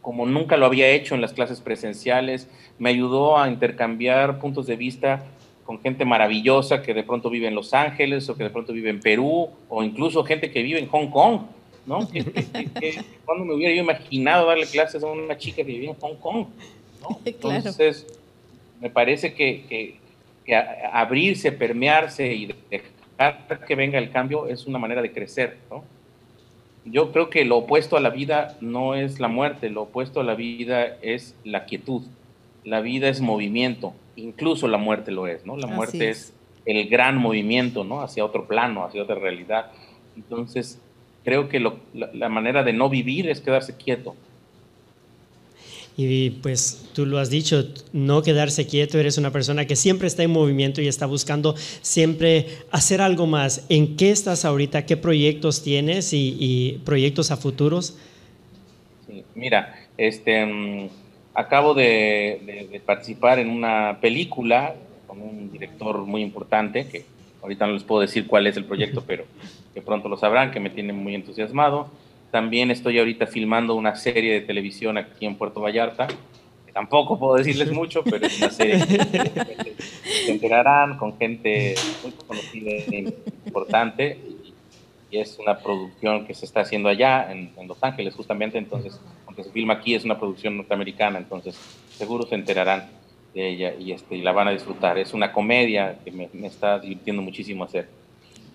como 0.02 0.26
nunca 0.26 0.58
lo 0.58 0.66
había 0.66 0.90
hecho 0.90 1.16
en 1.16 1.22
las 1.22 1.32
clases 1.32 1.62
presenciales, 1.62 2.50
me 2.80 2.90
ayudó 2.90 3.38
a 3.38 3.48
intercambiar 3.48 4.40
puntos 4.40 4.68
de 4.68 4.76
vista 4.76 5.24
con 5.64 5.80
gente 5.80 6.04
maravillosa 6.04 6.82
que 6.82 6.94
de 6.94 7.04
pronto 7.04 7.30
vive 7.30 7.48
en 7.48 7.56
Los 7.56 7.74
Ángeles 7.74 8.28
o 8.28 8.36
que 8.36 8.44
de 8.44 8.50
pronto 8.50 8.74
vive 8.74 8.90
en 8.90 9.00
Perú 9.00 9.48
o 9.70 9.84
incluso 9.84 10.26
gente 10.26 10.52
que 10.52 10.62
vive 10.62 10.80
en 10.80 10.90
Hong 10.90 11.08
Kong, 11.08 11.44
¿no? 11.86 12.06
cuando 13.24 13.46
me 13.46 13.54
hubiera 13.54 13.74
yo 13.74 13.84
imaginado 13.84 14.48
darle 14.48 14.66
clases 14.66 15.02
a 15.02 15.08
una 15.08 15.38
chica 15.38 15.56
que 15.56 15.64
vivía 15.64 15.92
en 15.92 15.96
Hong 15.96 16.16
Kong, 16.16 16.48
¿no? 17.02 17.20
Entonces, 17.26 18.06
me 18.82 18.90
parece 18.90 19.34
que, 19.34 19.64
que 19.70 20.54
abrirse, 20.92 21.54
permearse 21.54 22.34
y 22.34 22.54
dejar 22.70 22.93
que 23.68 23.76
venga 23.76 23.98
el 24.00 24.12
cambio 24.12 24.48
es 24.48 24.66
una 24.66 24.80
manera 24.80 25.02
de 25.02 25.12
crecer, 25.12 25.58
¿no? 25.70 25.84
yo 26.86 27.12
creo 27.12 27.30
que 27.30 27.46
lo 27.46 27.58
opuesto 27.58 27.98
a 27.98 28.02
la 28.02 28.10
vida 28.10 28.58
no 28.62 28.96
es 28.96 29.20
la 29.20 29.28
muerte, 29.28 29.70
lo 29.70 29.84
opuesto 29.84 30.20
a 30.20 30.24
la 30.24 30.36
vida 30.36 30.98
es 31.02 31.36
la 31.44 31.66
quietud. 31.66 32.04
La 32.64 32.82
vida 32.82 33.10
es 33.10 33.22
movimiento, 33.22 33.94
incluso 34.16 34.68
la 34.68 34.78
muerte 34.78 35.12
lo 35.12 35.28
es, 35.28 35.46
¿no? 35.46 35.58
La 35.58 35.68
muerte 35.68 36.10
es. 36.10 36.34
el 36.66 36.88
gran 36.88 37.18
movimiento, 37.18 37.84
¿no? 37.84 38.02
Hacia 38.02 38.24
otro 38.24 38.48
plano, 38.48 38.86
hacia 38.86 39.04
otra 39.04 39.16
realidad. 39.16 39.72
Entonces, 40.16 40.80
creo 41.26 41.50
que 41.50 41.60
la 41.60 42.30
manera 42.30 42.64
de 42.64 42.72
no 42.72 42.90
vivir 42.90 43.30
es 43.30 43.42
quedarse 43.42 43.76
quieto. 43.76 44.16
Y 45.96 46.32
pues 46.32 46.90
tú 46.94 47.06
lo 47.06 47.20
has 47.20 47.30
dicho, 47.30 47.66
no 47.92 48.24
quedarse 48.24 48.66
quieto, 48.66 48.98
eres 48.98 49.20
una 49.20 49.32
persona 49.32 49.66
que 49.66 49.76
siempre 49.76 50.08
está 50.08 50.24
en 50.24 50.32
movimiento 50.32 50.82
y 50.82 50.88
está 50.88 51.06
buscando 51.06 51.56
siempre 51.82 52.48
hacer 52.72 53.00
algo 53.02 53.28
más. 53.28 53.66
¿En 53.70 53.96
qué 53.96 54.10
estás 54.10 54.44
ahorita? 54.44 54.88
¿Qué 54.88 54.98
proyectos 54.98 55.62
tienes 55.62 56.12
y, 56.14 56.82
proyectos 56.84 57.32
a 57.32 57.38
futuros? 57.38 57.98
mira, 59.36 59.88
este, 59.98 60.46
mm, 60.46 60.90
acabo 61.36 61.74
de, 61.74 62.82
participar 62.86 63.40
en 63.40 63.50
una 63.50 64.00
película 64.02 64.76
con 65.06 65.22
un 65.22 65.52
director 65.52 66.00
muy 66.00 66.22
importante, 66.22 66.88
que 66.88 67.06
ahorita 67.42 67.68
no 67.68 67.74
les 67.74 67.84
puedo 67.84 68.02
decir 68.02 68.26
cuál 68.26 68.48
es 68.48 68.58
el 68.58 68.66
proyecto, 68.66 69.04
pero 69.08 69.26
que 69.76 69.82
pronto 69.82 70.10
lo 70.10 70.18
sabrán, 70.18 70.50
que 70.50 70.60
me 70.60 70.72
tiene 70.72 70.94
muy 70.94 71.14
entusiasmado. 71.14 71.88
También 72.34 72.72
estoy 72.72 72.98
ahorita 72.98 73.28
filmando 73.28 73.76
una 73.76 73.94
serie 73.94 74.34
de 74.34 74.42
televisión 74.42 74.98
aquí 74.98 75.28
en 75.28 75.36
Puerto 75.36 75.62
Vallarta. 75.62 76.08
Tampoco 76.74 77.20
puedo 77.20 77.36
decirles 77.36 77.72
mucho, 77.80 78.04
pero 78.04 78.26
es 78.26 78.40
una 78.40 78.50
serie 78.50 78.80
que 78.88 79.76
se 80.26 80.32
enterarán 80.32 80.98
con 80.98 81.16
gente 81.16 81.76
muy 82.02 82.12
conocida 82.26 82.72
e 82.72 83.14
importante. 83.46 84.18
Y 85.12 85.20
es 85.20 85.38
una 85.38 85.60
producción 85.60 86.26
que 86.26 86.34
se 86.34 86.46
está 86.46 86.62
haciendo 86.62 86.90
allá, 86.90 87.32
en, 87.32 87.52
Los 87.68 87.78
Ángeles, 87.84 88.16
justamente. 88.16 88.58
Entonces, 88.58 89.00
aunque 89.28 89.44
se 89.44 89.52
filma 89.52 89.76
aquí, 89.76 89.94
es 89.94 90.04
una 90.04 90.18
producción 90.18 90.58
norteamericana. 90.58 91.20
Entonces, 91.20 91.56
seguro 91.92 92.26
se 92.26 92.34
enterarán 92.34 92.90
de 93.36 93.48
ella 93.48 93.76
y, 93.76 93.92
este, 93.92 94.16
y 94.16 94.24
la 94.24 94.32
van 94.32 94.48
a 94.48 94.52
disfrutar. 94.52 94.98
Es 94.98 95.14
una 95.14 95.32
comedia 95.32 96.00
que 96.04 96.10
me, 96.10 96.32
me 96.34 96.48
está 96.48 96.80
divirtiendo 96.80 97.22
muchísimo 97.22 97.64
hacer. 97.64 97.90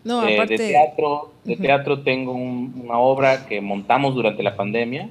No, 0.08 0.26
eh, 0.26 0.40
de 0.46 0.56
teatro, 0.56 1.32
de 1.44 1.54
teatro 1.58 2.00
tengo 2.00 2.32
una 2.32 2.98
obra 2.98 3.44
que 3.46 3.60
montamos 3.60 4.14
durante 4.14 4.42
la 4.42 4.56
pandemia. 4.56 5.10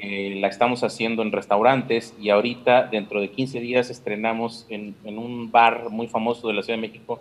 la 0.00 0.48
estamos 0.48 0.82
haciendo 0.82 1.20
en 1.20 1.30
restaurantes 1.30 2.14
y 2.18 2.30
ahorita, 2.30 2.84
dentro 2.84 3.20
de 3.20 3.30
15 3.30 3.60
días, 3.60 3.90
estrenamos 3.90 4.64
en, 4.70 4.94
un 5.04 5.50
bar 5.50 5.90
muy 5.90 6.08
famoso 6.08 6.48
de 6.48 6.54
la 6.54 6.62
Ciudad 6.62 6.78
de 6.78 6.88
México 6.88 7.20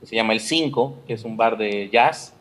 que 0.00 0.06
se 0.06 0.16
llama 0.16 0.32
El 0.32 0.40
5, 0.40 0.92
que 1.06 1.12
es 1.12 1.24
un 1.24 1.36
bar 1.36 1.56
de 1.56 1.88
jazz. 1.88 2.34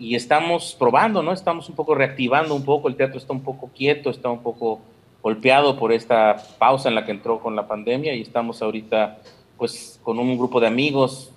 Y 0.00 0.16
estamos 0.16 0.74
probando, 0.76 1.22
¿no? 1.22 1.32
Estamos 1.32 1.68
un 1.68 1.76
poco 1.76 1.94
reactivando 1.94 2.52
un 2.52 2.64
poco. 2.64 2.88
El 2.88 2.96
teatro 2.96 3.18
está 3.18 3.32
un 3.32 3.44
poco 3.44 3.70
quieto, 3.76 4.10
está 4.10 4.28
un 4.28 4.42
poco 4.42 4.80
golpeado 5.22 5.78
por 5.78 5.92
esta 5.92 6.36
pausa 6.58 6.88
en 6.88 6.96
la 6.96 7.04
que 7.04 7.12
entró 7.12 7.38
con 7.38 7.54
la 7.54 7.68
pandemia 7.68 8.12
y 8.14 8.22
estamos 8.22 8.60
ahorita 8.60 9.18
pues 9.56 10.00
con 10.02 10.18
un 10.18 10.36
grupo 10.36 10.58
de 10.58 10.66
amigos 10.66 11.32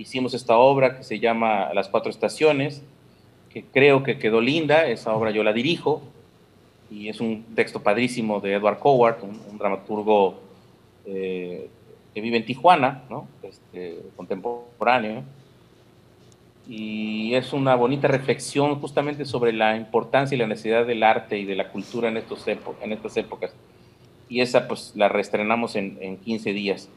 hicimos 0.00 0.32
esta 0.32 0.56
obra 0.56 0.96
que 0.96 1.04
se 1.04 1.18
llama 1.18 1.72
Las 1.74 1.88
Cuatro 1.88 2.10
Estaciones, 2.10 2.82
que 3.50 3.64
creo 3.64 4.02
que 4.02 4.18
quedó 4.18 4.40
linda, 4.40 4.86
esa 4.86 5.12
obra 5.14 5.30
yo 5.30 5.44
la 5.44 5.52
dirijo, 5.52 6.02
y 6.90 7.08
es 7.08 7.20
un 7.20 7.44
texto 7.54 7.82
padrísimo 7.82 8.40
de 8.40 8.54
Edward 8.54 8.78
Coward, 8.78 9.18
un, 9.22 9.58
dramaturgo 9.58 10.40
eh, 11.04 11.68
que 12.14 12.20
vive 12.20 12.38
en 12.38 12.46
Tijuana, 12.46 13.02
¿no? 13.10 13.28
este, 13.42 13.98
contemporáneo, 14.16 15.22
y 16.66 17.34
es 17.34 17.52
una 17.52 17.74
bonita 17.74 18.08
reflexión 18.08 18.80
justamente 18.80 19.26
sobre 19.26 19.52
la 19.52 19.76
importancia 19.76 20.34
y 20.34 20.38
la 20.38 20.46
necesidad 20.46 20.86
del 20.86 21.02
arte 21.02 21.38
y 21.38 21.44
de 21.44 21.56
la 21.56 21.68
cultura 21.70 22.08
en, 22.08 22.16
estos 22.16 22.46
en 22.48 22.92
estas 22.92 23.16
épocas. 23.16 23.52
Y 24.28 24.40
esa 24.40 24.68
pues 24.68 24.92
la 24.94 25.08
reestrenamos 25.08 25.74
en, 25.74 25.98
en 26.00 26.16
15 26.16 26.52
días 26.52 26.88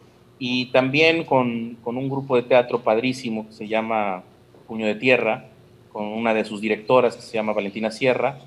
y 0.45 0.65
también 0.65 1.23
con, 1.23 1.77
con, 1.85 1.95
un 1.95 2.09
grupo 2.09 2.35
de 2.35 2.43
teatro 2.43 2.81
padrísimo 2.81 3.47
que 3.47 3.53
se 3.53 3.65
llama 3.69 4.23
Puño 4.67 4.85
de 4.85 4.95
Tierra, 4.95 5.45
con 5.93 6.03
una 6.03 6.33
de 6.33 6.43
sus 6.43 6.59
directoras 6.59 7.15
que 7.15 7.21
se 7.21 7.31
llama 7.31 7.53
Valentina 7.53 7.91
Sierra, 7.91 8.39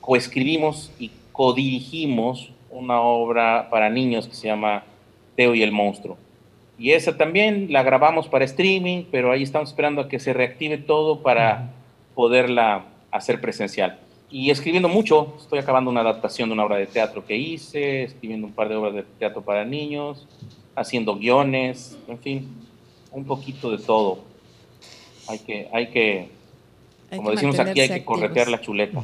coescribimos 0.00 0.90
y 0.98 1.12
codirigimos 1.30 2.50
una 2.68 3.00
obra 3.00 3.68
para 3.70 3.88
niños 3.88 4.26
que 4.26 4.34
se 4.34 4.48
llama 4.48 4.82
Teo 5.36 5.54
y 5.54 5.62
el 5.62 5.70
monstruo. 5.70 6.18
Y 6.80 6.90
esa 6.90 7.16
también 7.16 7.68
la 7.70 7.84
grabamos 7.84 8.26
para 8.26 8.44
streaming, 8.44 9.04
pero 9.12 9.30
ahí 9.30 9.44
estamos 9.44 9.68
esperando 9.68 10.00
a 10.00 10.08
que 10.08 10.18
se 10.18 10.32
reactive 10.32 10.78
todo 10.78 11.22
para 11.22 11.70
poderla 12.16 12.86
hacer 13.12 13.40
presencial. 13.40 14.00
Y 14.28 14.50
escribiendo 14.50 14.88
mucho, 14.88 15.36
estoy 15.38 15.60
acabando 15.60 15.92
una 15.92 16.00
adaptación 16.00 16.48
de 16.48 16.54
una 16.54 16.64
obra 16.64 16.78
de 16.78 16.88
teatro 16.88 17.24
que 17.24 17.36
hice, 17.36 18.02
escribiendo 18.02 18.48
un 18.48 18.52
par 18.52 18.68
de 18.68 18.74
obras 18.74 18.94
de 18.94 19.04
teatro 19.04 19.42
para 19.42 19.64
niños, 19.64 20.26
haciendo 20.76 21.16
guiones, 21.16 21.96
en 22.06 22.18
fin, 22.18 22.48
un 23.10 23.24
poquito 23.24 23.70
de 23.70 23.78
todo. 23.78 24.20
Hay 25.26 25.38
que, 25.40 25.68
hay 25.72 25.90
que, 25.90 26.28
como 27.10 27.30
decimos 27.30 27.58
aquí, 27.58 27.80
hay 27.80 27.88
que 27.88 28.04
corretear 28.04 28.48
la 28.48 28.60
chuleta. 28.60 29.02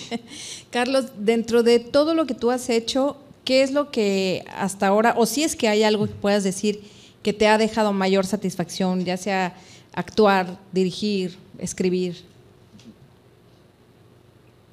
Carlos, 0.70 1.06
dentro 1.18 1.62
de 1.62 1.80
todo 1.80 2.14
lo 2.14 2.26
que 2.26 2.34
tú 2.34 2.50
has 2.50 2.70
hecho, 2.70 3.16
¿qué 3.44 3.62
es 3.62 3.72
lo 3.72 3.90
que 3.90 4.44
hasta 4.56 4.86
ahora, 4.86 5.14
o 5.18 5.26
si 5.26 5.42
es 5.42 5.56
que 5.56 5.68
hay 5.68 5.82
algo 5.82 6.06
que 6.06 6.14
puedas 6.14 6.44
decir 6.44 6.82
que 7.22 7.32
te 7.32 7.48
ha 7.48 7.58
dejado 7.58 7.92
mayor 7.92 8.24
satisfacción, 8.24 9.04
ya 9.04 9.16
sea 9.16 9.56
actuar, 9.92 10.58
dirigir, 10.72 11.36
escribir? 11.58 12.24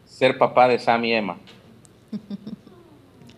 Ser 0.05 0.37
papá 0.37 0.67
de 0.67 0.77
Sam 0.77 1.03
y 1.05 1.13
Emma. 1.13 1.37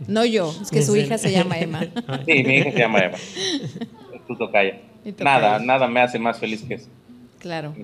No 0.07 0.25
yo, 0.25 0.53
es 0.61 0.69
que 0.69 0.81
su 0.81 0.95
hija 0.95 1.17
se 1.17 1.31
llama 1.35 1.57
Emma. 1.59 1.81
Sí, 2.25 2.43
mi 2.43 2.57
hija 2.57 2.71
se 2.71 2.79
llama 2.79 2.99
Emma. 2.99 3.17
Es 4.13 4.27
tu 4.27 4.37
tocaya. 4.37 4.79
Nada, 5.19 5.59
nada 5.59 5.87
me 5.87 5.99
hace 5.99 6.17
más 6.17 6.39
feliz 6.39 6.63
que 6.63 6.75
eso. 6.75 6.87
Claro. 7.39 7.75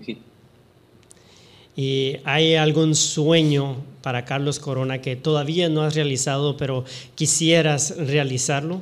¿Y 1.76 2.18
hay 2.24 2.56
algún 2.56 2.96
sueño 2.96 3.78
para 4.02 4.26
Carlos 4.26 4.60
Corona 4.60 5.02
que 5.02 5.16
todavía 5.16 5.68
no 5.70 5.82
has 5.82 5.96
realizado, 5.96 6.56
pero 6.56 6.86
quisieras 7.16 7.96
realizarlo? 7.98 8.82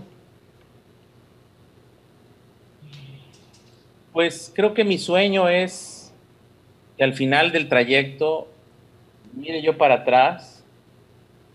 Pues 4.14 4.52
creo 4.56 4.74
que 4.74 4.84
mi 4.84 4.98
sueño 4.98 5.50
es 5.50 6.12
que 6.98 7.04
al 7.04 7.14
final 7.14 7.52
del 7.52 7.70
trayecto 7.70 8.48
mire 9.34 9.62
yo 9.62 9.78
para 9.78 9.96
atrás, 9.96 10.57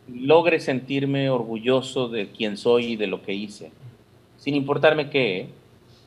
logre 0.09 0.61
sentirme 0.61 1.30
orgulloso 1.30 2.09
de 2.09 2.30
quién 2.30 2.57
soy 2.57 2.92
y 2.92 2.96
de 2.96 3.07
lo 3.07 3.22
que 3.22 3.32
hice, 3.34 3.70
sin 4.38 4.55
importarme 4.55 5.11
qué. 5.11 5.48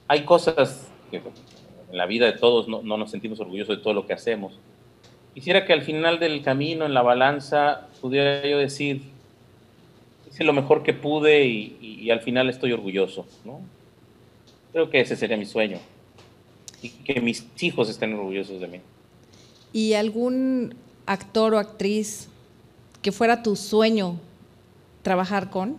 Hay 0.08 0.24
cosas 0.24 0.92
que 1.10 1.18
en 1.18 1.98
la 1.98 2.06
vida 2.06 2.26
de 2.26 2.34
todos 2.34 2.68
no, 2.68 2.82
nos 2.84 3.12
sentimos 3.12 3.40
orgullosos 3.40 3.78
de 3.78 3.84
todo 3.84 3.94
lo 3.94 4.06
que 4.06 4.14
hacemos. 4.14 4.54
Quisiera 5.34 5.66
que 5.66 5.74
al 5.74 5.82
final 5.82 6.20
del 6.20 6.42
camino, 6.44 6.86
en 6.86 6.94
la 6.94 7.02
balanza, 7.02 7.88
pudiera 8.02 8.48
yo 8.48 8.58
decir, 8.58 9.02
hice 10.30 10.44
lo 10.44 10.54
mejor 10.54 10.84
que 10.84 10.94
pude 10.94 11.46
y, 11.46 12.10
al 12.10 12.22
final 12.22 12.50
estoy 12.50 12.72
orgulloso. 12.72 13.26
¿no? 13.44 13.62
Creo 14.72 14.90
que 14.90 15.02
ese 15.02 15.16
sería 15.16 15.38
mi 15.38 15.46
sueño 15.46 15.80
y 16.82 16.90
que 16.90 17.20
mis 17.20 17.48
hijos 17.60 17.90
estén 17.90 18.14
orgullosos 18.14 18.62
de 18.62 18.68
mí. 18.68 18.82
¿Y 19.74 19.94
algún 19.94 20.76
actor 21.06 21.54
o 21.54 21.60
actriz 21.60 22.30
que 23.06 23.12
fuera 23.12 23.44
tu 23.44 23.56
sueño 23.56 24.18
trabajar 25.04 25.52
con? 25.52 25.78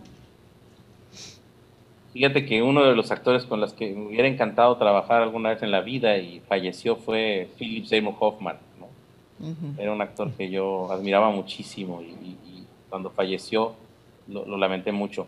Fíjate 2.13 2.45
que 2.45 2.61
uno 2.61 2.85
de 2.85 2.95
los 2.95 3.11
actores 3.11 3.43
con 3.43 3.59
los 3.59 3.73
que 3.73 3.93
me 3.93 4.07
hubiera 4.07 4.29
encantado 4.29 4.77
trabajar 4.77 5.23
alguna 5.23 5.49
vez 5.49 5.61
en 5.61 5.71
la 5.71 5.81
vida 5.81 6.17
y 6.19 6.39
falleció 6.47 6.95
fue 6.95 7.49
Philip 7.57 7.83
Seymour 7.83 8.15
Hoffman. 8.17 8.55
Era 9.77 9.91
un 9.91 10.01
actor 10.01 10.31
que 10.37 10.49
yo 10.49 10.89
admiraba 10.89 11.29
muchísimo 11.29 12.01
y, 12.01 12.37
cuando 12.89 13.09
falleció 13.09 13.73
lo, 14.29 14.45
lo, 14.45 14.55
lamenté 14.55 14.93
mucho. 14.93 15.27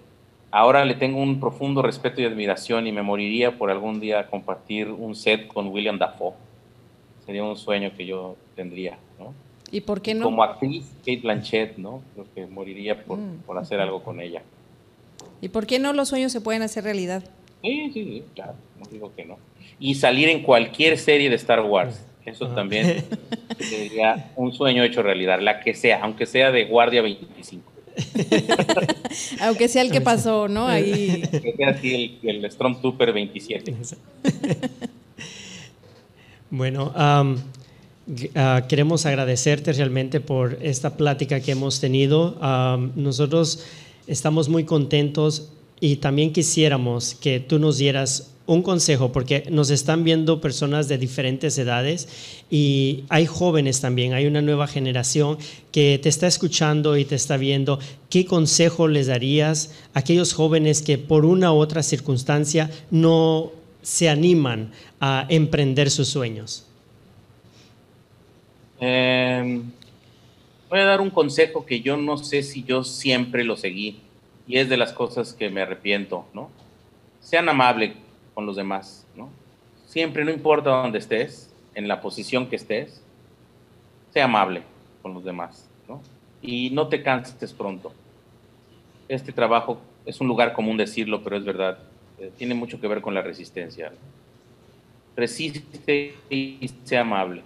Ahora 0.52 0.86
le 0.86 0.93
tengo 0.93 1.22
un 1.22 1.41
profundo 1.41 1.82
respeto 1.82 2.22
y 2.22 2.26
admiración 2.26 2.88
y 2.88 2.93
me 2.93 3.02
moriría 3.02 3.58
por 3.58 3.72
algún 3.72 4.00
día 4.00 4.28
compartir 4.28 4.89
un 4.89 5.16
set 5.16 5.47
con 5.47 5.68
William 5.68 6.00
Dafoe. 6.00 6.32
Sería 7.26 7.43
un 7.43 7.58
sueño 7.58 7.91
que 7.97 8.06
yo 8.06 8.38
tendría, 8.56 8.97
¿no? 9.20 9.34
¿Y 9.72 9.82
por 9.82 10.01
qué 10.01 10.13
no? 10.13 10.26
Como 10.26 10.43
actriz, 10.43 10.86
Kate 10.99 11.22
Blanchett, 11.22 11.78
¿no? 11.78 12.01
Creo 12.13 12.26
que 12.34 12.45
moriría 12.47 13.03
por, 13.03 13.17
mm. 13.17 13.43
por 13.45 13.57
hacer 13.57 13.80
algo 13.80 14.03
con 14.03 14.20
ella. 14.20 14.41
¿Y 15.41 15.49
por 15.49 15.67
qué 15.67 15.80
no 15.80 15.93
los 15.93 16.09
sueños 16.09 16.32
se 16.32 16.41
pueden 16.41 16.61
hacer 16.61 16.84
realidad? 16.84 17.24
Sí, 17.61 17.91
sí, 17.93 18.03
sí, 18.03 18.24
claro, 18.36 18.53
no 18.80 18.86
digo 18.89 19.11
que 19.15 19.26
no. 19.26 19.38
Y 19.80 19.95
salir 19.95 20.30
en 20.30 20.43
cualquier 20.43 20.97
serie 20.97 21.30
de 21.30 21.36
Star 21.36 21.61
Wars, 21.61 22.03
eso 22.26 22.45
ah. 22.45 22.55
también 22.55 23.03
sería 23.59 24.32
un 24.36 24.53
sueño 24.53 24.84
hecho 24.84 25.03
realidad, 25.03 25.39
la 25.39 25.59
que 25.59 25.74
sea, 25.74 26.01
aunque 26.03 26.26
sea 26.26 26.51
de 26.51 26.65
Guardia 26.65 27.01
25. 27.01 27.72
Aunque 29.41 29.67
sea 29.67 29.82
el 29.82 29.91
que 29.91 29.99
pasó, 29.99 30.47
¿no? 30.47 30.67
Ahí. 30.70 31.22
Que 31.32 31.53
sea 31.57 31.70
así 31.72 32.20
el, 32.24 32.43
el 32.43 32.51
Stormtrooper 32.51 33.11
27. 33.11 33.76
bueno, 36.49 36.93
ah, 38.36 38.66
queremos 38.68 39.05
agradecerte 39.05 39.74
realmente 39.74 40.20
por 40.20 40.57
esta 40.62 40.97
plática 40.97 41.39
que 41.39 41.51
hemos 41.51 41.80
tenido. 41.80 42.38
nosotros 42.95 43.64
estamos 44.07 44.49
muy 44.49 44.64
contentos 44.64 45.49
y 45.80 45.97
también 45.97 46.34
quisiéramos 46.34 47.16
que 47.16 47.39
tú 47.39 47.60
nos 47.60 47.78
dieras 47.78 48.32
un 48.49 48.64
consejo, 48.64 49.12
porque 49.12 49.45
nos 49.51 49.70
están 49.70 50.03
viendo 50.03 50.41
personas 50.41 50.88
de 50.88 50.97
diferentes 50.97 51.55
edades 51.60 52.07
y 52.49 53.03
hay 53.10 53.28
jóvenes 53.28 53.80
también, 53.80 54.14
hay 54.14 54.26
una 54.26 54.41
nueva 54.41 54.66
generación 54.66 55.38
que 55.72 55.99
te 56.01 56.10
está 56.10 56.26
escuchando 56.26 56.97
y 56.97 57.05
te 57.05 57.14
está 57.14 57.38
viendo. 57.38 57.78
¿Qué 58.10 58.26
consejo 58.26 58.88
les 58.88 59.05
darías 59.05 59.70
a 59.93 59.99
aquellos 59.99 60.34
jóvenes 60.34 60.82
que 60.82 60.97
por 60.97 61.26
una 61.26 61.53
u 61.53 61.57
otra 61.57 61.84
circunstancia 61.84 62.72
no 62.89 63.51
se 63.84 64.10
animan 64.10 64.72
a 64.99 65.28
emprender 65.30 65.91
sus 65.91 66.07
sueños? 66.07 66.66
Em, 68.80 69.64
voy 70.70 70.80
a 70.80 70.86
dar 70.86 71.02
un 71.02 71.10
consejo 71.10 71.66
que 71.66 71.82
yo 71.82 71.98
no 71.98 72.18
sé 72.18 72.44
si 72.44 72.64
yo 72.64 72.84
siempre 72.84 73.44
lo 73.44 73.58
seguí 73.58 74.00
y 74.48 74.58
es 74.58 74.70
de 74.70 74.78
las 74.78 74.94
cosas 74.94 75.34
que 75.34 75.50
me 75.50 75.62
arrepiento, 75.62 76.26
¿no? 76.34 76.50
Sean 77.20 77.50
amables 77.50 77.94
con 78.34 78.46
los 78.46 78.56
demás, 78.56 79.06
¿no? 79.16 79.30
Siempre, 79.86 80.24
no 80.24 80.32
importa 80.32 80.70
dónde 80.70 81.00
estés, 81.00 81.54
en 81.76 81.88
la 81.88 82.02
posición 82.02 82.48
que 82.48 82.56
estés, 82.56 83.02
sea 84.12 84.26
amable 84.26 84.64
con 85.02 85.14
los 85.14 85.24
demás, 85.24 85.70
¿no? 85.88 86.02
Y 86.42 86.70
no 86.70 86.88
te 86.88 87.04
canses 87.04 87.54
pronto. 87.54 87.92
Este 89.08 89.32
trabajo 89.32 89.80
es 90.06 90.22
un 90.22 90.28
lugar 90.28 90.54
común 90.54 90.78
decirlo, 90.78 91.22
pero 91.24 91.38
es 91.38 91.44
verdad. 91.44 91.80
Eh, 92.18 92.32
tiene 92.38 92.54
mucho 92.54 92.80
que 92.80 92.88
ver 92.88 93.02
con 93.02 93.14
la 93.14 93.22
resistencia. 93.22 93.92
Resiste 95.16 96.16
y 96.30 96.72
sea 96.84 97.02
amable. 97.02 97.44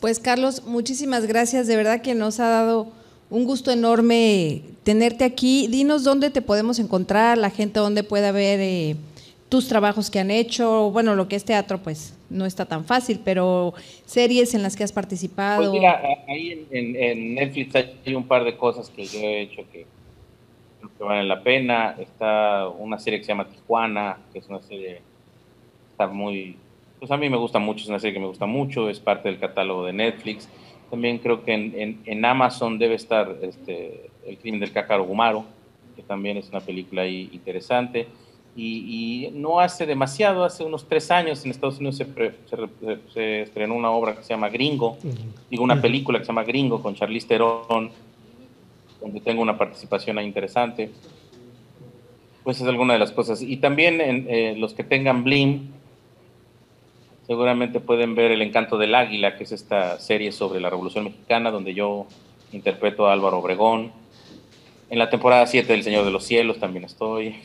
Pues 0.00 0.18
Carlos, 0.18 0.64
muchísimas 0.66 1.26
gracias. 1.26 1.66
De 1.66 1.76
verdad 1.76 2.00
que 2.00 2.14
nos 2.14 2.40
ha 2.40 2.48
dado 2.48 2.88
un 3.28 3.44
gusto 3.44 3.70
enorme 3.70 4.62
tenerte 4.82 5.24
aquí. 5.24 5.66
Dinos 5.68 6.04
dónde 6.04 6.30
te 6.30 6.42
podemos 6.42 6.78
encontrar, 6.78 7.38
la 7.38 7.50
gente 7.50 7.80
dónde 7.80 8.02
puede 8.02 8.32
ver 8.32 8.60
eh, 8.60 8.96
tus 9.48 9.68
trabajos 9.68 10.10
que 10.10 10.18
han 10.18 10.30
hecho. 10.30 10.90
Bueno, 10.90 11.14
lo 11.14 11.28
que 11.28 11.36
es 11.36 11.44
teatro, 11.44 11.78
pues 11.78 12.14
no 12.30 12.46
está 12.46 12.64
tan 12.64 12.84
fácil, 12.84 13.20
pero 13.24 13.74
series 14.06 14.54
en 14.54 14.62
las 14.62 14.76
que 14.76 14.84
has 14.84 14.92
participado. 14.92 15.60
Pues 15.60 15.72
mira, 15.72 16.00
ahí 16.28 16.66
en, 16.70 17.34
Netflix 17.34 17.74
hay 17.74 18.14
un 18.14 18.26
par 18.26 18.44
de 18.44 18.56
cosas 18.56 18.88
que 18.88 19.04
yo 19.04 19.20
he 19.20 19.42
hecho 19.42 19.62
que, 19.70 19.86
que 20.96 21.04
valen 21.04 21.28
la 21.28 21.42
pena. 21.42 21.94
Está 21.98 22.68
una 22.68 22.98
serie 22.98 23.18
que 23.18 23.26
se 23.26 23.32
llama 23.32 23.48
Tijuana, 23.48 24.18
que 24.32 24.38
es 24.38 24.48
una 24.48 24.62
serie 24.62 25.02
está 25.90 26.06
muy 26.06 26.56
pues 27.00 27.10
a 27.10 27.16
mí 27.16 27.30
me 27.30 27.38
gusta 27.38 27.58
mucho, 27.58 27.82
es 27.82 27.88
una 27.88 27.98
serie 27.98 28.14
que 28.14 28.20
me 28.20 28.26
gusta 28.26 28.46
mucho, 28.46 28.90
es 28.90 29.00
parte 29.00 29.28
del 29.30 29.38
catálogo 29.38 29.86
de 29.86 29.94
Netflix. 29.94 30.48
También 30.90 31.18
creo 31.18 31.42
que 31.42 31.54
en, 31.54 32.02
en, 32.04 32.24
Amazon 32.24 32.78
debe 32.78 32.96
estar 32.96 33.36
este, 33.42 34.10
El 34.26 34.36
crimen 34.36 34.60
del 34.60 34.72
cácaro 34.72 35.04
Gumaro, 35.04 35.44
que 35.96 36.02
también 36.02 36.36
es 36.36 36.48
una 36.50 36.60
película 36.60 37.02
ahí 37.02 37.30
interesante. 37.32 38.06
Y, 38.54 39.26
y, 39.26 39.30
no 39.30 39.60
hace 39.60 39.86
demasiado, 39.86 40.44
hace 40.44 40.64
unos 40.64 40.86
tres 40.88 41.10
años 41.10 41.44
en 41.44 41.52
Estados 41.52 41.78
Unidos 41.78 41.96
se, 41.96 42.06
se, 43.14 43.42
estrenó 43.42 43.76
una 43.76 43.90
obra 43.90 44.16
que 44.16 44.24
se 44.24 44.34
llama 44.34 44.50
Gringo, 44.50 44.98
digo 45.48 45.62
una 45.62 45.80
película 45.80 46.18
que 46.18 46.24
se 46.24 46.28
llama 46.28 46.42
Gringo 46.42 46.82
con 46.82 46.94
Charlize 46.96 47.28
Theron, 47.28 47.90
donde 49.00 49.20
tengo 49.20 49.40
una 49.40 49.56
participación 49.56 50.18
ahí 50.18 50.26
interesante. 50.26 50.90
Pues 52.42 52.60
es 52.60 52.66
alguna 52.66 52.94
de 52.94 52.98
las 52.98 53.12
cosas. 53.12 53.40
Y 53.40 53.58
también 53.58 54.00
en, 54.00 54.26
eh, 54.28 54.54
los 54.56 54.74
que 54.74 54.82
tengan 54.82 55.22
Blim, 55.24 55.70
seguramente 57.30 57.78
pueden 57.78 58.16
ver 58.16 58.32
El 58.32 58.42
Encanto 58.42 58.76
del 58.76 58.92
Águila, 58.92 59.36
que 59.36 59.44
es 59.44 59.52
esta 59.52 60.00
serie 60.00 60.32
sobre 60.32 60.58
la 60.58 60.68
Revolución 60.68 61.04
Mexicana, 61.04 61.52
donde 61.52 61.74
yo 61.74 62.08
interpreto 62.50 63.06
a 63.06 63.12
Álvaro 63.12 63.38
Obregón. 63.38 63.92
En 64.90 64.98
la 64.98 65.10
temporada 65.10 65.46
7 65.46 65.72
del 65.72 65.84
Señor 65.84 66.04
de 66.04 66.10
los 66.10 66.24
Cielos 66.24 66.58
también 66.58 66.86
estoy. 66.86 67.36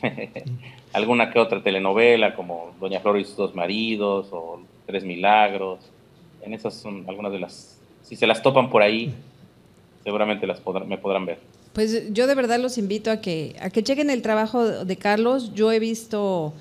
Alguna 0.92 1.30
que 1.30 1.38
otra 1.38 1.62
telenovela, 1.62 2.34
como 2.34 2.74
Doña 2.80 2.98
Flor 2.98 3.20
y 3.20 3.24
sus 3.24 3.36
dos 3.36 3.54
maridos, 3.54 4.26
o 4.32 4.60
Tres 4.86 5.04
Milagros. 5.04 5.78
En 6.42 6.52
esas 6.52 6.74
son 6.74 7.04
algunas 7.06 7.30
de 7.30 7.38
las... 7.38 7.78
Si 8.02 8.16
se 8.16 8.26
las 8.26 8.42
topan 8.42 8.68
por 8.70 8.82
ahí, 8.82 9.14
seguramente 10.02 10.48
las 10.48 10.60
me 10.84 10.98
podrán 10.98 11.26
ver. 11.26 11.38
Pues 11.74 12.12
yo 12.12 12.26
de 12.26 12.34
verdad 12.34 12.58
los 12.58 12.76
invito 12.76 13.12
a 13.12 13.20
que, 13.20 13.54
a 13.60 13.70
que 13.70 13.84
chequen 13.84 14.10
el 14.10 14.22
trabajo 14.22 14.84
de 14.84 14.96
Carlos. 14.96 15.54
Yo 15.54 15.70
he 15.70 15.78
visto... 15.78 16.52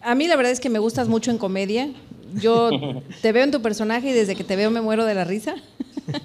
A 0.00 0.16
mí 0.16 0.26
la 0.26 0.34
verdad 0.34 0.50
es 0.50 0.58
que 0.58 0.68
me 0.68 0.80
gustas 0.80 1.06
mucho 1.06 1.30
en 1.30 1.38
comedia 1.38 1.90
yo 2.34 2.70
te 3.22 3.32
veo 3.32 3.44
en 3.44 3.50
tu 3.50 3.62
personaje 3.62 4.10
y 4.10 4.12
desde 4.12 4.34
que 4.34 4.44
te 4.44 4.56
veo 4.56 4.70
me 4.70 4.80
muero 4.80 5.04
de 5.04 5.14
la 5.14 5.24
risa. 5.24 5.56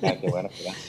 Ah, 0.03 0.15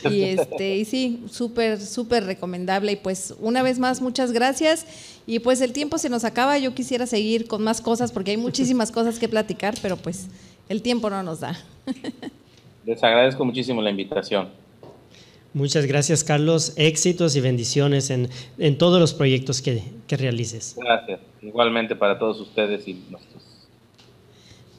y 0.10 0.22
este 0.22 0.76
y 0.76 0.84
sí, 0.84 1.24
súper 1.30 1.80
súper 1.80 2.24
recomendable 2.24 2.92
y 2.92 2.96
pues 2.96 3.34
una 3.40 3.62
vez 3.62 3.78
más 3.78 4.02
muchas 4.02 4.32
gracias 4.32 4.86
y 5.26 5.38
pues 5.38 5.60
el 5.60 5.72
tiempo 5.72 5.98
se 5.98 6.08
nos 6.08 6.24
acaba, 6.24 6.58
yo 6.58 6.74
quisiera 6.74 7.06
seguir 7.06 7.46
con 7.46 7.62
más 7.62 7.80
cosas 7.80 8.12
porque 8.12 8.32
hay 8.32 8.36
muchísimas 8.36 8.90
cosas 8.92 9.18
que 9.18 9.28
platicar, 9.28 9.74
pero 9.80 9.96
pues 9.96 10.28
el 10.68 10.82
tiempo 10.82 11.08
no 11.10 11.22
nos 11.22 11.40
da. 11.40 11.58
Les 12.84 13.02
agradezco 13.02 13.44
muchísimo 13.44 13.80
la 13.80 13.90
invitación. 13.90 14.48
Muchas 15.54 15.84
gracias, 15.84 16.24
Carlos. 16.24 16.72
Éxitos 16.76 17.36
y 17.36 17.40
bendiciones 17.40 18.08
en, 18.10 18.30
en 18.58 18.78
todos 18.78 18.98
los 18.98 19.12
proyectos 19.12 19.60
que, 19.60 19.82
que 20.06 20.16
realices. 20.16 20.76
Gracias. 20.78 21.20
Igualmente 21.42 21.94
para 21.94 22.18
todos 22.18 22.40
ustedes 22.40 22.88
y 22.88 22.94
nuestros 23.10 23.31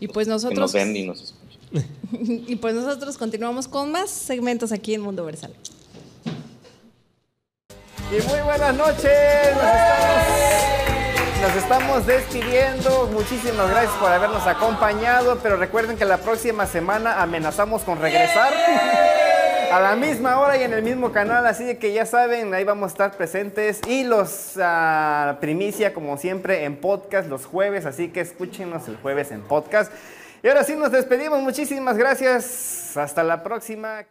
y 0.03 0.07
pues 0.09 0.27
nosotros. 0.27 0.73
ven 0.73 0.93
y 0.93 1.07
nos 1.07 1.21
escuchan. 1.21 1.87
y 2.47 2.57
pues 2.57 2.75
nosotros 2.75 3.17
continuamos 3.17 3.69
con 3.69 3.89
más 3.89 4.09
segmentos 4.09 4.73
aquí 4.73 4.93
en 4.93 4.99
Mundo 5.01 5.23
Versal. 5.23 5.53
Y 8.11 8.27
muy 8.27 8.41
buenas 8.41 8.75
noches. 8.75 9.55
Nos 9.55 9.63
estamos 9.63 11.41
nos 11.41 11.55
estamos 11.55 12.05
despidiendo. 12.05 13.09
Muchísimas 13.13 13.69
gracias 13.69 13.93
por 13.93 14.11
habernos 14.11 14.45
acompañado. 14.45 15.39
Pero 15.41 15.55
recuerden 15.55 15.95
que 15.95 16.03
la 16.03 16.17
próxima 16.17 16.67
semana 16.67 17.21
amenazamos 17.21 17.83
con 17.83 17.97
regresar 18.01 18.53
a 19.73 19.79
la 19.79 19.95
misma 19.95 20.39
hora 20.39 20.55
y 20.55 20.63
en 20.63 20.73
el 20.73 20.83
mismo 20.83 21.11
canal. 21.11 21.47
Así 21.47 21.75
que 21.75 21.93
ya 21.93 22.05
saben, 22.05 22.53
ahí 22.53 22.63
vamos 22.63 22.91
a 22.91 22.93
estar 22.93 23.17
presentes. 23.17 23.81
Y 23.87 24.03
los 24.03 24.53
ah, 24.61 25.37
primicia, 25.41 25.93
como 25.93 26.17
siempre, 26.17 26.65
en 26.65 26.75
podcast 26.75 27.27
los 27.27 27.45
jueves. 27.45 27.85
Así 27.85 28.09
que 28.09 28.21
escúchenos 28.21 28.87
el 28.87 28.97
jueves 28.97 29.31
en 29.31 29.41
podcast. 29.41 29.91
Y 30.43 30.47
ahora 30.47 30.63
sí 30.63 30.75
nos 30.75 30.91
despedimos. 30.91 31.41
Muchísimas 31.41 31.97
gracias. 31.97 32.95
Hasta 32.95 33.23
la 33.23 33.41
próxima. 33.41 34.01